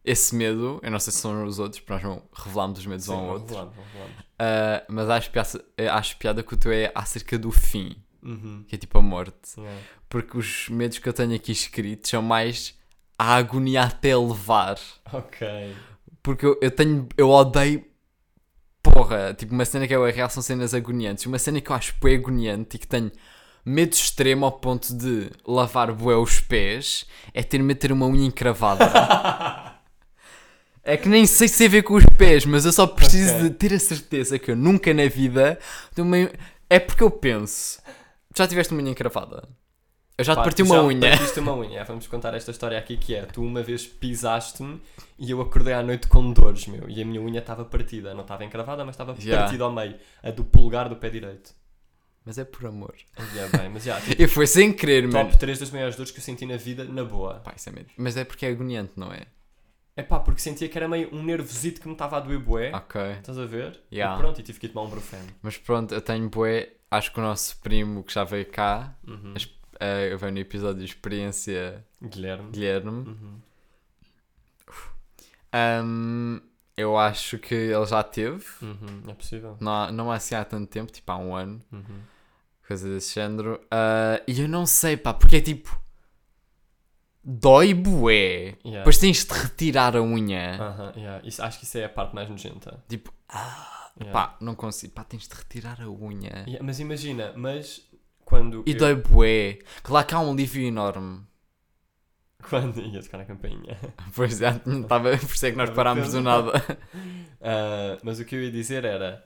Esse 0.04 0.34
medo, 0.34 0.80
eu 0.82 0.90
não 0.90 0.98
sei 0.98 1.12
se 1.12 1.20
são 1.20 1.44
os 1.44 1.58
outros, 1.60 1.80
porque 1.80 1.92
nós 1.92 2.02
não 2.02 2.22
revelamos 2.32 2.78
os 2.80 2.86
medos 2.86 3.04
Sim, 3.04 3.12
um 3.12 3.16
ao 3.16 3.26
outro. 3.34 3.54
lá, 3.54 3.64
vamos 3.64 3.94
lá. 3.94 4.06
Ah, 4.38 4.82
mas 4.88 5.08
acho 5.08 5.30
piada, 5.30 5.64
acho 5.92 6.16
piada 6.16 6.42
que 6.42 6.54
o 6.54 6.56
teu 6.56 6.72
é 6.72 6.90
acerca 6.94 7.38
do 7.38 7.52
fim, 7.52 7.94
Uhum. 8.22 8.64
que 8.66 8.74
é 8.74 8.78
tipo 8.78 8.98
a 8.98 9.02
morte. 9.02 9.34
Yeah. 9.58 9.80
Porque 10.08 10.36
os 10.36 10.68
medos 10.68 10.98
que 10.98 11.08
eu 11.08 11.12
tenho 11.12 11.34
aqui 11.34 11.52
escritos 11.52 12.10
são 12.10 12.20
mais 12.22 12.76
a 13.18 13.34
agonia 13.36 13.82
até 13.84 14.16
levar. 14.16 14.76
Ok. 15.12 15.46
Porque 16.22 16.46
eu, 16.46 16.58
eu 16.60 16.70
tenho. 16.70 17.08
Eu 17.16 17.30
odeio. 17.30 17.84
Porra, 18.82 19.32
tipo, 19.34 19.52
uma 19.54 19.64
cena 19.64 19.86
que 19.86 19.94
é 19.94 19.98
o 19.98 20.04
real 20.10 20.28
são 20.28 20.42
cenas 20.42 20.74
agoniantes. 20.74 21.26
Uma 21.26 21.38
cena 21.38 21.60
que 21.60 21.70
eu 21.70 21.76
acho 21.76 21.94
bué 22.00 22.14
agoniante 22.16 22.76
e 22.76 22.78
que 22.80 22.86
tenho 22.86 23.10
medo 23.64 23.92
extremo 23.92 24.44
ao 24.44 24.52
ponto 24.52 24.92
de 24.96 25.30
lavar 25.46 25.92
bué 25.92 26.16
os 26.16 26.40
pés 26.40 27.06
é 27.32 27.42
ter 27.44 27.58
medo 27.62 27.76
de 27.76 27.80
ter 27.82 27.92
uma 27.92 28.06
unha 28.06 28.26
encravada. 28.26 28.84
é 30.84 30.96
que 30.96 31.08
nem 31.08 31.26
sei 31.26 31.48
se 31.48 31.58
tem 31.58 31.66
a 31.66 31.70
ver 31.70 31.82
com 31.82 31.94
os 31.94 32.04
pés, 32.18 32.44
mas 32.44 32.64
eu 32.64 32.72
só 32.72 32.86
preciso 32.86 33.34
Ok. 33.34 33.42
de 33.44 33.50
ter 33.50 33.72
a 33.74 33.78
certeza 33.78 34.38
que 34.38 34.50
eu 34.50 34.56
nunca 34.56 34.92
na 34.92 35.06
vida. 35.08 35.58
tenho 35.94 36.06
uma- 36.06 36.30
É 36.68 36.78
porque 36.80 37.02
eu 37.02 37.10
penso. 37.10 37.80
Já 38.36 38.46
tiveste 38.48 38.72
uma 38.72 38.80
unha 38.82 38.90
encravada? 38.92 39.46
Eu 40.16 40.24
já 40.24 40.32
te 40.34 40.36
Pá, 40.36 40.42
parti 40.44 40.62
tu 40.62 40.66
uma 40.66 40.76
já 40.76 40.82
unha. 40.82 41.10
Partiste 41.10 41.40
uma 41.40 41.54
unha. 41.54 41.80
É, 41.80 41.84
Vamos 41.84 42.06
contar 42.06 42.32
esta 42.34 42.50
história 42.50 42.78
aqui 42.78 42.96
que 42.96 43.14
é: 43.14 43.22
tu 43.26 43.42
uma 43.42 43.62
vez 43.62 43.86
pisaste-me 43.86 44.80
e 45.18 45.30
eu 45.30 45.40
acordei 45.40 45.74
à 45.74 45.82
noite 45.82 46.06
com 46.06 46.32
dores, 46.32 46.66
meu. 46.66 46.88
E 46.88 47.00
a 47.02 47.04
minha 47.04 47.20
unha 47.20 47.40
estava 47.40 47.64
partida. 47.64 48.14
Não 48.14 48.22
estava 48.22 48.44
encravada, 48.44 48.84
mas 48.84 48.94
estava 48.94 49.14
Yeah. 49.18 49.42
partida 49.44 49.64
ao 49.64 49.72
meio. 49.72 49.96
A 50.22 50.30
do 50.30 50.44
polegar 50.44 50.88
do 50.88 50.96
pé 50.96 51.10
direito. 51.10 51.54
Mas 52.24 52.38
é 52.38 52.44
por 52.44 52.64
amor. 52.66 52.94
Yeah, 53.34 53.58
bem, 53.58 53.68
mas 53.70 53.82
já, 53.84 54.00
tipo, 54.00 54.14
E 54.22 54.26
foi 54.28 54.46
sem 54.46 54.72
querer, 54.72 55.02
mano. 55.08 55.26
top 55.28 55.38
3 55.38 55.58
das 55.58 55.70
maiores 55.70 55.96
dores 55.96 56.12
que 56.12 56.18
eu 56.18 56.22
senti 56.22 56.46
na 56.46 56.56
vida, 56.56 56.84
na 56.84 57.04
boa. 57.04 57.40
Pá, 57.40 57.52
isso 57.56 57.68
é 57.68 57.72
medo. 57.72 57.88
Mas 57.96 58.16
é 58.16 58.24
porque 58.24 58.46
é 58.46 58.50
agoniante, 58.50 58.92
não 58.96 59.12
é? 59.12 59.22
É 59.94 60.02
pá, 60.02 60.18
porque 60.20 60.40
sentia 60.40 60.68
que 60.68 60.76
era 60.78 60.88
meio 60.88 61.14
um 61.14 61.22
nervosito 61.22 61.80
que 61.80 61.86
me 61.86 61.92
estava 61.92 62.16
a 62.16 62.20
doer 62.20 62.38
bué. 62.40 62.72
Ok. 62.74 63.00
Estás 63.12 63.38
a 63.38 63.44
ver? 63.44 63.78
Yeah. 63.92 64.16
E 64.16 64.18
pronto, 64.18 64.40
e 64.40 64.42
tive 64.42 64.58
que 64.58 64.66
ir 64.66 64.70
tomar 64.70 64.86
um 64.86 64.90
brufeno. 64.90 65.26
Mas 65.42 65.58
pronto, 65.58 65.92
eu 65.94 66.00
tenho 66.00 66.28
bué. 66.30 66.70
Acho 66.90 67.12
que 67.12 67.20
o 67.20 67.22
nosso 67.22 67.58
primo 67.60 68.02
que 68.02 68.12
já 68.12 68.24
veio 68.24 68.46
cá, 68.46 68.94
Uhum. 69.06 69.34
veio 70.18 70.32
no 70.32 70.38
episódio 70.38 70.78
de 70.78 70.84
Experiência 70.86 71.84
Guilherme. 72.02 72.50
Guilherme. 72.50 72.90
Uhum. 72.90 73.38
Ahm, 75.52 76.40
eu 76.76 76.96
acho 76.98 77.38
que 77.38 77.54
ele 77.54 77.86
já 77.86 78.02
teve. 78.02 78.44
Uhum. 78.62 79.02
É 79.08 79.12
possível. 79.14 79.56
Não, 79.60 79.72
há- 79.72 79.92
não 79.92 80.10
há 80.10 80.16
assim 80.16 80.34
há 80.34 80.44
tanto 80.44 80.68
tempo, 80.68 80.90
tipo 80.90 81.10
há 81.12 81.18
um 81.18 81.34
ano, 81.34 81.60
Uhum. 81.70 82.00
coisa 82.66 82.88
desse 82.88 83.14
género. 83.14 83.60
Ah, 83.70 84.20
e 84.26 84.40
eu 84.40 84.48
não 84.48 84.64
sei, 84.66 84.96
pá, 84.96 85.12
porque 85.12 85.36
é 85.36 85.40
tipo. 85.40 85.78
Dói 87.24 87.72
bué. 87.74 88.56
Yeah. 88.64 88.78
Depois 88.78 88.98
tens 88.98 89.24
de 89.24 89.32
retirar 89.32 89.96
a 89.96 90.02
unha. 90.02 90.56
Aham, 90.60 90.92
yeah. 90.96 91.26
Isso, 91.26 91.42
acho 91.42 91.58
que 91.58 91.64
isso 91.64 91.78
é 91.78 91.84
a 91.84 91.88
parte 91.88 92.14
mais 92.14 92.28
nojenta. 92.28 92.82
Tipo, 92.88 93.12
ah, 93.28 93.68
Yeah. 94.00 94.10
pá, 94.12 94.36
não 94.40 94.54
consigo. 94.54 94.94
Pá, 94.94 95.04
tens 95.04 95.28
de 95.28 95.34
retirar 95.34 95.80
a 95.82 95.88
unha. 95.88 96.46
Mas 96.62 96.80
imagina, 96.80 97.32
mas 97.36 97.82
quando. 98.24 98.64
E 98.66 98.72
eu- 98.72 98.78
dói 98.78 98.94
bué. 98.96 99.58
Claro 99.82 100.06
que 100.06 100.14
há 100.14 100.20
um 100.20 100.32
alívio 100.32 100.66
enorme. 100.66 101.20
Quando 102.48 102.80
ia 102.80 103.00
tocar 103.02 103.18
na 103.18 103.24
campainha. 103.24 103.78
Pois 104.16 104.42
é, 104.42 104.48
estava 104.66 105.10
por 105.16 105.30
isso 105.32 105.46
é 105.46 105.50
que 105.52 105.56
nós 105.56 105.70
parámos 105.70 106.10
do 106.12 106.20
nada. 106.22 106.52
Ah, 107.40 107.98
mas 108.02 108.18
o 108.18 108.24
que 108.24 108.34
eu 108.34 108.42
ia 108.42 108.50
dizer 108.50 108.84
era. 108.84 109.24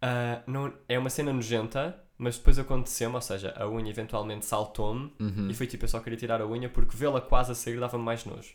ah, 0.00 0.42
não, 0.46 0.72
é 0.88 0.96
uma 0.98 1.10
cena 1.10 1.32
nojenta, 1.32 1.98
mas 2.18 2.36
depois 2.38 2.58
aconteceu-me, 2.58 3.14
ou 3.14 3.20
seja, 3.20 3.52
a 3.56 3.68
unha 3.68 3.90
eventualmente 3.90 4.46
saltou-me 4.46 5.12
Uhum. 5.20 5.48
e 5.50 5.54
foi 5.54 5.66
tipo, 5.66 5.84
eu 5.84 5.88
só 5.88 6.00
queria 6.00 6.18
tirar 6.18 6.40
a 6.40 6.46
unha 6.46 6.68
porque 6.68 6.96
vê-la 6.96 7.20
quase 7.20 7.52
a 7.52 7.54
sair 7.54 7.78
dava-me 7.78 8.04
mais 8.04 8.24
nojo. 8.24 8.54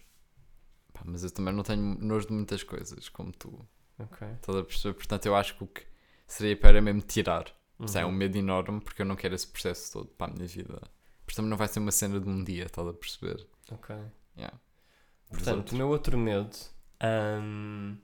Pá, 0.94 1.02
mas 1.06 1.24
eu 1.24 1.32
também 1.32 1.54
não 1.54 1.64
tenho 1.64 1.82
nojo 2.00 2.28
de 2.28 2.34
muitas 2.34 2.64
coisas, 2.64 3.08
como 3.10 3.32
tu. 3.32 3.66
Ok. 4.00 4.28
Estás 4.34 4.58
a 4.58 4.64
perceber? 4.64 4.94
Portanto, 4.96 5.26
eu 5.28 5.36
acho 5.36 5.56
que 5.56 5.64
o 5.64 5.68
que 5.68 5.84
seria 6.28 6.58
para 6.58 6.82
mesmo 6.82 7.02
tirar. 7.02 7.46
Isso 7.80 7.98
é 7.98 8.06
um 8.06 8.10
Uhum. 8.10 8.16
medo 8.16 8.38
enorme 8.38 8.80
porque 8.82 9.02
eu 9.02 9.06
não 9.06 9.16
quero 9.16 9.34
esse 9.36 9.48
processo 9.48 9.92
todo 9.94 10.08
para 10.10 10.32
a 10.32 10.36
minha 10.36 10.48
vida. 10.48 10.74
Portanto, 11.26 11.36
também 11.36 11.50
não 11.50 11.58
vai 11.58 11.68
ser 11.68 11.80
uma 11.80 11.92
cena 11.92 12.20
de 12.20 12.28
um 12.30 12.44
dia, 12.44 12.66
estás 12.66 12.88
a 12.88 12.94
perceber? 12.94 13.48
Ok. 13.72 13.96
Yeah. 14.38 14.60
Portanto, 15.30 15.72
o 15.72 15.76
meu 15.76 15.88
outro 15.90 16.18
medo. 16.18 16.56
hum, 17.04 17.98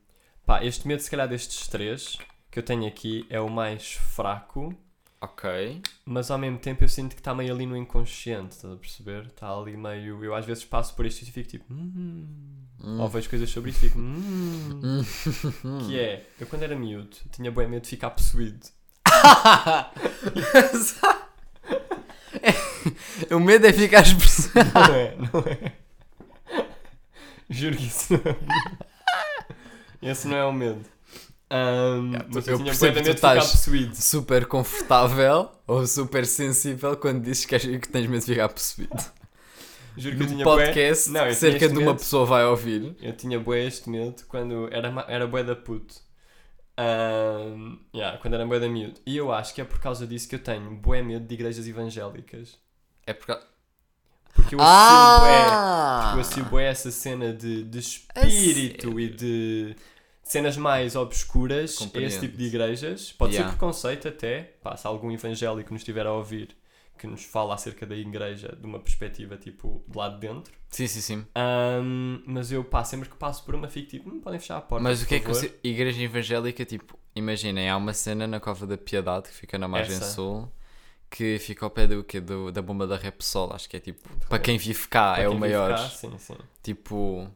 pá, 0.46 0.64
este 0.64 0.88
medo, 0.88 1.02
se 1.02 1.10
calhar, 1.12 1.28
destes 1.28 1.68
três 1.68 2.18
que 2.50 2.58
eu 2.60 2.64
tenho 2.64 2.88
aqui 2.88 3.26
é 3.30 3.40
o 3.40 3.50
mais 3.50 3.94
fraco, 3.94 4.74
Ok. 5.20 5.82
mas 6.06 6.30
ao 6.30 6.38
mesmo 6.38 6.60
tempo 6.60 6.84
eu 6.84 6.88
sinto 6.90 7.16
que 7.16 7.22
está 7.22 7.34
meio 7.34 7.52
ali 7.54 7.66
no 7.66 7.76
inconsciente, 7.76 8.56
estás 8.56 8.72
a 8.74 8.78
perceber? 8.78 9.26
Está 9.26 9.50
ali 9.52 9.76
meio. 9.76 10.24
Eu 10.24 10.36
às 10.36 10.46
vezes 10.46 10.64
passo 10.64 10.94
por 10.96 11.06
isto 11.08 11.24
e 11.24 11.32
fico 11.32 11.50
tipo. 11.50 11.66
"Hum", 11.74 12.28
Hum. 12.84 13.00
Ou 13.02 13.10
vejo 13.10 13.28
coisas 13.28 13.50
sobre 13.50 13.72
isto 13.72 13.84
e 13.86 13.90
fico. 13.90 14.00
"Hum", 14.00 15.04
Que 15.88 16.00
é, 16.00 16.24
eu 16.40 16.46
quando 16.46 16.62
era 16.64 16.76
miúdo 16.76 17.18
tinha 17.32 17.52
bem 17.52 17.68
medo 17.68 17.82
de 17.84 17.90
ficar 17.90 18.12
possuído. 18.12 18.68
o 23.32 23.40
medo 23.40 23.66
é 23.68 23.74
ficar 23.74 24.02
expressão. 24.02 24.52
Não 24.74 24.96
é, 24.96 25.16
não 25.16 25.40
é. 25.42 25.74
Juro 27.50 27.76
que 27.78 27.88
isso 27.88 28.14
não 28.14 28.20
é. 28.20 28.38
Esse 30.12 30.28
não 30.28 30.38
é 30.38 30.46
o 30.46 30.52
medo. 30.54 30.84
Ahm, 31.50 32.12
Yeah, 32.12 32.28
mas 32.34 32.48
eu 32.48 32.58
eu 32.60 32.64
percebo 32.66 32.94
bué 32.96 33.02
que 33.04 33.10
tu 33.10 33.16
estás- 33.16 33.52
possuído. 33.52 33.96
super 33.96 34.46
confortável 34.48 35.50
ou 35.66 35.88
super 35.88 36.26
sensível 36.26 36.98
quando 36.98 37.22
dizes 37.24 37.46
que, 37.46 37.58
que 37.80 37.88
tens 37.88 38.06
medo 38.08 38.20
de 38.26 38.34
ficar 38.34 38.50
possuído. 38.50 38.96
Juro 39.96 40.16
que 40.18 40.24
eu 40.24 40.28
Num 40.28 40.34
tinha 40.34 40.44
podcast 40.44 41.10
Não, 41.10 41.22
eu 41.22 41.28
que 41.34 41.36
tinha 41.40 41.52
cerca 41.52 41.68
de 41.70 41.74
uma 41.80 41.86
medo. 41.94 41.98
pessoa 42.00 42.26
vai 42.26 42.46
ouvir. 42.46 42.96
Eu 43.02 43.14
tinha 43.16 43.40
bué 43.40 43.64
este 43.66 43.90
medo 43.90 44.24
quando 44.28 44.68
era, 44.72 45.06
era 45.08 45.26
bué 45.26 45.44
da 45.44 45.56
puto. 45.56 45.96
Ahm, 46.78 47.80
yeah, 47.96 48.18
quando 48.20 48.36
era 48.36 48.46
bué 48.46 48.60
da 48.60 48.68
miúdo. 48.70 49.00
E 49.06 49.18
eu 49.18 49.32
acho 49.32 49.54
que 49.56 49.62
é 49.62 49.64
por 49.66 49.80
causa 49.80 50.06
disso 50.06 50.28
que 50.30 50.36
eu 50.36 50.40
tenho 50.40 50.70
bué 50.76 51.02
medo 51.02 51.26
de 51.26 51.34
igrejas 51.34 51.68
evangélicas. 51.68 52.58
É 53.06 53.14
porque. 53.14 53.36
Porque 54.36 54.54
eu 54.54 54.60
associo 54.62 55.20
bué, 55.22 55.46
Ah! 55.50 56.12
eu 56.14 56.22
associo 56.22 56.46
bué 56.46 56.66
essa 56.66 56.92
cena 56.92 57.34
de, 57.34 57.64
de 57.64 57.80
espírito 57.80 59.00
e 59.00 59.10
de 59.10 59.76
cenas 60.28 60.58
mais 60.58 60.96
obscuras 60.96 61.78
a 61.94 62.00
esse 62.02 62.20
tipo 62.20 62.38
de 62.38 62.46
igrejas. 62.46 63.12
Pode 63.14 63.34
Yeah. 63.34 63.50
ser 63.52 63.58
preconceito 63.58 64.08
até. 64.08 64.42
Pá, 64.62 64.76
se 64.78 64.86
algum 64.88 65.12
evangélico 65.12 65.72
nos 65.74 65.82
estiver 65.82 66.06
a 66.06 66.14
ouvir 66.14 66.56
que 66.98 67.06
nos 67.06 67.24
fala 67.24 67.54
acerca 67.54 67.86
da 67.86 67.96
igreja 67.96 68.58
de 68.60 68.66
uma 68.66 68.80
perspectiva 68.80 69.38
tipo 69.38 69.84
de 69.88 69.96
lá 69.98 70.10
de 70.10 70.20
dentro. 70.20 70.52
Sim, 70.70 70.88
sim, 70.88 71.02
sim. 71.02 71.26
Ahm, 71.36 72.24
mas 72.26 72.52
eu 72.52 72.64
pá, 72.64 72.84
sempre 72.84 73.08
que 73.08 73.16
passo 73.16 73.44
por 73.46 73.54
uma 73.54 73.68
fico 73.70 73.88
tipo, 73.88 74.10
"Hum, 74.10 74.20
podem 74.20 74.40
fechar 74.40 74.58
a 74.58 74.62
porta. 74.62 74.84
Mas 74.84 75.04
o 75.04 75.06
que 75.08 75.16
é 75.16 75.20
que 75.20 75.26
favor." 75.28 75.40
você... 75.40 75.54
Igreja 75.64 76.02
evangélica, 76.02 76.66
tipo, 76.66 76.98
imaginem, 77.16 77.70
há 77.70 77.78
uma 77.78 77.94
cena 77.94 78.26
na 78.26 78.40
Cova 78.40 78.66
da 78.66 78.78
Piedade 78.78 79.30
que 79.30 79.36
fica 79.36 79.58
na 79.60 79.68
margem 79.68 79.96
Essa. 79.96 80.12
sul 80.12 80.52
que 81.10 81.38
fica 81.40 81.66
ao 81.66 81.70
pé 81.70 81.86
do 81.88 82.04
quê? 82.04 82.20
Do, 82.20 82.52
da 82.52 82.62
bomba 82.62 82.86
da 82.88 82.98
Repsol, 82.98 83.54
acho 83.54 83.70
que 83.70 83.78
é 83.78 83.80
tipo, 83.80 84.10
para 84.28 84.40
quem 84.40 84.58
vive 84.58 84.88
cá, 84.88 85.14
Para 85.14 85.24
é 85.24 85.30
o 85.30 85.36
maior, 85.40 85.70
cá, 85.70 85.88
sim, 85.90 86.18
sim. 86.18 86.36
tipo, 86.64 87.30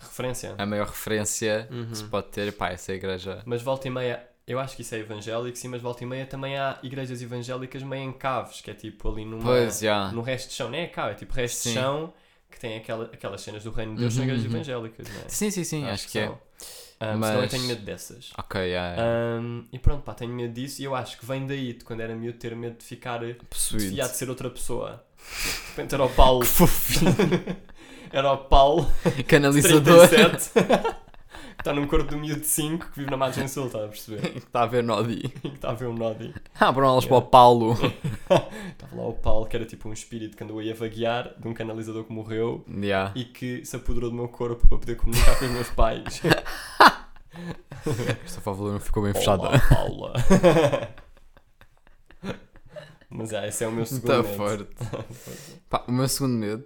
Referência. 0.00 0.54
a 0.58 0.66
maior 0.66 0.86
referência 0.86 1.68
Uhum. 1.70 1.86
que 1.90 1.96
se 1.98 2.04
pode 2.04 2.28
ter, 2.28 2.52
pá, 2.52 2.70
essa 2.70 2.92
igreja. 2.92 3.42
Mas 3.44 3.62
volta 3.62 3.86
e 3.86 3.90
meia, 3.90 4.26
eu 4.46 4.58
acho 4.58 4.74
que 4.74 4.82
isso 4.82 4.94
é 4.94 4.98
evangélico, 4.98 5.56
sim, 5.56 5.68
mas 5.68 5.80
volta 5.82 6.02
e 6.02 6.06
meia 6.06 6.26
também 6.26 6.56
há 6.58 6.78
igrejas 6.82 7.20
evangélicas 7.22 7.82
meio 7.82 8.02
em 8.04 8.12
caves, 8.12 8.60
que 8.60 8.70
é 8.70 8.74
tipo 8.74 9.08
ali 9.10 9.24
numa, 9.24 9.42
Pois, 9.44 9.78
já. 9.80 10.10
no 10.12 10.22
resto 10.22 10.48
de 10.48 10.54
chão, 10.54 10.70
não 10.70 10.78
é 10.78 10.86
cave, 10.86 11.12
é 11.12 11.14
tipo 11.14 11.32
resto 11.34 11.56
Sim. 11.58 11.68
de 11.70 11.74
chão 11.74 12.12
que 12.50 12.58
tem 12.58 12.76
aquela, 12.78 13.04
aquelas 13.04 13.40
cenas 13.42 13.62
do 13.62 13.70
reino 13.70 13.94
de 13.94 14.00
Deus 14.00 14.14
são 14.14 14.22
Uhum, 14.24 14.28
igrejas 14.30 14.46
uhum. 14.50 14.56
evangélicas, 14.56 15.08
não 15.08 15.20
é? 15.20 15.28
Sim, 15.28 15.50
sim, 15.52 15.62
sim, 15.64 15.84
acho, 15.88 16.08
que 16.08 16.18
é. 16.18 16.26
são. 16.26 16.40
Ah, 17.02 17.12
Senão 17.14 17.28
eu 17.34 17.40
Mas- 17.42 17.50
tenho 17.50 17.64
medo 17.64 17.82
dessas. 17.82 18.30
Ok, 18.36 18.60
já, 18.72 18.88
é. 18.88 18.96
Ahm, 19.00 19.64
e 19.72 19.78
pronto, 19.78 20.02
pá, 20.02 20.12
tenho 20.12 20.32
medo 20.34 20.52
disso 20.52 20.82
e 20.82 20.84
eu 20.84 20.94
acho 20.94 21.16
que 21.18 21.24
vem 21.24 21.46
daí, 21.46 21.72
de 21.72 21.82
quando 21.84 22.00
era 22.00 22.14
miúdo, 22.14 22.36
ter 22.38 22.54
medo 22.54 22.76
de 22.76 22.84
ficar 22.84 23.20
Possuído. 23.48 23.84
desfiado 23.84 24.10
de 24.10 24.16
ser 24.18 24.28
outra 24.28 24.50
pessoa. 24.50 25.02
De 25.20 25.68
repente 25.76 25.94
era 25.94 26.04
o 26.04 26.10
Paulo. 26.10 26.40
Que 26.40 26.46
fofinho. 26.46 27.16
era 28.12 28.32
o 28.32 28.38
Paulo, 28.38 28.90
Canalizador. 29.28 30.08
37, 30.08 30.50
que 30.52 31.62
está 31.68 31.72
num 31.74 31.86
corpo 31.86 32.10
do 32.10 32.16
miúdo 32.16 32.40
de 32.40 32.46
5 32.46 32.86
que 32.90 32.98
vive 33.00 33.10
na 33.10 33.16
margem 33.16 33.46
sul, 33.46 33.66
está 33.66 33.84
a 33.84 33.88
perceber? 33.88 34.32
que 34.32 34.38
está 34.38 34.62
a 34.62 34.66
ver 34.66 34.82
Nodi. 34.82 35.28
Que 35.28 35.48
está 35.54 35.70
a 35.70 35.74
ver 35.74 35.86
um 35.86 35.94
Nodi. 35.94 36.34
Abram 36.58 36.88
elas 36.88 37.04
para 37.04 37.16
o 37.18 37.22
Paulo. 37.22 37.72
Estava 37.74 38.96
lá 38.96 39.08
o 39.08 39.12
Paulo, 39.14 39.46
que 39.46 39.56
era 39.56 39.64
tipo 39.66 39.88
um 39.88 39.92
espírito 39.92 40.36
que 40.36 40.42
andou 40.44 40.58
aí 40.58 40.70
a 40.70 40.74
vaguear 40.74 41.34
de 41.38 41.46
um 41.48 41.54
canalizador 41.54 42.04
que 42.04 42.12
morreu 42.12 42.64
Yeah. 42.68 43.12
e 43.14 43.24
que 43.24 43.64
se 43.64 43.76
apoderou 43.76 44.10
do 44.10 44.16
meu 44.16 44.28
corpo 44.28 44.66
para 44.68 44.78
poder 44.78 44.96
comunicar 44.96 45.38
com 45.38 45.44
os 45.44 45.50
meus 45.50 45.68
pais. 45.70 46.22
Esta 48.24 48.40
fábula 48.40 48.72
não 48.72 48.80
ficou 48.80 49.02
bem 49.02 49.12
fechada. 49.14 49.42
Olá, 49.48 49.60
Paula. 49.68 50.12
Mas 53.08 53.32
é, 53.32 53.48
esse 53.48 53.64
é 53.64 53.66
o 53.68 53.72
meu 53.72 53.84
segundo 53.84 54.10
Está 54.12 54.22
medo. 54.22 54.36
forte. 54.36 54.70
Pá, 55.68 55.84
o 55.88 55.92
meu 55.92 56.08
segundo 56.08 56.34
medo, 56.38 56.64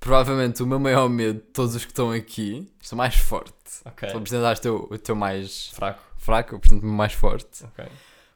provavelmente 0.00 0.62
o 0.62 0.66
meu 0.66 0.80
maior 0.80 1.08
medo 1.08 1.40
de 1.40 1.46
todos 1.48 1.74
os 1.74 1.84
que 1.84 1.92
estão 1.92 2.10
aqui, 2.10 2.68
estou 2.80 2.96
mais 2.96 3.14
forte. 3.14 3.52
Ok. 3.84 4.08
Se 4.08 4.16
apresentaste 4.16 4.66
o, 4.68 4.86
teu- 4.88 4.88
o 4.96 4.98
teu 4.98 5.14
mais 5.14 5.68
Fraco. 5.68 6.02
fraco, 6.18 6.54
eu 6.54 6.58
apresento-me 6.58 6.90
mais 6.90 7.12
forte. 7.12 7.64
Ok. 7.64 7.84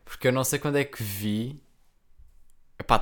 Porque 0.05 0.29
eu 0.29 0.33
não 0.33 0.45
sei 0.45 0.59
quando 0.59 0.77
é 0.77 0.85
que 0.85 1.03
vi. 1.03 1.61
Epá, 2.79 2.97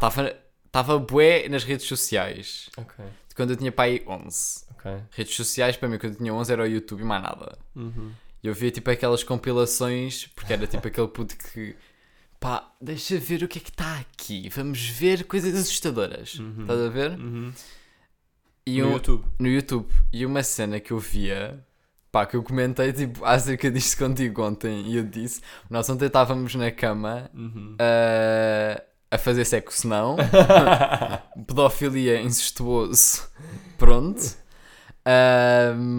estava 0.67 0.99
bué 0.99 1.49
nas 1.49 1.65
redes 1.65 1.87
sociais. 1.87 2.71
Ok. 2.77 3.05
De 3.29 3.35
quando 3.35 3.51
eu 3.51 3.57
tinha 3.57 3.73
pá 3.73 3.85
aí 3.85 4.03
11. 4.07 4.65
Ok. 4.71 4.91
Redes 5.11 5.35
sociais, 5.35 5.77
para 5.77 5.89
mim, 5.89 5.99
quando 5.99 6.13
eu 6.13 6.19
tinha 6.19 6.33
11 6.33 6.53
era 6.53 6.63
o 6.63 6.67
YouTube 6.67 7.01
e 7.01 7.05
mais 7.05 7.23
nada. 7.23 7.59
Uhum. 7.75 8.13
E 8.43 8.47
eu 8.47 8.55
via 8.55 8.71
tipo 8.71 8.91
aquelas 8.91 9.23
compilações, 9.25 10.27
porque 10.35 10.53
era 10.53 10.67
tipo 10.67 10.87
aquele 10.89 11.09
puto 11.09 11.37
que. 11.37 11.75
Pá, 12.41 12.73
deixa 12.81 13.19
ver 13.19 13.43
o 13.43 13.49
que 13.49 13.59
é 13.59 13.63
que 13.63 13.71
está 13.71 13.99
aqui. 14.01 14.49
Vamos 14.49 14.81
ver 14.89 15.25
coisas 15.25 15.55
assustadoras. 15.55 16.35
Uhum. 16.39 16.63
Estás 16.63 16.81
a 16.81 16.89
ver? 16.89 17.11
Uhum. 17.13 17.53
E 18.67 18.81
no 18.81 18.89
um- 18.89 18.93
YouTube. 18.93 19.25
no 19.39 19.49
YouTube. 19.49 19.89
E 20.13 20.25
uma 20.27 20.43
cena 20.43 20.79
que 20.81 20.93
eu 20.93 20.99
via, 20.99 21.65
pá, 22.13 22.25
que 22.27 22.37
eu 22.37 22.43
comentei 22.43 22.93
tipo 22.93 23.25
acerca 23.27 23.71
disto 23.71 23.99
contigo 23.99 24.43
ontem. 24.43 24.83
E 24.87 24.97
eu 24.97 25.05
disse: 25.05 25.41
Nós 25.69 25.89
ontem 25.89 26.07
estávamos 26.07 26.55
na 26.55 26.71
cama 26.71 27.31
Uhum. 27.35 27.77
a, 27.79 28.83
a 29.11 29.19
fazer 29.19 29.45
sexo, 29.45 29.87
não. 29.89 30.17
Pedofilia 31.47 32.21
incestuoso. 32.21 33.29
Pronto. 33.79 34.21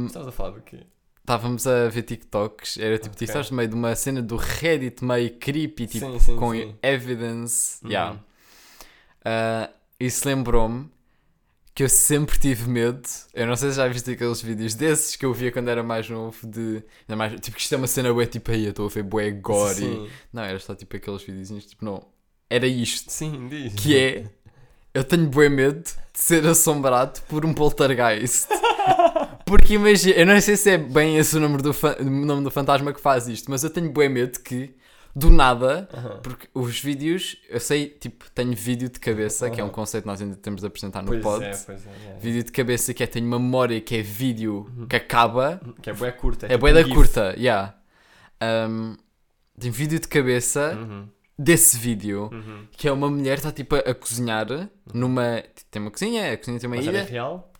Estavas 0.07 0.27
a 0.27 0.31
falar 0.31 0.51
do 0.51 0.61
quê? 0.61 0.79
Estávamos 1.19 1.65
a 1.67 1.89
ver 1.89 2.03
TikToks. 2.03 2.77
Era 2.77 2.97
tipo 2.97 3.15
Ok. 3.15 3.25
TikToks 3.27 3.51
no 3.51 3.57
meio 3.57 3.69
de 3.69 3.75
uma 3.75 3.95
cena 3.95 4.21
do 4.21 4.35
Reddit 4.35 5.03
meio 5.03 5.33
creepy, 5.37 5.87
tipo 5.87 6.05
Sim, 6.05 6.19
sim, 6.19 6.35
com 6.35 6.51
sim. 6.51 6.75
evidence. 6.81 7.79
Uhum. 7.83 7.89
Yeah. 7.91 8.19
Ah, 9.23 9.69
isso 9.99 10.27
lembrou-me 10.27 10.89
que 11.75 11.83
eu 11.83 11.89
sempre 11.89 12.37
tive 12.37 12.69
medo. 12.69 13.01
Eu 13.33 13.47
não 13.47 13.55
sei 13.55 13.71
se 13.71 13.77
já 13.77 13.87
viste 13.87 14.11
aqueles 14.11 14.41
vídeos 14.41 14.75
desses 14.75 15.15
que 15.15 15.25
eu 15.25 15.33
via 15.33 15.51
quando 15.51 15.69
era 15.69 15.81
mais 15.81 16.07
novo. 16.09 16.37
De, 16.47 16.83
ainda 17.07 17.15
mais, 17.15 17.39
tipo, 17.39 17.57
que 17.57 17.63
isto 17.63 17.73
é 17.73 17.77
uma 17.77 17.87
cena 17.87 18.13
bué, 18.13 18.25
tipo, 18.25 18.51
aí 18.51 18.65
eu 18.65 18.69
estou 18.71 18.85
a 18.85 18.89
ver 18.89 19.03
bué 19.03 19.31
gore. 19.31 19.75
Sim. 19.75 20.09
Não, 20.31 20.43
era 20.43 20.59
só 20.59 20.75
tipo 20.75 20.95
aqueles 20.95 21.21
videozinhos, 21.23 21.65
tipo, 21.65 21.83
não. 21.83 22.05
Era 22.49 22.67
isto. 22.67 23.11
Sim, 23.11 23.47
diz. 23.49 23.73
Que 23.73 23.97
é. 23.97 24.25
Eu 24.93 25.03
tenho 25.03 25.25
bué 25.27 25.49
medo 25.49 25.81
de 25.81 26.19
ser 26.19 26.45
assombrado 26.45 27.19
por 27.27 27.43
um 27.45 27.53
poltergeist. 27.53 28.47
Porque 29.45 29.73
imagina, 29.73 30.15
eu 30.15 30.25
não 30.25 30.39
sei 30.39 30.55
se 30.55 30.69
é 30.69 30.77
bem 30.77 31.17
esse 31.17 31.35
o 31.35 31.39
nome 31.39 31.57
do, 31.57 31.73
fa- 31.73 31.97
o 31.99 32.03
nome 32.03 32.43
do 32.43 32.51
fantasma 32.51 32.93
que 32.93 33.01
faz 33.01 33.27
isto, 33.27 33.49
mas 33.49 33.63
eu 33.63 33.69
tenho 33.69 33.91
bué 33.91 34.07
medo 34.07 34.39
que, 34.39 34.73
do 35.15 35.29
nada, 35.29 35.87
porque 36.23 36.47
os 36.53 36.79
vídeos, 36.79 37.37
eu 37.49 37.59
sei, 37.59 37.87
tipo, 37.87 38.25
tenho 38.31 38.53
vídeo 38.55 38.89
de 38.89 38.99
cabeça, 38.99 39.49
que 39.49 39.61
é 39.61 39.63
um 39.63 39.69
conceito 39.69 40.03
que 40.03 40.07
nós 40.07 40.21
ainda 40.21 40.35
temos 40.35 40.61
de 40.61 40.67
apresentar 40.67 41.01
no 41.03 41.07
Pois 41.09 41.21
pod. 41.21 41.45
é, 41.45 41.49
pois 41.55 41.85
é. 41.85 41.89
yeah. 42.01 42.19
Vídeo 42.19 42.43
de 42.43 42.51
cabeça 42.51 42.93
que 42.93 43.03
é, 43.03 43.07
tenho 43.07 43.27
uma 43.27 43.37
memória 43.39 43.79
que 43.79 43.95
é 43.95 44.01
vídeo 44.01 44.67
que 44.89 44.95
acaba, 44.95 45.61
Que 45.81 45.91
é 45.91 45.93
bué 45.93 46.11
curta. 46.11 46.47
é, 46.47 46.49
tipo 46.49 46.61
bué 46.61 46.71
um 46.71 46.73
da 46.73 46.81
gif. 46.83 46.95
curta, 46.95 47.35
yeah. 47.37 47.75
Um, 48.41 48.97
tenho 49.59 49.71
vídeo 49.73 49.99
de 49.99 50.07
cabeça 50.07 50.75
Uhum. 50.75 51.07
desse 51.37 51.77
vídeo 51.77 52.29
Uhum. 52.31 52.67
que 52.75 52.87
é 52.87 52.91
uma 52.91 53.09
mulher 53.09 53.33
que 53.35 53.39
está 53.45 53.51
tipo 53.51 53.75
a, 53.75 53.79
a 53.79 53.93
cozinhar 53.93 54.47
numa. 54.93 55.43
Tem 55.69 55.79
uma 55.81 55.91
cozinha, 55.91 56.33
a 56.33 56.37
cozinha 56.37 56.59
tem 56.59 56.67
uma 56.67 56.75
Mas 56.75 56.85
ilha. 56.87 56.97
era 56.99 57.07
real? 57.09 57.52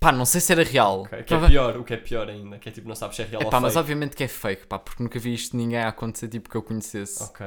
Pá, 0.00 0.10
não 0.10 0.24
sei 0.24 0.40
se 0.40 0.50
era 0.50 0.62
real. 0.64 1.02
Ok, 1.02 1.22
Que 1.24 1.34
é 1.34 1.46
pior, 1.48 1.76
o 1.76 1.84
que 1.84 1.92
é 1.92 1.96
pior 1.98 2.28
ainda. 2.28 2.58
Que 2.58 2.70
é 2.70 2.72
tipo, 2.72 2.88
não 2.88 2.94
sabes 2.94 3.16
se 3.16 3.22
é 3.22 3.26
real 3.26 3.42
Epá, 3.42 3.58
ou 3.58 3.60
mas 3.60 3.74
fake. 3.74 3.80
obviamente 3.80 4.16
que 4.16 4.24
é 4.24 4.28
fake, 4.28 4.66
pá, 4.66 4.78
porque 4.78 5.02
nunca 5.02 5.18
vi 5.18 5.34
isto 5.34 5.52
de 5.52 5.58
ninguém 5.58 5.78
a 5.78 5.88
acontecer 5.88 6.26
tipo 6.28 6.48
que 6.48 6.56
eu 6.56 6.62
conhecesse. 6.62 7.22
Ok. 7.22 7.46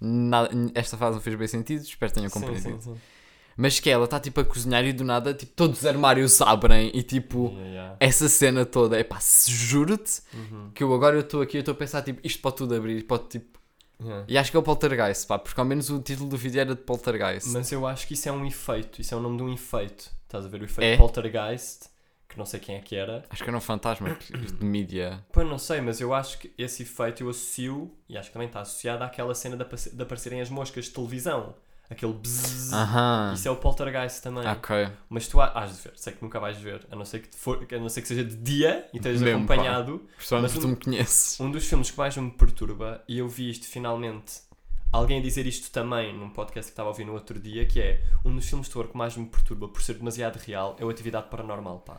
Nada- 0.00 0.50
esta 0.74 0.96
fase 0.96 1.14
não 1.16 1.20
fez 1.22 1.36
bem 1.36 1.46
sentido, 1.46 1.82
espero 1.82 2.10
que 2.10 2.16
tenham 2.16 2.30
Sim, 2.30 2.40
compreendido. 2.40 2.82
sim, 2.82 2.94
sim. 2.94 3.00
Mas 3.56 3.78
que 3.78 3.90
ela 3.90 4.06
está 4.06 4.18
tipo 4.18 4.40
a 4.40 4.44
cozinhar 4.44 4.82
e 4.86 4.92
do 4.94 5.04
nada, 5.04 5.34
tipo, 5.34 5.52
todos 5.54 5.80
os 5.80 5.86
armários 5.86 6.40
abrem 6.40 6.90
e 6.94 7.02
tipo, 7.02 7.48
Yeah, 7.50 7.68
yeah. 7.68 7.96
essa 8.00 8.26
cena 8.28 8.64
toda, 8.64 8.98
epá, 8.98 9.20
se 9.20 9.52
juro-te 9.52 10.22
Uhum. 10.32 10.70
que 10.74 10.82
eu 10.82 10.92
agora 10.94 11.16
eu 11.16 11.20
estou 11.20 11.42
aqui, 11.42 11.58
eu 11.58 11.60
estou 11.60 11.72
a 11.72 11.76
pensar, 11.76 12.00
tipo, 12.00 12.18
isto 12.26 12.40
pode 12.40 12.56
tudo 12.56 12.74
abrir, 12.74 13.02
pode 13.04 13.28
tipo. 13.28 13.60
Yeah. 14.02 14.24
E 14.28 14.38
acho 14.38 14.50
que 14.50 14.56
é 14.56 14.60
o 14.60 14.62
Poltergeist, 14.62 15.26
pá, 15.26 15.38
porque 15.38 15.58
ao 15.60 15.66
menos 15.66 15.90
o 15.90 16.00
título 16.00 16.28
do 16.28 16.36
vídeo 16.36 16.60
era 16.60 16.74
de 16.74 16.80
Poltergeist. 16.82 17.48
Mas 17.50 17.70
eu 17.72 17.86
acho 17.86 18.06
que 18.06 18.14
isso 18.14 18.28
é 18.28 18.32
um 18.32 18.44
efeito. 18.44 19.00
Isso 19.00 19.14
é 19.14 19.16
o 19.16 19.20
nome 19.20 19.36
de 19.36 19.42
um 19.42 19.52
efeito. 19.52 20.10
Estás 20.24 20.44
a 20.44 20.48
ver 20.48 20.62
o 20.62 20.64
efeito 20.64 20.94
É? 20.94 20.96
poltergeist 20.96 21.92
que 22.32 22.38
não 22.38 22.46
sei 22.46 22.58
quem 22.58 22.76
é 22.76 22.80
que 22.80 22.96
era. 22.96 23.22
Acho 23.28 23.42
que 23.44 23.50
era 23.50 23.56
um 23.56 23.60
fantasma 23.60 24.16
de 24.18 24.64
mídia. 24.64 25.22
Pois 25.30 25.46
não 25.46 25.58
sei, 25.58 25.82
mas 25.82 26.00
eu 26.00 26.14
acho 26.14 26.38
que 26.38 26.50
esse 26.56 26.82
efeito 26.82 27.22
eu 27.22 27.28
associo, 27.28 27.94
e 28.08 28.16
acho 28.16 28.30
que 28.30 28.32
também 28.32 28.48
está 28.48 28.62
associado 28.62 29.04
àquela 29.04 29.34
cena 29.34 29.54
de, 29.54 29.90
de 29.90 30.02
aparecerem 30.02 30.40
as 30.40 30.48
moscas 30.48 30.86
de 30.86 30.92
televisão. 30.92 31.54
Aquele 31.92 32.12
bzzz. 32.14 32.72
Aham. 32.72 33.32
Isso 33.34 33.46
é 33.46 33.50
o 33.50 33.56
poltergeist 33.56 34.22
também. 34.22 34.46
Ok. 34.48 34.88
Mas 35.08 35.28
tu 35.28 35.40
há- 35.40 35.52
has 35.52 35.76
de 35.76 35.82
ver, 35.82 35.92
sei 35.96 36.12
que 36.12 36.22
nunca 36.22 36.40
vais 36.40 36.56
ver, 36.58 36.86
a 36.90 36.96
não 36.96 37.04
ser 37.04 37.20
que, 37.20 37.36
for, 37.36 37.66
a 37.70 37.78
não 37.78 37.88
ser 37.88 38.02
que 38.02 38.08
seja 38.08 38.24
de 38.24 38.34
dia 38.36 38.88
e 38.92 38.96
estejas 38.96 39.20
Mesmo, 39.22 39.46
pá. 39.46 39.54
acompanhado. 39.54 40.02
Pessoalmente 40.18 40.54
Mas 40.54 40.62
tu 40.62 40.66
um- 40.66 40.70
me 40.70 40.76
conheces. 40.76 41.40
Um 41.40 41.50
dos 41.50 41.66
filmes 41.66 41.90
que 41.90 41.98
mais 41.98 42.16
me 42.16 42.30
perturba, 42.30 43.02
e 43.06 43.18
eu 43.18 43.28
vi 43.28 43.50
isto 43.50 43.66
finalmente, 43.66 44.40
alguém 44.90 45.20
dizer 45.22 45.46
isto 45.46 45.70
também 45.70 46.16
num 46.16 46.30
podcast 46.30 46.70
que 46.70 46.72
estava 46.72 46.88
a 46.88 46.92
ouvir 46.92 47.04
no 47.04 47.12
outro 47.14 47.38
dia, 47.38 47.66
que 47.66 47.80
é 47.80 48.02
um 48.24 48.34
dos 48.34 48.46
filmes 48.48 48.66
de 48.68 48.72
terror 48.72 48.88
que 48.88 48.96
mais 48.96 49.16
me 49.16 49.26
perturba 49.26 49.68
por 49.68 49.82
ser 49.82 49.94
demasiado 49.94 50.36
real 50.38 50.76
é 50.78 50.84
o 50.84 50.88
Atividade 50.90 51.28
Paranormal, 51.30 51.78
pá. 51.80 51.98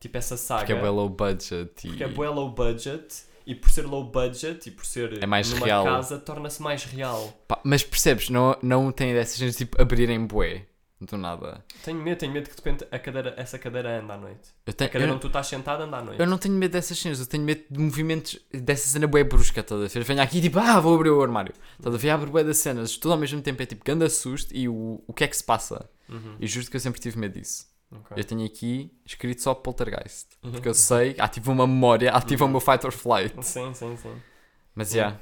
Tipo 0.00 0.18
essa 0.18 0.36
saga. 0.36 0.60
Porque 0.60 0.72
é 0.74 0.80
bem 0.80 0.90
low 0.90 1.08
budget 1.08 1.70
e... 1.84 1.88
porque 1.88 2.04
é 2.04 2.08
bué 2.08 2.28
low 2.28 2.50
budget 2.50 3.24
e 3.46 3.54
por 3.54 3.70
ser 3.70 3.86
low 3.86 4.04
budget 4.10 4.68
e 4.68 4.70
por 4.72 4.84
ser 4.86 5.22
É 5.22 5.26
mais 5.26 5.50
numa 5.50 5.66
real. 5.66 5.84
casa 5.84 6.18
torna-se 6.18 6.62
mais 6.62 6.84
real. 6.84 7.32
Pá, 7.48 7.60
mas 7.64 7.82
percebes, 7.82 8.28
não, 8.30 8.56
não 8.62 8.90
tem 8.92 9.12
dessas 9.12 9.36
gente 9.36 9.56
tipo 9.56 9.80
abrirem 9.80 10.24
bué. 10.26 10.66
Do 11.00 11.18
nada. 11.18 11.62
Tenho 11.84 11.98
medo, 12.00 12.16
tenho 12.18 12.32
medo 12.32 12.48
que 12.48 12.56
de 12.56 12.62
repente 12.62 12.86
a 12.90 12.98
cadeira, 12.98 13.34
essa 13.36 13.58
cadeira 13.58 14.00
anda 14.00 14.14
à 14.14 14.16
noite. 14.16 14.48
Eu, 14.64 14.70
A 14.70 14.72
tenho, 14.72 14.90
cadeira 14.90 15.10
eu, 15.10 15.14
onde 15.14 15.20
tu 15.20 15.26
estás 15.26 15.48
sentado 15.48 15.82
anda 15.82 15.98
à 15.98 16.02
noite. 16.02 16.18
eu 16.18 16.26
não 16.26 16.38
tenho 16.38 16.54
medo 16.54 16.70
dessas 16.70 16.96
cenas, 16.96 17.20
eu 17.20 17.26
tenho 17.26 17.44
medo 17.44 17.62
de 17.70 17.78
movimentos 17.78 18.38
dessa 18.50 18.88
cena 18.88 19.06
bué 19.06 19.22
brusca, 19.22 19.60
estás 19.60 19.82
a 19.82 19.86
ver? 19.86 20.02
Venho 20.04 20.22
aqui 20.22 20.40
tipo, 20.40 20.58
ah, 20.58 20.80
vou 20.80 20.94
abrir 20.94 21.10
o 21.10 21.20
armário. 21.20 21.52
Estás 21.78 21.94
a 21.94 21.98
ver? 21.98 22.08
Abre 22.10 22.30
bué 22.30 22.42
das 22.42 22.56
cenas, 22.56 22.96
tudo 22.96 23.12
ao 23.12 23.18
mesmo 23.18 23.42
tempo 23.42 23.60
é 23.62 23.66
tipo, 23.66 23.84
grande 23.84 24.08
susto 24.08 24.54
e 24.56 24.66
o, 24.66 25.02
o 25.06 25.12
que 25.12 25.24
é 25.24 25.28
que 25.28 25.36
se 25.36 25.44
passa? 25.44 25.90
Uhum, 26.08 26.36
E 26.40 26.46
justo 26.46 26.70
que 26.70 26.76
eu 26.76 26.80
sempre 26.80 27.00
tive 27.00 27.18
medo 27.18 27.38
disso. 27.38 27.66
Ok. 27.94 28.16
Eu 28.16 28.24
tenho 28.24 28.44
aqui 28.44 28.90
escrito 29.04 29.42
só 29.42 29.54
poltergeist. 29.54 30.28
Uhum. 30.42 30.52
Porque 30.52 30.68
eu 30.68 30.74
sei, 30.74 31.16
ativa 31.18 31.52
uma 31.52 31.66
memória, 31.66 32.10
ativa 32.12 32.44
o 32.44 32.48
meu 32.48 32.60
fight 32.60 32.84
or 32.86 32.92
flight. 32.92 33.34
Sim, 33.44 33.72
sim, 33.74 33.96
sim. 33.96 34.14
Mas 34.74 34.90
Uhum. 34.90 34.96
já, 34.96 35.20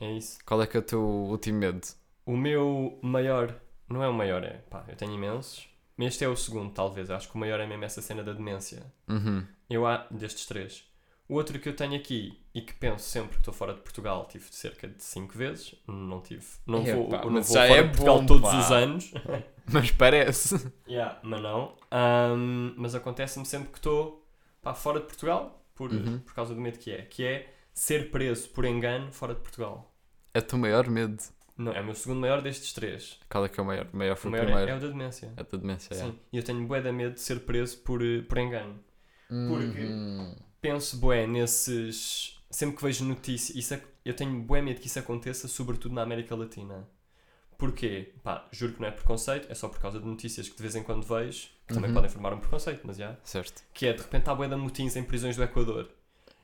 É 0.00 0.12
isso. 0.12 0.38
qual 0.46 0.62
é 0.62 0.66
que 0.66 0.76
é 0.76 0.80
o 0.80 0.82
teu 0.82 1.00
último 1.02 1.58
medo? 1.58 1.80
O 2.24 2.36
meu 2.36 2.98
maior, 3.02 3.54
não 3.88 4.02
é 4.02 4.08
o 4.08 4.12
maior, 4.14 4.44
é 4.44 4.58
pá, 4.70 4.84
eu 4.88 4.96
tenho 4.96 5.12
imensos. 5.12 5.68
Mas 5.96 6.08
este 6.08 6.24
é 6.24 6.28
o 6.28 6.36
segundo, 6.36 6.72
talvez. 6.72 7.10
Eu 7.10 7.16
acho 7.16 7.28
que 7.28 7.34
o 7.34 7.38
maior 7.38 7.60
é 7.60 7.66
mesmo 7.66 7.84
essa 7.84 8.00
cena 8.00 8.22
da 8.24 8.32
demência. 8.32 8.82
Uhum. 9.08 9.44
Eu 9.68 9.86
há 9.86 10.06
destes 10.10 10.46
três. 10.46 10.84
O 11.32 11.36
outro 11.36 11.58
que 11.58 11.68
eu 11.68 11.74
tenho 11.74 11.94
aqui 11.96 12.38
e 12.54 12.60
que 12.60 12.74
penso 12.74 13.04
sempre 13.08 13.30
que 13.30 13.38
estou 13.38 13.54
fora 13.54 13.72
de 13.72 13.80
Portugal, 13.80 14.26
tive 14.30 14.44
cerca 14.50 14.86
de 14.86 15.02
5 15.02 15.36
vezes. 15.38 15.74
Não 15.88 16.20
tive. 16.20 16.44
Não 16.66 16.82
Epá, 16.86 16.94
vou, 16.94 17.30
não 17.30 17.42
vou 17.42 17.44
fora 17.44 17.66
é 17.68 17.82
de 17.82 17.88
Portugal 17.88 18.18
bom, 18.20 18.26
todos 18.26 18.50
pá. 18.50 18.58
os 18.58 18.70
anos. 18.70 19.12
Mas 19.72 19.90
parece. 19.92 20.72
Yeah, 20.88 21.18
mas 21.22 21.40
não. 21.40 21.76
Ahm, 21.90 22.74
mas 22.76 22.94
acontece-me 22.96 23.46
sempre 23.46 23.70
que 23.70 23.78
estou 23.78 24.26
pá, 24.60 24.74
fora 24.74 24.98
de 25.00 25.06
Portugal, 25.06 25.64
por, 25.74 25.90
Uhum. 25.92 26.18
por 26.18 26.34
causa 26.34 26.52
do 26.54 26.60
medo 26.60 26.78
que 26.78 26.90
é. 26.90 27.02
Que 27.02 27.24
é 27.24 27.54
ser 27.72 28.10
preso 28.10 28.48
por 28.50 28.64
engano 28.64 29.10
fora 29.12 29.34
de 29.34 29.40
Portugal. 29.40 29.94
É 30.34 30.40
o 30.40 30.42
teu 30.42 30.58
maior 30.58 30.88
medo. 30.90 31.22
Não, 31.56 31.72
é 31.72 31.80
o 31.80 31.84
meu 31.84 31.94
segundo 31.94 32.20
maior 32.20 32.42
destes 32.42 32.72
três. 32.72 33.18
Qual 33.30 33.44
é 33.44 33.48
que 33.48 33.58
é 33.58 33.62
o 33.62 33.66
maior? 33.66 33.86
O 33.92 33.96
maior 33.96 34.14
O 34.14 34.16
foi 34.16 34.28
o 34.28 34.32
maior 34.32 34.42
é, 34.42 34.46
primeiro. 34.46 34.70
é 34.72 34.74
o 34.76 34.80
da 34.80 34.88
demência. 34.88 35.32
É 35.36 35.42
da 35.44 35.58
demência, 35.58 35.94
é. 35.94 35.98
Sim. 35.98 36.18
E 36.32 36.36
eu 36.36 36.42
tenho 36.42 36.66
bué 36.66 36.80
de 36.80 36.90
medo 36.92 37.14
de 37.14 37.20
ser 37.20 37.40
preso 37.40 37.78
por, 37.78 38.02
eh, 38.04 38.20
por 38.22 38.36
engano. 38.38 38.78
Porque- 39.28 39.80
Uhum. 39.84 40.34
Penso 40.62 40.96
bué 40.96 41.26
nesses... 41.26 42.38
Sempre 42.50 42.76
que 42.76 42.82
vejo 42.84 43.04
notícias... 43.04 43.56
Isso, 43.56 43.78
eu 44.04 44.14
tenho 44.14 44.40
bué 44.40 44.62
medo 44.62 44.80
que 44.80 44.86
isso 44.86 44.98
aconteça, 44.98 45.48
sobretudo 45.48 45.94
na 45.94 46.02
América 46.02 46.34
Latina. 46.36 46.88
Porquê? 47.58 48.12
Pá, 48.22 48.46
juro 48.52 48.72
que 48.74 48.80
não 48.80 48.88
é 48.88 48.90
preconceito, 48.90 49.50
é 49.50 49.54
só 49.54 49.68
por 49.68 49.78
causa 49.80 49.98
de 50.00 50.06
notícias 50.06 50.48
que 50.48 50.56
de 50.56 50.62
vez 50.62 50.74
em 50.76 50.82
quando 50.82 51.02
vejo, 51.04 51.48
que 51.66 51.74
também 51.74 51.90
Uhum. 51.90 51.94
podem 51.94 52.10
formar 52.10 52.32
um 52.34 52.38
preconceito, 52.38 52.80
mas 52.84 52.96
já. 52.96 53.16
Certo. 53.24 53.62
Que 53.74 53.86
é, 53.86 53.92
de 53.92 54.02
repente, 54.02 54.28
há 54.30 54.34
bué 54.34 54.48
de 54.48 54.54
motins 54.56 54.94
em 54.96 55.02
prisões 55.02 55.36
do 55.36 55.42
Equador. 55.42 55.88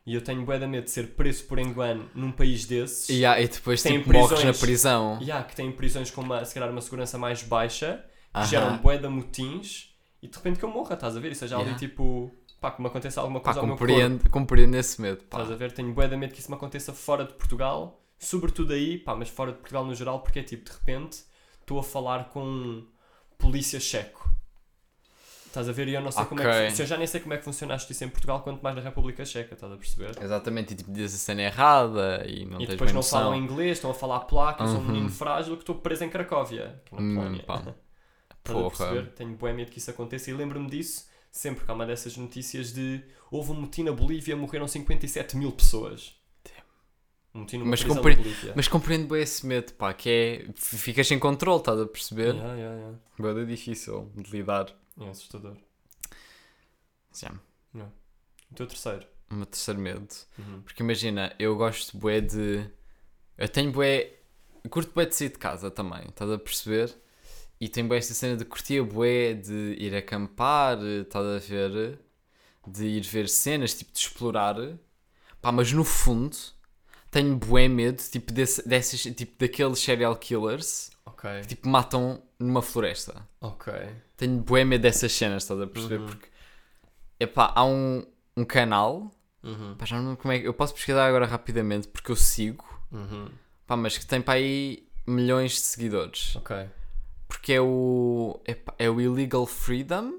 E 0.06 0.14
eu 0.14 0.22
tenho 0.22 0.44
bué 0.44 0.58
de 0.58 0.66
medo 0.66 0.84
de 0.84 0.90
ser 0.90 1.08
preso 1.14 1.44
por 1.44 1.58
engano 1.58 2.08
num 2.14 2.32
país 2.32 2.64
desses. 2.64 3.08
E, 3.10 3.24
há- 3.26 3.40
e 3.40 3.46
depois 3.46 3.82
Tem 3.82 3.98
tipo, 3.98 4.12
morres 4.12 4.30
na 4.30 4.36
prisões. 4.36 4.60
prisão. 4.60 5.18
E 5.20 5.30
há 5.30 5.42
que 5.44 5.54
têm 5.54 5.70
prisões 5.70 6.10
com 6.10 6.22
uma, 6.22 6.44
se 6.44 6.54
calhar 6.54 6.70
uma 6.70 6.80
segurança 6.80 7.18
mais 7.18 7.42
baixa, 7.42 8.04
que 8.34 8.46
geram 8.46 8.78
bué 8.78 8.96
de 8.98 9.06
motins, 9.08 9.94
e 10.22 10.26
de 10.28 10.34
repente 10.36 10.58
que 10.58 10.64
eu 10.64 10.70
morra, 10.70 10.94
estás 10.94 11.16
a 11.16 11.20
ver? 11.20 11.32
E 11.32 11.34
seja 11.34 11.56
ali 11.56 11.64
Yeah. 11.64 11.78
tipo, 11.78 12.32
pá, 12.60 12.70
que 12.72 12.80
me 12.82 12.88
aconteça 12.88 13.20
alguma 13.20 13.40
Pá, 13.42 13.52
coisa 13.52 13.60
ao 13.60 13.66
meu 13.66 13.78
corpo. 13.78 14.18
compreendo, 14.18 14.30
compreendo 14.30 14.76
esse 14.76 15.00
medo. 15.00 15.24
Pá. 15.24 15.38
Estás 15.38 15.50
a 15.50 15.56
ver? 15.56 15.72
Tenho 15.72 15.92
bué 15.94 16.08
de 16.08 16.16
medo 16.16 16.32
que 16.34 16.40
isso 16.40 16.50
me 16.50 16.56
aconteça 16.56 16.92
fora 16.92 17.24
de 17.24 17.32
Portugal, 17.34 18.00
sobretudo 18.18 18.72
aí, 18.72 18.98
pá, 18.98 19.14
mas 19.14 19.28
fora 19.28 19.52
de 19.52 19.58
Portugal 19.58 19.84
no 19.84 19.94
geral, 19.94 20.20
porque 20.22 20.40
é 20.40 20.42
tipo, 20.42 20.64
de 20.64 20.72
repente, 20.72 21.24
estou 21.60 21.78
a 21.78 21.82
falar 21.82 22.28
com 22.30 22.42
um 22.44 22.86
polícia 23.38 23.78
checo. 23.80 24.28
Estás 25.46 25.68
a 25.68 25.72
ver? 25.72 25.88
E 25.88 25.94
eu 25.94 26.00
não 26.00 26.12
sei 26.12 26.24
como 26.26 26.42
é 26.42 26.46
que. 26.46 26.82
Eu 26.82 26.86
já 26.86 26.96
nem 26.96 27.06
sei 27.06 27.20
como 27.20 27.34
é 27.34 27.38
que 27.38 27.44
funciona 27.44 27.74
a 27.74 27.78
justiça 27.78 28.04
em 28.04 28.08
Portugal, 28.08 28.42
quanto 28.42 28.62
mais 28.62 28.76
na 28.76 28.82
República 28.82 29.24
Checa, 29.24 29.54
estás 29.54 29.72
a 29.72 29.76
perceber? 29.76 30.18
Exatamente, 30.20 30.72
e 30.74 30.76
tipo, 30.76 30.92
diz 30.92 31.14
a 31.14 31.18
cena 31.18 31.42
errada 31.42 32.24
e 32.26 32.44
não 32.44 32.58
e 32.58 32.66
tens 32.66 32.68
depois 32.72 32.92
não 32.92 33.02
noção. 33.02 33.20
falam 33.20 33.34
inglês, 33.34 33.78
estão 33.78 33.90
a 33.90 33.94
falar 33.94 34.20
placa, 34.20 34.62
eu 34.64 34.66
sou 34.66 34.80
um 34.80 34.84
Uhum. 34.84 34.92
menino 34.92 35.08
frágil 35.08 35.54
que 35.56 35.62
estou 35.62 35.76
preso 35.76 36.04
em 36.04 36.10
Cracóvia, 36.10 36.82
que 36.84 36.94
na 36.94 37.00
Hum, 37.00 37.14
Polónia. 37.14 37.42
pá. 37.46 37.62
A 38.44 38.52
Porra. 38.52 38.68
perceber? 38.68 39.12
Tenho 39.14 39.36
bué 39.36 39.52
medo 39.52 39.70
que 39.70 39.78
isso 39.78 39.90
aconteça 39.90 40.30
e 40.30 40.34
lembro-me 40.34 40.68
disso 40.70 41.07
sempre 41.30 41.64
que 41.64 41.70
há 41.70 41.74
uma 41.74 41.86
dessas 41.86 42.16
notícias 42.16 42.72
de 42.72 43.02
houve 43.30 43.52
um 43.52 43.60
motim 43.60 43.82
na 43.82 43.92
Bolívia, 43.92 44.36
morreram 44.36 44.66
57 44.68 45.36
mil 45.36 45.52
pessoas. 45.52 46.16
Um 47.34 47.40
motim 47.40 47.58
numa 47.58 47.70
Mas 47.70 47.84
compre- 47.84 48.16
na 48.16 48.22
Bolívia. 48.22 48.52
Mas 48.56 48.68
compreendo 48.68 49.06
bem 49.08 49.22
esse 49.22 49.46
medo, 49.46 49.72
pá, 49.74 49.92
que 49.92 50.08
é. 50.10 50.52
Ficas 50.56 51.06
sem 51.06 51.18
controle, 51.18 51.58
estás 51.60 51.78
a 51.80 51.86
perceber? 51.86 52.34
Yeah, 52.34 52.54
yeah, 52.54 52.76
yeah. 52.76 52.98
Bué 53.18 53.44
difícil 53.44 54.10
de 54.16 54.30
lidar. 54.30 54.74
É 55.00 55.08
assustador. 55.08 55.56
Já. 57.14 57.32
O 58.50 58.54
teu 58.54 58.66
terceiro. 58.66 59.06
O 59.30 59.34
meu 59.34 59.46
terceiro 59.46 59.78
medo. 59.80 60.08
Uhum. 60.38 60.62
Porque 60.62 60.82
imagina, 60.82 61.34
eu 61.38 61.54
gosto 61.56 61.96
bué 61.98 62.20
de. 62.20 62.64
Eu 63.36 63.48
tenho 63.48 63.70
bué. 63.70 64.14
eu 64.64 64.70
Curto 64.70 64.92
bué 64.94 65.04
de 65.06 65.14
sair 65.14 65.28
de 65.28 65.38
casa 65.38 65.70
também, 65.70 66.02
estás 66.08 66.30
a 66.30 66.38
perceber? 66.38 66.94
E 67.60 67.68
tenho 67.68 67.88
bué 67.88 67.98
esta 67.98 68.14
cena 68.14 68.36
de 68.36 68.44
curtir 68.44 68.82
bué, 68.82 69.34
de 69.34 69.74
ir 69.78 69.94
acampar, 69.94 70.78
estás 70.82 71.26
a 71.26 71.38
ver? 71.38 71.98
De 72.66 72.86
ir 72.86 73.02
ver 73.02 73.28
cenas, 73.28 73.74
tipo 73.74 73.92
de 73.92 73.98
explorar. 73.98 74.56
Pá, 75.40 75.50
mas 75.50 75.72
no 75.72 75.84
fundo 75.84 76.36
tenho 77.10 77.36
bué 77.36 77.68
medo, 77.68 78.00
tipo, 78.02 78.32
desse, 78.32 78.66
dessas, 78.68 79.00
tipo 79.02 79.32
daqueles 79.38 79.78
serial 79.78 80.14
killers 80.16 80.90
Ok. 81.06 81.40
que 81.40 81.48
tipo 81.48 81.68
matam 81.68 82.22
numa 82.38 82.60
floresta. 82.62 83.26
Ok. 83.40 83.72
Tenho 84.16 84.38
bué 84.42 84.64
medo 84.64 84.82
dessas 84.82 85.12
cenas, 85.12 85.42
estás 85.44 85.60
a 85.60 85.66
perceber? 85.66 86.00
Uhum. 86.00 86.06
Porque, 86.06 86.28
epá, 87.18 87.52
há 87.54 87.64
um, 87.64 88.04
um 88.36 88.44
canal, 88.44 89.10
Uhum. 89.42 89.74
pá, 89.76 89.84
já 89.86 90.00
não 90.00 90.14
como 90.16 90.32
é 90.32 90.38
que, 90.40 90.46
eu 90.46 90.52
posso 90.54 90.74
pesquisar 90.74 91.06
agora 91.06 91.24
rapidamente 91.26 91.88
porque 91.88 92.10
eu 92.12 92.16
sigo, 92.16 92.64
Uhum. 92.92 93.30
pá, 93.66 93.76
mas 93.76 93.96
que 93.96 94.04
tem 94.06 94.20
para 94.20 94.34
aí 94.34 94.86
milhões 95.06 95.52
de 95.52 95.60
seguidores. 95.60 96.36
Ok. 96.36 96.68
Porque 97.28 97.52
é 97.52 97.60
o, 97.60 98.40
é 98.78 98.90
o 98.90 99.00
Illegal 99.00 99.46
Freedom, 99.46 100.14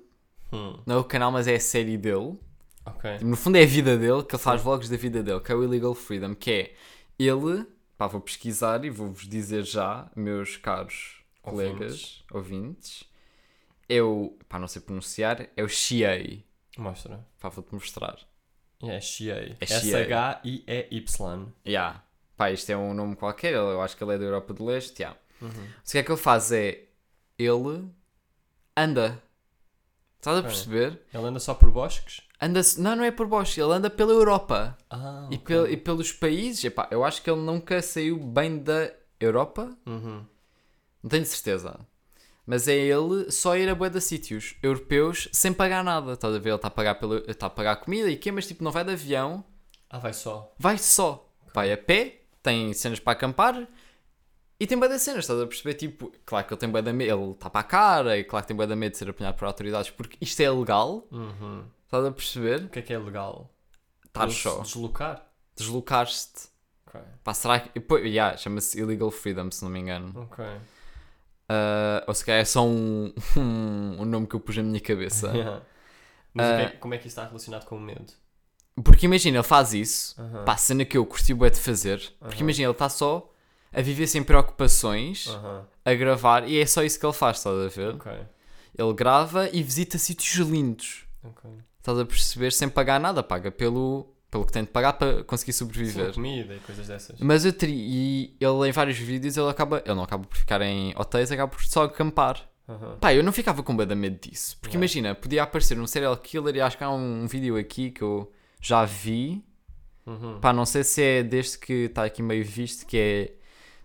Hum. 0.51 0.79
não 0.85 0.95
é 0.95 0.97
o 0.99 1.03
canal, 1.03 1.31
mas 1.31 1.47
é 1.47 1.55
a 1.55 1.59
série 1.59 1.97
dele. 1.97 2.37
Ok. 2.85 3.19
No 3.21 3.35
fundo 3.35 3.57
é 3.57 3.63
a 3.63 3.67
vida 3.67 3.97
dele, 3.97 4.23
que 4.23 4.33
ele 4.35 4.41
faz 4.41 4.61
vlogs 4.61 4.89
da 4.89 4.97
vida 4.97 5.21
dele, 5.21 5.39
que 5.41 5.51
é 5.51 5.55
o 5.55 5.63
Illegal 5.63 5.93
Freedom, 5.93 6.33
que 6.33 6.51
é 6.51 6.73
ele, 7.19 7.65
pá, 7.97 8.07
vou 8.07 8.19
pesquisar 8.21 8.83
e 8.83 8.89
vou-vos 8.89 9.27
dizer 9.27 9.63
já, 9.63 10.09
meus 10.15 10.57
caros 10.57 11.21
colegas, 11.41 12.23
ouvintes, 12.31 13.03
é 13.87 14.01
o, 14.01 14.37
pá, 14.47 14.57
não 14.57 14.67
sei 14.67 14.81
pronunciar, 14.81 15.47
é 15.55 15.63
o 15.63 15.67
Xiei. 15.67 16.45
Mostra. 16.77 17.25
Pá, 17.39 17.49
vou-te 17.49 17.73
mostrar. 17.73 18.17
É 18.81 18.99
Xiei. 19.01 19.55
É 19.59 19.65
Xiei. 19.65 19.93
S-H-I-E-Y. 20.03 21.47
Yeah. 21.65 22.03
Pá, 22.37 22.51
isto 22.51 22.69
é 22.71 22.77
um 22.77 22.93
nome 22.93 23.15
qualquer, 23.15 23.53
eu 23.53 23.81
acho 23.81 23.97
que 23.97 24.03
ele 24.03 24.15
é 24.15 24.17
da 24.17 24.25
Europa 24.25 24.53
do 24.53 24.65
Leste, 24.65 25.01
yeah. 25.01 25.19
Uhum. 25.41 25.49
O 25.49 25.91
que 25.91 25.97
é 25.97 26.03
que 26.03 26.11
ele 26.11 26.19
faz 26.19 26.51
é, 26.51 26.85
ele 27.39 27.87
anda. 28.75 29.21
Estás 30.19 30.37
a 30.39 30.43
perceber? 30.43 31.01
Ele 31.13 31.23
anda 31.23 31.39
só 31.39 31.53
por 31.53 31.71
bosques? 31.71 32.21
Anda 32.41 32.61
não, 32.77 32.95
não 32.97 33.03
é 33.03 33.11
por 33.11 33.27
baixo, 33.27 33.59
ele 33.59 33.71
anda 33.73 33.89
pela 33.89 34.11
Europa. 34.11 34.77
Ah, 34.89 35.27
E, 35.31 35.35
ok. 35.35 35.45
pel- 35.45 35.71
e 35.71 35.77
pelos 35.77 36.11
países, 36.11 36.63
epá, 36.63 36.87
eu 36.91 37.03
acho 37.03 37.21
que 37.21 37.29
ele 37.29 37.41
nunca 37.41 37.81
saiu 37.81 38.17
bem 38.19 38.57
da 38.59 38.91
Europa, 39.19 39.77
Uhum. 39.85 40.25
não 41.03 41.09
tenho 41.09 41.25
certeza. 41.25 41.79
Mas 42.45 42.67
é 42.67 42.75
ele 42.75 43.29
só 43.31 43.55
ir 43.55 43.69
a 43.69 43.75
bué 43.75 43.89
de 43.89 44.01
sítios 44.01 44.55
europeus 44.63 45.29
sem 45.31 45.53
pagar 45.53 45.83
nada. 45.83 46.13
Estás 46.13 46.33
a 46.35 46.39
ver? 46.39 46.49
Ele 46.49 46.55
está 46.55 46.67
a 46.67 46.71
pagar, 46.71 46.95
pelo, 46.95 47.17
está 47.29 47.45
a 47.45 47.49
pagar 47.49 47.75
comida 47.77 48.09
e 48.09 48.17
quê, 48.17 48.31
mas 48.31 48.47
tipo, 48.47 48.63
não 48.63 48.71
vai 48.71 48.83
de 48.83 48.91
avião, 48.91 49.43
Ah, 49.89 49.99
vai 49.99 50.13
só. 50.13 50.53
vai 50.57 50.77
só. 50.77 51.29
Vai 51.53 51.71
a 51.71 51.77
pé, 51.77 52.21
tem 52.41 52.73
cenas 52.73 52.99
para 52.99 53.13
acampar 53.13 53.67
e 54.59 54.67
tem 54.67 54.77
bué 54.77 54.87
de 54.89 54.99
cenas, 54.99 55.19
estás 55.25 55.39
a 55.41 55.47
perceber? 55.47 55.73
Tipo, 55.75 56.11
claro 56.25 56.45
que 56.45 56.53
ele 56.53 56.59
tem 56.59 56.69
bué 56.69 56.81
de 56.81 56.91
medo, 56.93 57.21
ele 57.23 57.31
está 57.31 57.49
para 57.49 57.61
a 57.61 57.63
cara 57.63 58.17
e 58.17 58.23
claro 58.23 58.43
que 58.43 58.47
tem 58.49 58.57
bué 58.57 58.67
de 58.67 58.75
medo 58.75 58.91
de 58.91 58.97
ser 58.97 59.09
apanhado 59.09 59.35
por 59.35 59.45
autoridades 59.45 59.89
porque 59.91 60.17
isto 60.21 60.39
é 60.41 60.49
legal, 60.49 61.07
Uhum. 61.11 61.63
estás 61.85 62.05
a 62.05 62.11
perceber? 62.11 62.63
O 62.65 62.69
que 62.69 62.79
é 62.79 62.81
que 62.81 62.93
é 62.93 62.97
legal? 62.99 63.49
Estar 64.05 64.23
Ele 64.23 64.31
só, 64.33 64.59
Deslocar? 64.61 65.25
deslocar-te. 65.55 66.49
Ok. 66.87 66.99
Pá, 67.23 67.33
será 67.33 67.59
que. 67.59 67.79
Pô, 67.79 67.97
yeah, 67.97 68.35
chama-se 68.35 68.79
Illegal 68.79 69.11
Freedom, 69.11 69.51
se 69.51 69.63
não 69.63 69.69
me 69.71 69.79
engano. 69.79 70.11
Ok. 70.23 70.43
Ah, 71.47 72.03
ou 72.07 72.13
se 72.13 72.23
calhar 72.25 72.41
é 72.41 72.45
só 72.45 72.65
um, 72.65 73.13
um, 73.37 74.01
um 74.01 74.05
nome 74.05 74.27
que 74.27 74.35
eu 74.35 74.39
pus 74.39 74.55
na 74.57 74.63
minha 74.63 74.79
cabeça. 74.81 75.31
Yeah. 75.35 75.61
Mas 76.33 76.45
o 76.47 76.55
que 76.55 76.61
é- 76.61 76.65
Ah. 76.65 76.77
como 76.79 76.93
é 76.93 76.97
que 76.97 77.07
isso 77.07 77.19
está 77.19 77.25
relacionado 77.27 77.65
com 77.65 77.75
o 77.75 77.79
medo? 77.81 78.13
Porque 78.83 79.05
imagina, 79.07 79.37
ele 79.37 79.43
faz 79.43 79.73
isso, 79.73 80.15
Aham. 80.21 80.45
pá, 80.45 80.55
cena 80.57 80.85
que 80.85 80.97
eu 80.97 81.05
curti 81.05 81.33
bué 81.33 81.49
de 81.49 81.59
fazer. 81.59 81.99
Porque 82.19 82.35
Aham. 82.35 82.41
imagina, 82.43 82.65
ele 82.67 82.71
está 82.73 82.87
só 82.87 83.31
a 83.71 83.81
viver 83.81 84.07
sem 84.07 84.23
preocupações, 84.23 85.27
a 85.85 85.93
gravar, 85.93 86.47
e 86.47 86.59
é 86.59 86.65
só 86.65 86.83
isso 86.83 86.99
que 86.99 87.05
ele 87.05 87.13
faz, 87.13 87.37
estás 87.37 87.57
a 87.57 87.67
ver? 87.67 87.95
Ok. 87.95 88.11
Ele 88.77 88.93
grava 88.93 89.49
e 89.51 89.61
visita 89.61 89.97
sítios 89.97 90.35
lindos. 90.47 91.05
Ok. 91.23 91.49
Estás 91.79 91.99
a 91.99 92.05
perceber? 92.05 92.51
Sem 92.51 92.69
pagar 92.69 92.99
nada, 92.99 93.21
paga 93.21 93.51
pelo, 93.51 94.07
pelo 94.29 94.45
que 94.45 94.51
tem 94.51 94.63
de 94.63 94.69
pagar 94.69 94.93
para 94.93 95.23
conseguir 95.23 95.53
Sim, 95.53 95.59
sobreviver. 95.59 96.13
comida 96.13 96.55
e 96.55 96.59
coisas 96.59 96.87
dessas. 96.87 97.19
Mas 97.19 97.45
eu 97.45 97.53
teria, 97.53 97.75
e 97.75 98.35
ele 98.39 98.69
em 98.69 98.71
vários 98.71 98.97
vídeos 98.97 99.37
ele 99.37 99.49
acaba, 99.49 99.81
ele 99.85 99.95
não 99.95 100.03
acaba 100.03 100.23
por 100.25 100.37
ficar 100.37 100.61
em 100.61 100.93
hotéis, 100.95 101.31
acaba 101.31 101.51
por 101.51 101.63
só 101.63 101.83
acampar. 101.83 102.47
Aham. 102.67 102.97
Pá, 103.01 103.13
eu 103.13 103.23
não 103.23 103.31
ficava 103.31 103.63
com 103.63 103.73
medo 103.73 104.19
disso. 104.19 104.57
Porque 104.61 104.77
imagina, 104.77 105.15
podia 105.15 105.41
aparecer 105.41 105.79
um 105.79 105.87
serial 105.87 106.15
killer 106.17 106.55
e 106.55 106.61
acho 106.61 106.77
que 106.77 106.83
há 106.83 106.91
um, 106.91 107.25
vídeo 107.25 107.57
aqui 107.57 107.89
que 107.89 108.03
eu 108.03 108.31
já 108.61 108.85
vi. 108.85 109.43
Uhum. 110.05 110.39
Pá, 110.39 110.53
não 110.53 110.65
sei 110.65 110.83
se 110.83 111.01
é 111.01 111.23
deste 111.23 111.57
que 111.57 111.73
está 111.85 112.05
aqui 112.05 112.21
meio 112.21 112.45
visto, 112.45 112.85
que 112.85 112.97
é 112.97 113.33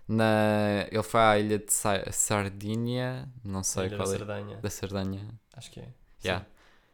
na. 0.07 0.85
Ele 0.91 1.03
foi 1.03 1.19
à 1.19 1.39
ilha 1.39 1.59
de 1.59 1.71
Sa- 1.71 2.03
Sardinha, 2.11 3.27
não 3.43 3.63
sei 3.63 3.87
Ilha 3.87 3.97
qual 3.97 4.07
da 4.09 4.15
é. 4.15 4.17
Sardanha. 4.17 4.57
Da 4.57 4.69
Sardanha. 4.69 5.27
Acho 5.55 5.71
que 5.71 5.79
é. 5.79 5.87
Yeah. 6.23 6.45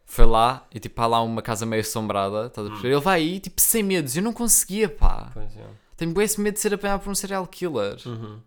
Foi 0.06 0.26
lá 0.26 0.66
e 0.74 0.80
tipo 0.80 1.02
há 1.02 1.08
lá 1.08 1.22
uma 1.22 1.42
casa 1.42 1.66
meio 1.66 1.82
assombrada, 1.82 2.48
estás 2.48 2.68
a 2.68 2.72
Hum. 2.74 2.80
Ele 2.84 3.00
vai 3.00 3.20
aí 3.22 3.40
tipo 3.40 3.62
sem 3.62 3.82
medos, 3.84 4.16
eu 4.18 4.24
não 4.24 4.34
conseguia, 4.34 4.90
pá. 4.90 5.30
Pois 5.34 5.56
é. 5.56 5.66
Tenho 5.96 6.12
bué 6.14 6.24
esse 6.26 6.40
medo 6.42 6.56
de 6.56 6.60
ser 6.60 6.74
apanhado 6.74 7.02
por 7.02 7.10
um 7.12 7.16
serial 7.16 7.46
killer. 7.48 7.98
Uhum. 8.06 8.42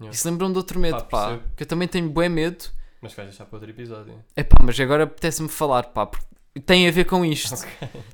Yeah. 0.00 0.14
Isso 0.14 0.28
lembram 0.28 0.50
de 0.52 0.58
outro 0.58 0.78
medo, 0.78 0.98
Pá, 0.98 1.04
pá. 1.04 1.26
percebo. 1.28 1.50
Que 1.56 1.62
eu 1.62 1.66
também 1.66 1.88
tenho 1.88 2.08
bué 2.08 2.28
medo. 2.28 2.64
Mas 3.02 3.12
vais 3.14 3.28
deixar 3.30 3.46
para 3.46 3.56
outro 3.56 3.70
episódio. 3.70 4.14
É 4.36 4.42
pá, 4.44 4.56
mas 4.62 4.78
agora 4.78 5.04
apetece-me 5.04 5.48
falar, 5.48 5.84
pá, 5.84 6.06
porque 6.06 6.26
tem 6.66 6.86
a 6.86 6.90
ver 6.90 7.04
com 7.06 7.24
isto. 7.24 7.54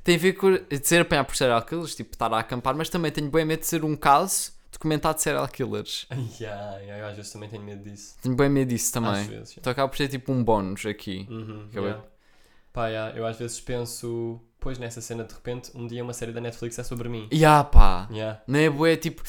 Tem 0.03 0.15
a 0.15 0.19
ver 0.19 0.33
com 0.33 0.51
de 0.53 0.87
ser 0.87 1.01
apanhado 1.01 1.25
por 1.27 1.35
serial 1.35 1.61
killers, 1.63 1.93
tipo, 1.95 2.11
estar 2.13 2.33
a 2.33 2.39
acampar, 2.39 2.73
mas 2.75 2.89
também 2.89 3.11
tenho 3.11 3.29
bem 3.29 3.43
medo 3.45 3.59
de 3.59 3.67
ser 3.67 3.83
um 3.83 3.95
caso 3.95 4.53
documentado 4.71 5.15
de 5.15 5.21
serial 5.21 5.47
killers. 5.47 6.07
yeah, 6.39 6.77
yeah, 6.77 6.97
eu 7.03 7.07
às 7.07 7.15
vezes 7.15 7.31
também 7.31 7.49
tenho 7.49 7.63
medo 7.63 7.83
disso. 7.89 8.15
Tenho 8.21 8.35
bem 8.35 8.49
medo 8.49 8.69
disso 8.69 8.85
Às 8.87 8.91
também. 8.91 9.27
vezes. 9.27 9.57
Então 9.57 9.71
acaba 9.71 9.87
por 9.89 9.97
ser 9.97 10.07
tipo 10.07 10.31
um 10.31 10.43
bónus 10.43 10.85
aqui. 10.85 11.25
Uhum, 11.29 11.67
yeah. 11.73 12.03
Pá, 12.73 12.87
yeah, 12.89 13.17
eu 13.17 13.25
às 13.25 13.37
vezes 13.37 13.59
penso, 13.59 14.39
pois 14.59 14.77
nessa 14.77 15.01
cena 15.01 15.23
de 15.23 15.33
repente, 15.33 15.71
um 15.75 15.87
dia 15.87 16.03
uma 16.03 16.13
série 16.13 16.31
da 16.31 16.39
Netflix 16.41 16.77
é 16.77 16.83
sobre 16.83 17.09
mim. 17.09 17.27
E 17.31 17.43
ah, 17.43 17.63
pá, 17.63 18.07
Yeah. 18.11 18.41
não 18.47 18.59
é 18.59 18.69
bué, 18.69 18.95
tipo, 18.95 19.23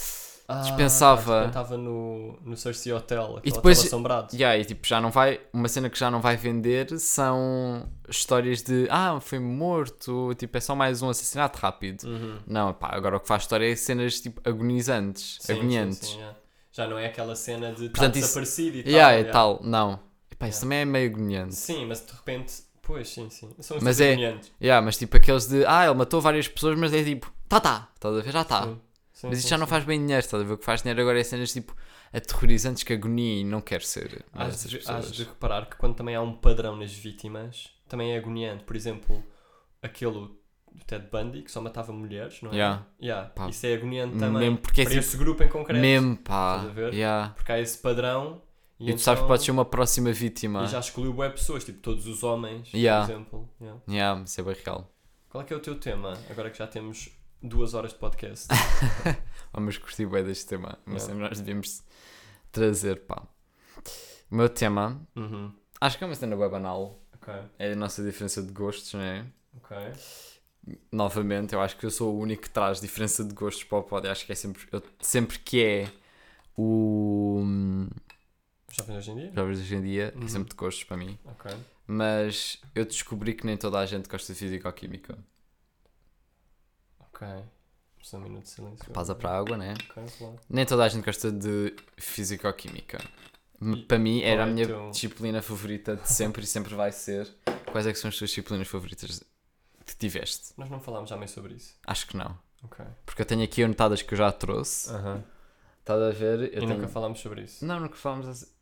Ah, 0.50 0.62
Dispensava. 0.62 1.44
Estava 1.48 1.76
no, 1.76 2.38
no 2.42 2.56
Cersei 2.56 2.90
Hotel, 2.90 3.36
aquele 3.36 3.54
depois- 3.54 3.80
assombrado. 3.84 4.34
e 4.34 4.42
aí, 4.42 4.64
tipo, 4.64 4.86
já 4.86 4.98
não 4.98 5.10
vai, 5.10 5.38
uma 5.52 5.68
cena 5.68 5.90
que 5.90 5.98
já 5.98 6.10
não 6.10 6.22
vai 6.22 6.38
vender 6.38 6.98
são 6.98 7.86
histórias 8.08 8.62
de, 8.62 8.88
ah, 8.90 9.18
foi 9.20 9.38
morto, 9.38 10.34
tipo, 10.36 10.56
é 10.56 10.60
só 10.60 10.74
mais 10.74 11.02
um 11.02 11.10
assassinato 11.10 11.58
rápido. 11.58 12.04
Uhum. 12.04 12.38
Não, 12.46 12.72
pá, 12.72 12.88
agora 12.92 13.18
o 13.18 13.20
que 13.20 13.28
faz 13.28 13.42
história 13.42 13.70
é 13.70 13.76
cenas, 13.76 14.20
tipo, 14.22 14.40
agonizantes, 14.48 15.36
Sim, 15.40 15.52
agoniantes. 15.52 15.98
sim, 15.98 16.06
sim, 16.06 16.16
yeah. 16.18 16.38
Já 16.72 16.86
não 16.88 16.98
é 16.98 17.06
aquela 17.06 17.36
cena 17.36 17.66
de 17.72 17.86
estar 17.86 17.98
Portanto, 17.98 18.16
isso- 18.16 18.22
desaparecido 18.28 18.76
e 18.78 18.82
tal. 18.84 18.92
Yeah, 18.92 19.12
é 19.12 19.16
yeah. 19.18 19.32
tal, 19.32 19.60
não. 19.62 20.00
E, 20.30 20.34
pá, 20.34 20.48
isso 20.48 20.58
Yeah. 20.58 20.60
também 20.64 20.78
é 20.78 20.84
meio 20.86 21.10
agoniante. 21.10 21.54
Sim, 21.56 21.84
mas 21.86 22.00
de 22.06 22.12
repente, 22.12 22.54
pois, 22.80 23.06
sim, 23.10 23.28
sim. 23.28 23.50
São 23.60 23.76
os 23.76 23.82
Mas 23.82 24.00
é-. 24.00 24.16
Yeah, 24.62 24.80
mas 24.82 24.96
tipo 24.96 25.14
aqueles 25.14 25.46
de, 25.46 25.66
ah, 25.66 25.84
ele 25.84 25.94
matou 25.94 26.22
várias 26.22 26.48
pessoas, 26.48 26.78
mas 26.78 26.94
é 26.94 27.04
tipo, 27.04 27.30
tá, 27.48 27.60
tá, 27.60 27.88
estás 27.94 28.16
a 28.16 28.20
ver, 28.22 28.32
já 28.32 28.44
tá. 28.44 28.62
Sim, 28.62 28.80
sim, 29.20 29.26
Mas 29.28 29.38
isto 29.38 29.46
sim, 29.46 29.50
já 29.50 29.58
não 29.58 29.66
sim. 29.66 29.70
faz 29.70 29.84
bem 29.84 29.98
dinheiro, 30.00 30.24
estás 30.24 30.42
a 30.42 30.46
ver? 30.46 30.52
O 30.54 30.58
que 30.58 30.64
faz 30.64 30.82
dinheiro 30.82 31.00
agora 31.00 31.18
é 31.20 31.24
cenas 31.24 31.52
tipo 31.52 31.74
aterrorizantes 32.12 32.82
que 32.82 32.92
agonia 32.92 33.40
e 33.40 33.44
não 33.44 33.60
quero 33.60 33.84
ser. 33.84 34.24
Hás 34.32 34.64
de, 34.68 34.80
hás 34.86 35.12
de 35.12 35.24
reparar 35.24 35.66
que 35.68 35.76
quando 35.76 35.94
também 35.94 36.14
há 36.14 36.22
um 36.22 36.32
padrão 36.34 36.76
nas 36.76 36.92
vítimas, 36.92 37.70
também 37.88 38.12
é 38.14 38.18
agoniante. 38.18 38.64
Por 38.64 38.74
exemplo, 38.76 39.22
aquele 39.82 40.12
do 40.12 40.38
Ted 40.86 41.06
Bundy, 41.10 41.42
que 41.42 41.50
só 41.50 41.60
matava 41.60 41.92
mulheres, 41.92 42.40
não 42.42 42.50
é? 42.50 42.54
Yeah. 42.54 42.86
Yeah, 43.02 43.28
Pá. 43.30 43.48
Isso 43.48 43.66
é 43.66 43.74
agoniante 43.74 44.16
também. 44.18 44.40
Mesmo 44.42 44.58
porque 44.58 44.80
é 44.82 44.84
para 44.84 44.92
tipo, 44.94 45.04
esse 45.04 45.16
grupo 45.16 45.42
em 45.42 45.48
concreto. 45.48 45.80
mesmo 45.80 46.16
pá. 46.16 46.56
Estás 46.58 46.70
a 46.70 46.72
ver? 46.74 46.94
Yeah. 46.94 47.32
Porque 47.34 47.52
há 47.52 47.60
esse 47.60 47.78
padrão 47.78 48.40
e, 48.80 48.90
E, 48.90 48.94
tu 48.94 49.00
sabes 49.00 49.18
que 49.18 49.24
então- 49.24 49.28
podes 49.28 49.44
ser 49.44 49.50
uma 49.50 49.64
próxima 49.64 50.12
vítima. 50.12 50.64
E 50.64 50.68
já 50.68 50.78
excluiu 50.78 51.14
web 51.16 51.34
pessoas, 51.34 51.64
tipo 51.64 51.80
todos 51.80 52.06
os 52.06 52.22
homens, 52.22 52.72
Yeah. 52.72 53.04
por 53.06 53.12
exemplo. 53.12 53.50
Yeah. 53.60 53.80
Yeah, 53.88 54.22
isso 54.24 54.40
é 54.40 54.44
bem 54.44 54.56
real. 54.64 54.90
Qual 55.28 55.42
é 55.42 55.46
que 55.46 55.52
é 55.52 55.56
o 55.56 55.60
teu 55.60 55.74
tema, 55.78 56.16
agora 56.30 56.48
que 56.50 56.56
já 56.58 56.66
temos 56.66 57.10
duas 57.42 57.74
horas 57.74 57.92
de 57.92 57.98
podcast? 57.98 58.48
Vamos 59.52 59.78
curtir 59.78 60.06
bem 60.06 60.24
deste 60.24 60.46
tema. 60.46 60.78
Mas 60.84 61.02
Yeah. 61.02 61.06
sempre 61.06 61.22
nós 61.28 61.38
devíamos 61.40 61.82
trazer, 62.52 63.00
pá. 63.06 63.22
O 64.30 64.34
meu 64.36 64.48
tema, 64.48 65.00
uhum. 65.16 65.52
acho 65.80 65.96
que 65.98 66.04
é 66.04 66.06
uma 66.06 66.14
cena 66.14 66.36
web 66.36 66.50
banal. 66.52 67.00
Ok, 67.14 67.32
É 67.58 67.72
a 67.72 67.76
nossa 67.76 68.02
diferença 68.02 68.42
de 68.42 68.52
gostos, 68.52 68.92
não 68.94 69.00
é? 69.00 69.26
ok. 69.56 69.76
novamente, 70.92 71.54
eu 71.54 71.60
acho 71.62 71.76
que 71.78 71.86
eu 71.86 71.90
sou 71.90 72.14
o 72.14 72.18
único 72.20 72.42
que 72.42 72.50
traz 72.50 72.80
diferença 72.80 73.24
de 73.24 73.32
gostos 73.34 73.64
para 73.64 73.78
o 73.78 73.82
pod. 73.82 74.06
Eu 74.06 74.12
Acho 74.12 74.26
que 74.26 74.32
é 74.32 74.34
sempre, 74.34 74.66
eu- 74.70 74.82
sempre 75.00 75.38
que 75.38 75.62
é 75.62 75.88
o 76.56 77.40
hum, 77.42 77.88
Jovens 78.70 78.96
hoje 78.98 79.10
em 79.10 79.16
dia? 79.16 79.32
jovens 79.34 79.58
hoje 79.60 79.74
em 79.74 79.82
dia, 79.82 80.12
Uhum. 80.14 80.24
é 80.24 80.28
sempre 80.28 80.50
de 80.50 80.56
gostos 80.56 80.84
para 80.84 80.96
mim. 80.98 81.18
Ok. 81.24 81.50
Mas 81.86 82.60
eu 82.74 82.84
descobri 82.84 83.32
que 83.34 83.46
nem 83.46 83.56
toda 83.56 83.78
a 83.78 83.86
gente 83.86 84.08
gosta 84.08 84.32
de 84.32 84.38
físico-química. 84.38 85.16
Ok. 87.20 87.26
Só 88.02 88.16
um 88.16 88.20
minuto 88.20 88.44
de 88.44 88.50
silêncio. 88.50 88.90
Pausa 88.92 89.14
para 89.14 89.30
a 89.30 89.38
água, 89.38 89.56
né? 89.56 89.74
Ok, 89.90 90.02
claro. 90.18 90.36
Nem 90.48 90.64
toda 90.64 90.84
a 90.84 90.88
gente 90.88 91.04
gosta 91.04 91.32
de 91.32 91.74
físico-química. 91.98 92.98
M- 93.60 93.78
E 93.78 93.82
Para 93.84 93.98
mim 93.98 94.22
era 94.22 94.44
a 94.44 94.46
é 94.46 94.50
minha 94.50 94.66
teu- 94.66 94.90
disciplina 94.90 95.42
favorita 95.42 95.96
de 95.96 96.10
sempre 96.10 96.44
e 96.44 96.46
sempre 96.46 96.74
vai 96.74 96.92
ser. 96.92 97.28
Quais 97.72 97.86
é 97.86 97.92
que 97.92 97.98
são 97.98 98.08
as 98.08 98.16
tuas 98.16 98.30
disciplinas 98.30 98.68
favoritas 98.68 99.22
que 99.84 99.96
tiveste? 99.96 100.52
Nós 100.56 100.70
não 100.70 100.80
falámos 100.80 101.10
já 101.10 101.16
meio 101.16 101.28
sobre 101.28 101.54
isso. 101.54 101.74
Acho 101.86 102.06
que 102.06 102.16
não. 102.16 102.38
Ok. 102.62 102.84
Porque 103.04 103.22
eu 103.22 103.26
tenho 103.26 103.42
aqui 103.42 103.62
anotadas 103.64 104.00
que 104.00 104.14
eu 104.14 104.18
já 104.18 104.30
trouxe. 104.32 104.90
Aham. 104.90 105.24
Estás 105.80 106.00
a 106.02 106.10
ver? 106.10 106.40
Eu 106.40 106.46
E 106.46 106.50
tenho... 106.66 106.68
nunca 106.74 106.88
falámos 106.88 107.18
sobre 107.20 107.42
isso. 107.42 107.64
Não, 107.64 107.80
nunca 107.80 107.96
falámos, 107.96 108.28
assim- 108.28 108.52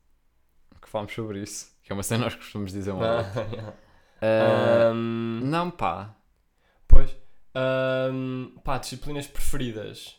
nunca 0.72 0.86
falámos 0.88 1.12
sobre 1.12 1.42
isso. 1.42 1.70
Que 1.82 1.92
é 1.92 1.94
uma 1.94 2.02
cena 2.02 2.24
que 2.24 2.30
nós 2.30 2.34
costumamos 2.36 2.72
dizer 2.72 2.90
uma 2.92 3.20
Ah, 3.20 3.22
yeah. 3.52 3.74
Ah, 4.22 4.90
Ahm, 4.90 5.40
Não, 5.44 5.70
pá. 5.70 6.15
Ahm, 7.58 8.58
pá, 8.62 8.76
disciplinas 8.78 9.26
preferidas. 9.26 10.16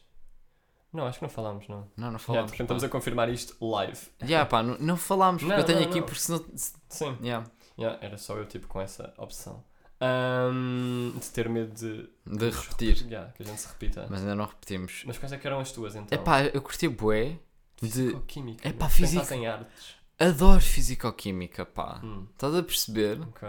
Não, 0.92 1.06
acho 1.06 1.20
que 1.20 1.24
não 1.26 1.30
falámos, 1.30 1.68
não. 1.68 1.82
Não, 1.96 2.12
não 2.12 2.18
Yeah, 2.18 2.20
falámos. 2.20 2.52
portanto, 2.52 2.62
estamos 2.66 2.84
a 2.84 2.90
confirmar 2.90 3.30
isto 3.30 3.56
live. 3.70 4.00
pá. 4.18 4.26
Yeah, 4.26 4.50
pá, 4.50 4.64
não, 4.64 4.78
não 4.80 4.98
falámos 4.98 5.44
porque 5.44 5.54
Não, 5.54 5.60
eu 5.62 5.66
tenho 5.66 5.82
não, 5.82 5.88
aqui 5.90 6.02
porque 6.02 6.20
senão. 6.20 6.44
Sim. 6.90 7.18
Yeah, 7.22 7.46
Yeah, 7.78 8.00
era 8.04 8.18
só 8.18 8.36
eu, 8.38 8.46
tipo, 8.48 8.68
com 8.68 8.82
essa 8.82 9.14
opção. 9.18 9.64
Ahm, 10.02 11.12
de 11.20 11.30
ter 11.30 11.48
medo 11.50 11.74
de... 11.74 12.10
de 12.26 12.50
repetir. 12.50 13.06
Yeah, 13.06 13.32
que 13.34 13.44
a 13.44 13.46
gente 13.46 13.62
se 13.62 13.68
repita. 13.68 14.02
Mas, 14.02 14.10
Mas 14.10 14.20
ainda 14.22 14.36
não 14.36 14.46
repetimos. 14.46 15.04
quais 15.04 15.32
é 15.32 15.38
que 15.38 15.46
eram 15.46 15.60
as 15.60 15.72
tuas, 15.72 15.96
então? 15.96 16.18
É 16.18 16.22
pá, 16.22 16.42
eu 16.44 16.62
curti 16.62 16.88
bué. 16.88 17.38
De... 17.80 17.88
Físico-química. 17.90 18.68
Meu. 18.68 18.90
físico- 18.90 19.14
Pensaste 19.22 19.34
em 19.36 19.46
artes. 19.48 19.96
Adoro 20.18 20.62
físico-química, 20.62 21.64
pá. 21.66 22.02
Hum, 22.04 22.26
Estás 22.34 22.56
a 22.56 22.64
perceber? 22.64 23.22
ok. 23.22 23.48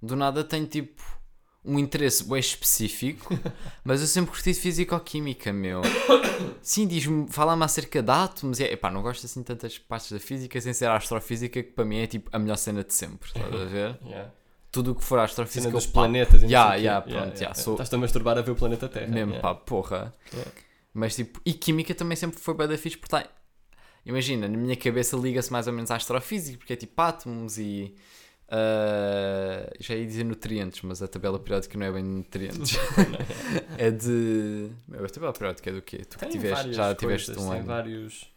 Do 0.00 0.14
nada 0.14 0.44
tenho 0.44 0.66
tipo 0.66 1.02
um 1.64 1.78
interesse 1.78 2.22
bué 2.24 2.38
específico, 2.38 3.32
mas 3.84 4.00
eu 4.00 4.06
sempre 4.06 4.30
curti 4.32 4.52
de 4.52 4.60
físico-química, 4.60 5.52
meu. 5.52 5.80
Sim, 6.60 6.86
diz-me, 6.86 7.26
fala-me 7.30 7.64
acerca 7.64 8.02
de 8.02 8.10
átomos. 8.10 8.60
E, 8.60 8.64
é- 8.64 8.72
epá, 8.72 8.90
não 8.90 9.02
gosto 9.02 9.24
assim 9.24 9.40
de 9.40 9.46
tantas 9.46 9.78
partes 9.78 10.12
da 10.12 10.18
física 10.18 10.60
sem 10.60 10.72
ser 10.72 10.86
a 10.86 10.96
astrofísica, 10.96 11.62
que 11.62 11.70
para 11.70 11.84
mim 11.84 11.98
é 11.98 12.06
tipo 12.06 12.28
a 12.32 12.38
melhor 12.38 12.56
cena 12.56 12.84
de 12.84 12.92
sempre, 12.92 13.28
estás 13.28 13.54
a 13.54 13.64
ver? 13.64 13.98
Yeah. 14.04 14.30
Tudo 14.70 14.90
o 14.90 14.94
que 14.96 15.04
for 15.04 15.14
Cena 15.16 15.22
astrofísica, 15.24 15.70
dos 15.70 15.84
eu, 15.84 15.90
pá, 15.92 16.00
planetas. 16.00 16.42
Yeah, 16.42 16.74
yeah, 16.74 17.00
pronto, 17.00 17.36
yeah, 17.38 17.54
sou- 17.54 17.74
Estás-te 17.74 17.94
a 17.94 17.98
masturbar 17.98 18.36
a 18.36 18.42
ver 18.42 18.50
o 18.50 18.56
planeta 18.56 18.88
Terra. 18.88 19.06
mesmo, 19.06 19.34
yeah. 19.34 19.40
pá, 19.40 19.54
porra. 19.54 20.12
Yeah. 20.32 20.50
Mas 20.92 21.14
tipo, 21.14 21.40
e 21.46 21.52
química 21.52 21.94
também 21.94 22.16
sempre 22.16 22.40
foi 22.40 22.54
bem 22.54 22.66
da 22.66 22.76
fixe, 22.76 22.96
porque 22.98 23.10
tá- 23.16 23.28
imagina, 24.04 24.48
na 24.48 24.56
minha 24.58 24.76
cabeça 24.76 25.16
liga-se 25.16 25.52
mais 25.52 25.66
ou 25.68 25.72
menos 25.72 25.90
à 25.92 25.96
astrofísica, 25.96 26.58
porque 26.58 26.72
é 26.72 26.76
tipo 26.76 27.00
átomos 27.00 27.56
e. 27.56 27.94
ah, 28.56 29.72
já 29.80 29.94
ia 29.94 30.06
dizer 30.06 30.24
nutrientes, 30.24 30.82
mas 30.82 31.02
a 31.02 31.08
tabela 31.08 31.38
periódica 31.38 31.76
não 31.76 31.86
é 31.86 31.92
bem 31.92 32.02
de 32.04 32.08
nutrientes. 32.10 32.76
é 33.76 33.90
de. 33.90 34.70
Meu, 34.86 35.04
a 35.04 35.08
tabela 35.08 35.32
periódica 35.32 35.70
é 35.70 35.72
do 35.72 35.82
quê? 35.82 35.98
Tu 35.98 36.18
que 36.18 36.18
Tem 36.18 36.28
tiveste, 36.30 36.72
já 36.72 36.94
tiveste 36.94 37.26
coisas, 37.32 37.44
um 37.44 37.50
tem 37.50 37.58
ano. 37.60 37.66
vários, 37.68 38.32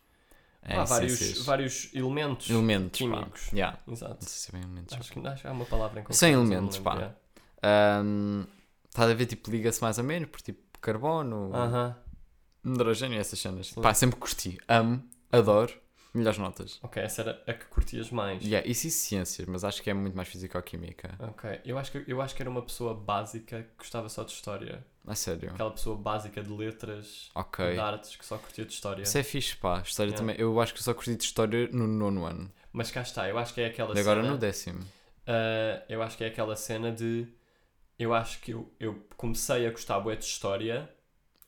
É, 0.63 0.75
pá, 0.75 0.83
vários, 0.85 1.45
vários 1.45 1.89
elementos 1.93 2.49
elementos 2.49 2.97
químicos. 2.97 3.43
Pá. 3.49 3.55
Yeah. 3.55 3.79
Exato. 3.87 4.17
Não 4.21 4.27
sei 4.27 4.39
se 4.39 4.49
é 4.49 4.51
bem 4.53 4.61
elementos. 4.63 4.97
Acho 4.97 5.11
que, 5.11 5.27
acho 5.27 5.41
que 5.41 5.47
há 5.47 5.51
uma 5.51 5.65
palavra 5.65 5.99
em 5.99 6.03
concreto, 6.03 6.19
Sem 6.19 6.33
elementos, 6.33 6.79
pá. 6.79 6.93
yeah. 6.95 7.15
Ahm, 7.63 8.43
Estás 8.89 9.11
a 9.11 9.13
ver, 9.13 9.27
tipo, 9.27 9.51
liga-se 9.51 9.79
mais 9.83 9.99
ou 9.99 10.03
menos, 10.03 10.27
por 10.29 10.41
tipo 10.41 10.59
carbono, 10.81 11.51
Aham. 11.53 11.95
hidrogênio, 12.65 13.19
essas 13.19 13.37
cenas. 13.37 13.69
Pá, 13.71 13.93
sempre 13.93 14.17
curti. 14.19 14.57
Amo, 14.67 15.03
adoro, 15.31 15.71
melhores 16.13 16.37
notas. 16.39 16.79
Ok, 16.83 17.01
essa 17.01 17.21
era 17.21 17.43
a 17.47 17.53
que 17.53 17.65
curtias 17.65 18.09
mais. 18.11 18.43
Yeah, 18.43 18.67
isso 18.67 18.87
e 18.87 18.91
ciências, 18.91 19.47
mas 19.47 19.63
acho 19.63 19.81
que 19.83 19.89
é 19.89 19.93
muito 19.93 20.15
mais 20.15 20.27
físico-química. 20.27 21.15
Ok, 21.19 21.59
eu 21.65 21.77
acho, 21.77 21.91
que, 21.91 22.03
eu 22.07 22.21
acho 22.21 22.35
que 22.35 22.41
era 22.41 22.49
uma 22.49 22.61
pessoa 22.61 22.93
básica 22.93 23.63
que 23.63 23.77
gostava 23.77 24.09
só 24.09 24.23
de 24.23 24.31
história. 24.31 24.85
A 25.05 25.15
sério. 25.15 25.49
Aquela 25.51 25.71
pessoa 25.71 25.95
básica 25.97 26.43
de 26.43 26.49
letras, 26.51 27.29
Ok. 27.33 27.73
de 27.73 27.79
artes, 27.79 28.15
que 28.15 28.25
só 28.25 28.37
curtia 28.37 28.65
de 28.65 28.73
história. 28.73 29.03
Isso 29.03 29.17
é 29.17 29.23
fixe, 29.23 29.55
pá. 29.55 29.79
História 29.85 30.09
Yeah. 30.11 30.17
também. 30.17 30.35
Eu 30.37 30.59
acho 30.59 30.73
que 30.73 30.79
eu 30.79 30.83
só 30.83 30.93
curti 30.93 31.15
de 31.15 31.23
história 31.23 31.69
no 31.71 31.87
nono 31.87 32.25
ano. 32.25 32.51
Mas 32.73 32.91
cá 32.91 33.01
está, 33.01 33.27
eu 33.29 33.37
acho 33.37 33.53
que 33.53 33.61
é 33.61 33.67
aquela 33.67 33.95
E 33.95 33.99
agora 33.99 34.21
cena. 34.21 34.33
no 34.33 34.37
décimo. 34.37 34.79
ah, 35.25 35.83
eu 35.87 36.01
acho 36.03 36.17
que 36.17 36.23
é 36.23 36.27
aquela 36.27 36.55
cena 36.55 36.91
de 36.91 37.27
eu 37.97 38.13
acho 38.13 38.39
que 38.41 38.51
eu, 38.51 38.71
eu 38.79 39.01
comecei 39.15 39.65
a 39.65 39.71
gostar 39.71 39.99
bué 39.99 40.15
de 40.15 40.23
história, 40.25 40.87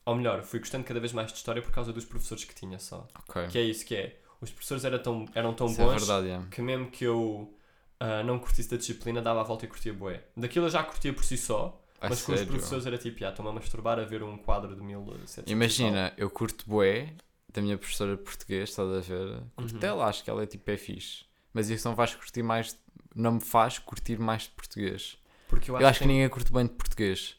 ou 0.04 0.16
melhor, 0.16 0.42
fui 0.42 0.58
gostando 0.58 0.82
cada 0.84 0.98
vez 0.98 1.12
mais 1.12 1.30
de 1.30 1.36
história 1.38 1.62
por 1.62 1.70
causa 1.70 1.92
dos 1.92 2.04
professores 2.04 2.44
que 2.44 2.54
tinha 2.54 2.78
só. 2.78 3.06
Ok. 3.28 3.46
Que 3.48 3.58
é 3.58 3.62
isso 3.62 3.84
que 3.84 3.94
é. 3.94 4.19
Os 4.40 4.50
professores 4.50 4.84
eram 4.84 4.98
tão, 4.98 5.26
eram 5.34 5.52
tão 5.54 5.66
Isso 5.66 5.80
é 5.80 5.84
bons 5.84 6.00
verdade, 6.06 6.26
yeah. 6.28 6.46
que 6.50 6.62
mesmo 6.62 6.90
que 6.90 7.04
eu 7.04 7.54
ah, 7.98 8.22
não 8.22 8.38
curtisse 8.38 8.70
da 8.70 8.76
disciplina, 8.76 9.20
dava 9.20 9.40
a 9.40 9.44
volta 9.44 9.64
e 9.66 9.68
curtia 9.68 9.92
bué. 9.92 10.24
Daquilo 10.36 10.66
eu 10.66 10.70
já 10.70 10.82
curtia 10.82 11.12
por 11.12 11.22
si 11.24 11.36
só, 11.36 11.78
A 12.00 12.08
mas 12.08 12.22
com 12.22 12.32
os 12.32 12.38
sério? 12.38 12.52
professores 12.54 12.86
era 12.86 12.96
tipo, 12.96 13.22
ah, 13.24 13.28
estou-me 13.28 13.50
a 13.50 13.54
masturbar 13.54 13.98
a 13.98 14.04
ver 14.04 14.22
um 14.22 14.38
quadro 14.38 14.74
de 14.74 14.82
1700 14.82 15.36
e 15.38 15.42
tal." 15.44 15.52
Imagina, 15.52 16.12
eu 16.16 16.30
curto 16.30 16.64
bué 16.66 17.12
da 17.52 17.60
minha 17.60 17.76
professora 17.76 18.16
de 18.16 18.22
português, 18.22 18.70
estás 18.70 18.88
a 18.88 19.00
ver? 19.00 19.42
Curto 19.56 19.74
Uhum. 19.74 19.78
dela, 19.80 20.04
acho 20.06 20.24
que 20.24 20.30
ela 20.30 20.42
é 20.42 20.46
tipo 20.46 20.70
é 20.70 20.76
fixe. 20.76 21.24
Mas 21.52 21.68
isso 21.68 21.86
não 21.88 21.94
faz 21.96 22.14
curtir 22.14 22.42
mais, 22.42 22.78
não 23.14 23.32
me 23.32 23.40
faz 23.40 23.78
curtir 23.78 24.18
mais 24.18 24.42
de 24.44 24.50
português. 24.50 25.18
Porque 25.48 25.70
eu 25.70 25.74
Eu 25.74 25.78
acho, 25.78 25.86
acho 25.88 25.98
que 25.98 26.04
tem- 26.06 26.14
ninguém 26.14 26.28
curte 26.30 26.52
bem 26.52 26.64
de 26.64 26.72
português. 26.72 27.36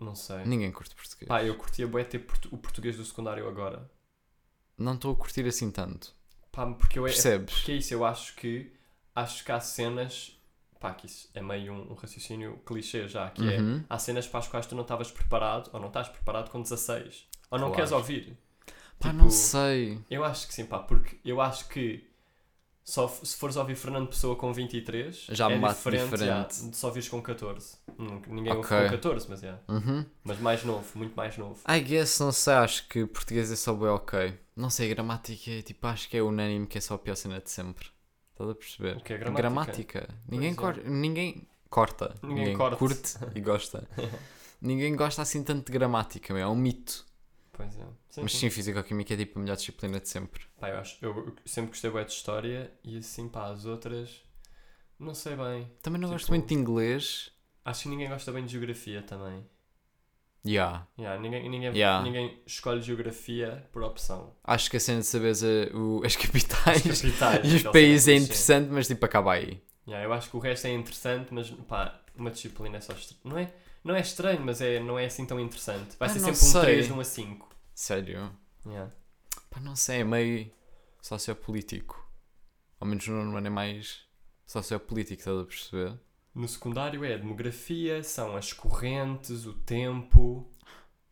Não 0.00 0.14
sei. 0.14 0.44
Ninguém 0.44 0.70
curte 0.70 0.94
português. 0.94 1.28
Pá, 1.28 1.42
eu 1.44 1.56
curtia 1.56 1.86
bué 1.86 2.04
ter 2.04 2.24
o 2.50 2.58
português 2.58 2.96
do 2.96 3.04
secundário 3.04 3.48
agora. 3.48 3.88
Não 4.78 4.94
estou 4.94 5.12
a 5.12 5.16
curtir 5.16 5.44
assim 5.46 5.70
tanto. 5.70 6.14
Pá, 6.52 6.66
porque 6.66 6.98
eu 6.98 7.06
é, 7.06 7.10
Percebes? 7.10 7.54
porque 7.54 7.72
é 7.72 7.74
isso, 7.76 7.92
eu 7.94 8.04
acho 8.04 8.34
que 8.36 8.72
acho 9.14 9.44
que 9.44 9.52
há 9.52 9.60
cenas. 9.60 10.34
Pá, 10.80 10.94
que 10.94 11.06
isso 11.06 11.28
é 11.34 11.42
meio 11.42 11.72
um, 11.72 11.90
um 11.90 11.94
raciocínio 11.94 12.58
clichê 12.64 13.08
já, 13.08 13.28
que 13.30 13.42
é 13.52 13.58
Uhum. 13.58 13.84
há 13.90 13.98
cenas 13.98 14.28
para 14.28 14.38
as 14.40 14.46
quais 14.48 14.64
tu 14.66 14.76
não 14.76 14.82
estavas 14.82 15.10
preparado 15.10 15.70
ou 15.72 15.80
não 15.80 15.88
estás 15.88 16.08
preparado 16.08 16.50
com 16.50 16.62
16. 16.62 17.26
Ou 17.50 17.58
não 17.58 17.66
Claro. 17.66 17.74
queres 17.76 17.92
ouvir. 17.92 18.38
Pá, 19.00 19.10
Tipo, 19.10 19.22
não 19.22 19.30
sei. 19.30 20.00
Eu 20.10 20.24
acho 20.24 20.46
que 20.46 20.54
sim, 20.54 20.64
pá, 20.66 20.78
porque 20.78 21.18
eu 21.24 21.40
acho 21.40 21.68
que 21.68 22.07
só 22.90 23.06
se 23.08 23.36
fores 23.36 23.56
ouvir 23.56 23.76
Fernando 23.76 24.08
Pessoa 24.08 24.34
com 24.34 24.52
23 24.52 25.26
Já 25.30 25.50
é 25.50 25.58
bate 25.58 25.74
diferente, 25.76 26.10
diferente. 26.10 26.24
já, 26.66 26.72
só 26.72 26.86
ouvires 26.86 27.08
com 27.08 27.20
14. 27.20 27.76
Hum, 27.98 28.22
Ninguém 28.28 28.52
ouve 28.54 28.66
Ok. 28.66 28.82
com 28.84 28.88
14, 28.90 29.26
mas 29.28 29.42
é. 29.44 29.58
Uhum. 29.68 30.06
Mas 30.24 30.38
mais 30.40 30.64
novo, 30.64 30.84
muito 30.94 31.14
mais 31.14 31.36
novo. 31.36 31.60
I 31.68 31.80
guess, 31.80 32.18
não 32.20 32.32
sei, 32.32 32.54
acho 32.54 32.88
que 32.88 33.04
português 33.06 33.52
é 33.52 33.56
só 33.56 33.74
bem 33.74 33.88
ok. 33.88 34.38
Não 34.56 34.70
sei, 34.70 34.88
gramática 34.88 35.50
é 35.50 35.60
tipo, 35.62 35.86
acho 35.86 36.08
que 36.08 36.16
é 36.16 36.22
unânime 36.22 36.66
que 36.66 36.78
é 36.78 36.80
só 36.80 36.94
a 36.94 36.98
pior 36.98 37.14
cena 37.14 37.40
de 37.40 37.50
sempre. 37.50 37.86
Estás 38.32 38.50
a 38.50 38.54
perceber? 38.54 38.96
O 38.96 39.00
que 39.02 39.12
é 39.12 39.18
gramática? 39.18 40.08
Ninguém, 40.28 40.52
é. 40.52 40.54
cor- 40.54 40.80
ninguém 40.84 41.46
corta. 41.68 42.14
Ninguém 42.22 42.56
corta. 42.56 42.76
curte 42.76 43.14
e 43.34 43.40
gosta. 43.40 43.86
ninguém 44.62 44.96
gosta 44.96 45.22
assim 45.22 45.42
tanto 45.42 45.66
de 45.66 45.72
gramática, 45.72 46.32
meu, 46.32 46.42
é 46.44 46.48
um 46.48 46.56
mito. 46.56 47.04
Pois 47.58 47.76
é. 47.76 47.82
Sim, 48.08 48.22
Mas 48.22 48.32
sim. 48.32 48.48
Físico-Química 48.48 49.12
é 49.14 49.16
tipo 49.16 49.38
a 49.38 49.42
melhor 49.42 49.56
disciplina 49.56 49.98
de 50.00 50.08
sempre. 50.08 50.42
Pá, 50.60 50.68
eu, 50.70 50.78
acho, 50.78 50.96
eu 51.04 51.34
sempre 51.44 51.70
gostei 51.70 51.90
bem 51.90 52.04
de 52.06 52.12
história 52.12 52.72
e 52.84 52.96
assim, 52.96 53.28
pá, 53.28 53.48
as 53.50 53.64
outras. 53.66 54.22
Não 54.98 55.12
sei 55.14 55.34
bem. 55.36 55.70
Também 55.82 56.00
não 56.00 56.08
Tipo- 56.08 56.14
gosto 56.20 56.28
muito 56.30 56.46
de 56.48 56.54
inglês. 56.54 57.30
Acho 57.64 57.82
que 57.82 57.88
ninguém 57.90 58.08
gosta 58.08 58.32
bem 58.32 58.44
de 58.46 58.52
geografia 58.52 59.02
também. 59.02 59.44
Yeah. 60.46 60.86
Yeah, 60.98 61.20
ninguém, 61.20 61.48
ninguém, 61.50 61.72
Yeah. 61.74 62.02
ninguém 62.02 62.40
escolhe 62.46 62.80
geografia 62.80 63.68
por 63.72 63.82
opção. 63.82 64.32
Acho 64.44 64.70
que 64.70 64.76
a 64.76 64.80
cena 64.80 65.00
de 65.00 65.06
saberes 65.06 65.42
a- 65.42 65.76
o- 65.76 66.00
as 66.04 66.14
capitais 66.16 66.86
As 66.86 67.02
capitais, 67.02 67.52
e 67.52 67.56
os 67.56 67.62
países 67.64 68.08
é 68.08 68.14
interessante, 68.14 68.68
mas 68.70 68.86
tipo 68.86 69.04
acaba 69.04 69.32
aí. 69.34 69.60
Yeah, 69.86 70.06
eu 70.06 70.12
acho 70.12 70.30
que 70.30 70.36
o 70.36 70.40
resto 70.40 70.66
é 70.68 70.70
interessante, 70.72 71.34
mas 71.34 71.50
pá, 71.50 72.00
uma 72.16 72.30
disciplina 72.30 72.76
é 72.76 72.80
só 72.80 72.92
estranho. 72.92 73.20
Não 73.24 73.36
é, 73.38 73.52
não 73.84 73.94
é 73.96 74.00
estranho, 74.00 74.40
mas 74.40 74.60
é, 74.60 74.80
não 74.80 74.98
é 74.98 75.06
assim 75.06 75.26
tão 75.26 75.38
interessante. 75.40 75.96
Vai 75.98 76.08
Ah, 76.08 76.12
ser 76.12 76.20
sempre 76.20 76.32
um 76.32 76.34
sei. 76.34 76.60
3 76.62 76.88
num 76.88 77.00
a 77.00 77.04
5. 77.04 77.47
Sério. 77.78 78.36
Yeah. 78.66 78.92
Pá, 79.48 79.60
não 79.60 79.76
sei, 79.76 80.00
é 80.00 80.04
meio 80.04 80.50
sociopolítico. 81.00 82.10
Ao 82.80 82.86
menos 82.88 83.06
no 83.06 83.36
ano 83.36 83.46
é 83.46 83.50
mais 83.50 84.00
sociopolítico, 84.44 85.20
estás 85.20 85.38
a 85.38 85.44
perceber? 85.44 86.00
No 86.34 86.48
secundário 86.48 87.04
é 87.04 87.14
a 87.14 87.18
demografia, 87.18 88.02
são 88.02 88.36
as 88.36 88.52
correntes, 88.52 89.46
o 89.46 89.52
tempo. 89.52 90.52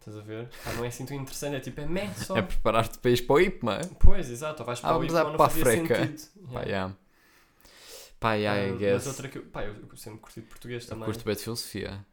Estás 0.01 0.19
a 0.19 0.23
ver? 0.23 0.49
Pá, 0.65 0.73
não 0.73 0.85
é 0.85 0.89
assim 0.89 1.07
tão 1.07 1.17
interessante, 1.17 1.55
é 1.55 1.61
tipo, 1.61 1.81
é 1.81 1.87
meh 1.87 2.13
só. 2.15 2.35
É 2.37 2.43
preparar-te 2.43 2.99
para 2.99 3.13
ir 3.13 3.25
para 3.25 3.35
o 3.37 3.41
IPMA. 3.41 3.81
Pois, 4.01 4.29
exato, 4.29 4.65
vais 4.65 4.81
para 4.81 4.91
Ah, 4.91 4.99
o 4.99 5.05
IPMA, 5.05 5.23
não 5.23 5.37
para 5.37 5.47
a 5.47 5.49
fazia 5.49 5.65
freca. 5.65 5.97
sentido. 6.07 6.31
Pá, 6.53 6.63
Yeah. 6.63 6.69
yeah. 6.69 6.97
Pá, 8.19 8.35
yeah, 8.35 8.61
Ah, 8.61 8.67
I 8.67 8.71
mas 8.73 8.81
guess. 8.81 9.07
outra 9.07 9.29
que 9.29 9.39
eu, 9.39 9.47
pá, 9.47 9.65
eu 9.65 9.73
eu 9.89 9.97
sempre 9.97 10.19
curti 10.19 10.41
de 10.41 10.47
português 10.49 10.83
Eu 10.83 10.89
também. 10.89 11.05
curto 11.05 11.25
bem 11.25 11.37
de 11.37 11.43
filosofia. 11.45 12.05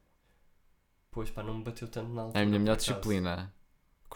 Pois, 1.09 1.31
pá, 1.31 1.41
não 1.41 1.55
me 1.57 1.63
bateu 1.63 1.87
tanto 1.87 2.13
na 2.13 2.21
altura. 2.21 2.39
É 2.39 2.43
a 2.43 2.45
minha 2.45 2.59
melhor 2.59 2.75
disciplina. 2.77 3.51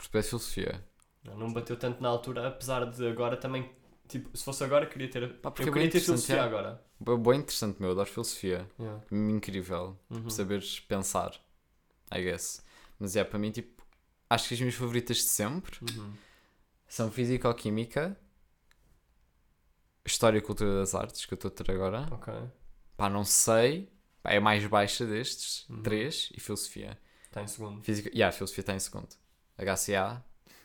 De 0.02 0.24
filosofia. 0.24 0.84
Não, 1.24 1.52
bateu 1.52 1.76
tanto 1.78 2.02
na 2.02 2.10
altura, 2.10 2.48
apesar 2.48 2.86
de 2.86 3.08
agora 3.08 3.36
também. 3.36 3.70
Tipo, 4.08 4.36
se 4.38 4.44
fosse 4.44 4.64
agora, 4.64 4.86
queria 4.86 5.10
ter. 5.10 5.34
Pá, 5.40 5.52
porque 5.52 5.68
eu 5.68 5.74
é 5.74 5.74
queria 5.74 5.90
ter 5.92 6.00
filosofia 6.00 6.38
é. 6.38 6.40
agora. 6.40 6.82
Bem 7.00 7.40
interessante, 7.40 7.82
meu. 7.82 7.92
Adoro 7.92 8.10
filosofia. 8.10 8.68
Yeah. 8.80 9.04
Incrível. 9.12 10.00
Uhum. 10.10 10.30
Saberes 10.30 10.80
pensar. 10.80 11.32
I 12.14 12.22
guess. 12.24 12.64
Mas 12.98 13.16
é, 13.16 13.24
para 13.24 13.38
mim, 13.38 13.52
tipo, 13.52 13.84
acho 14.30 14.48
que 14.48 14.54
as 14.54 14.60
minhas 14.60 14.76
favoritas 14.76 15.18
de 15.18 15.24
sempre 15.24 15.78
Uhum. 15.82 16.14
são 16.88 17.12
Física-Química, 17.12 18.18
História 20.06 20.38
e 20.38 20.42
Cultura 20.42 20.80
das 20.80 20.96
Artes, 20.96 21.26
que 21.26 21.34
eu 21.34 21.36
estou 21.36 21.50
a 21.50 21.54
ter 21.54 21.70
agora. 21.72 22.08
Ok. 22.12 22.34
Pá, 22.96 23.10
não 23.10 23.26
sei. 23.26 23.92
Pá, 24.24 24.32
é 24.32 24.38
a 24.38 24.42
mais 24.42 24.66
baixa 24.66 25.06
destes. 25.06 25.68
Uhum. 25.70 25.84
Três. 25.84 26.30
E 26.34 26.40
Filosofia. 26.40 26.98
Está 27.26 27.44
em 27.44 27.48
segundo. 27.48 27.84
Física, 27.84 28.10
yeah, 28.14 28.32
Filosofia 28.32 28.62
está 28.62 28.74
em 28.74 28.80
segundo. 28.80 29.10
HCA, 29.58 30.24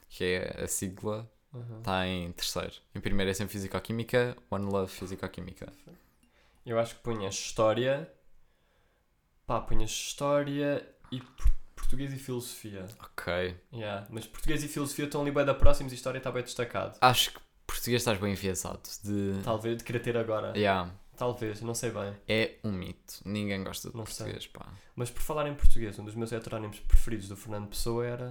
que 0.08 0.24
é 0.24 0.62
a 0.64 0.68
sigla, 0.68 1.30
Uhum. 1.52 1.78
está 1.78 2.06
em 2.06 2.32
terceiro. 2.32 2.72
Em 2.94 3.00
primeiro 3.00 3.30
é 3.30 3.34
sempre 3.34 3.52
Físico-Química, 3.52 4.36
One 4.50 4.64
Love 4.72 4.90
Físico-Química. 4.90 5.70
Eu 6.64 6.78
acho 6.78 6.94
que 6.96 7.02
punhas 7.02 7.34
História. 7.34 8.10
Pá, 9.46 9.60
punhas 9.60 9.90
História 9.90 10.86
e 11.10 11.20
por- 11.20 11.52
Português 11.74 12.12
e 12.12 12.16
Filosofia. 12.16 12.86
Ok. 13.00 13.54
Yeah. 13.72 14.06
Mas 14.08 14.26
Português 14.26 14.62
e 14.64 14.68
Filosofia 14.68 15.04
estão 15.04 15.20
ali 15.20 15.30
bem 15.30 15.44
da 15.44 15.52
próximos 15.52 15.92
e 15.92 15.96
História 15.96 16.16
está 16.18 16.30
bem 16.30 16.42
destacado. 16.42 16.96
Acho 17.00 17.32
que 17.32 17.40
português 17.66 18.00
estás 18.00 18.18
bem 18.18 18.32
enviesado. 18.32 18.80
De... 19.04 19.40
Talvez 19.42 19.76
de 19.78 19.84
querer 19.84 19.98
ter 20.00 20.16
agora. 20.16 20.56
Yeah. 20.56 20.90
Talvez, 21.16 21.60
não 21.60 21.74
sei 21.74 21.90
bem. 21.90 22.16
É 22.26 22.54
um 22.64 22.72
mito. 22.72 23.20
Ninguém 23.26 23.62
gosta 23.62 23.90
de 23.90 23.96
Não 23.96 24.06
sei. 24.06 24.24
português, 24.26 24.46
pá. 24.46 24.66
Mas 24.96 25.10
por 25.10 25.20
falar 25.20 25.46
em 25.48 25.54
português, 25.54 25.98
um 25.98 26.04
dos 26.04 26.14
meus 26.14 26.32
heterónimos 26.32 26.80
preferidos 26.80 27.28
do 27.28 27.36
Fernando 27.36 27.68
Pessoa 27.68 28.06
era 28.06 28.30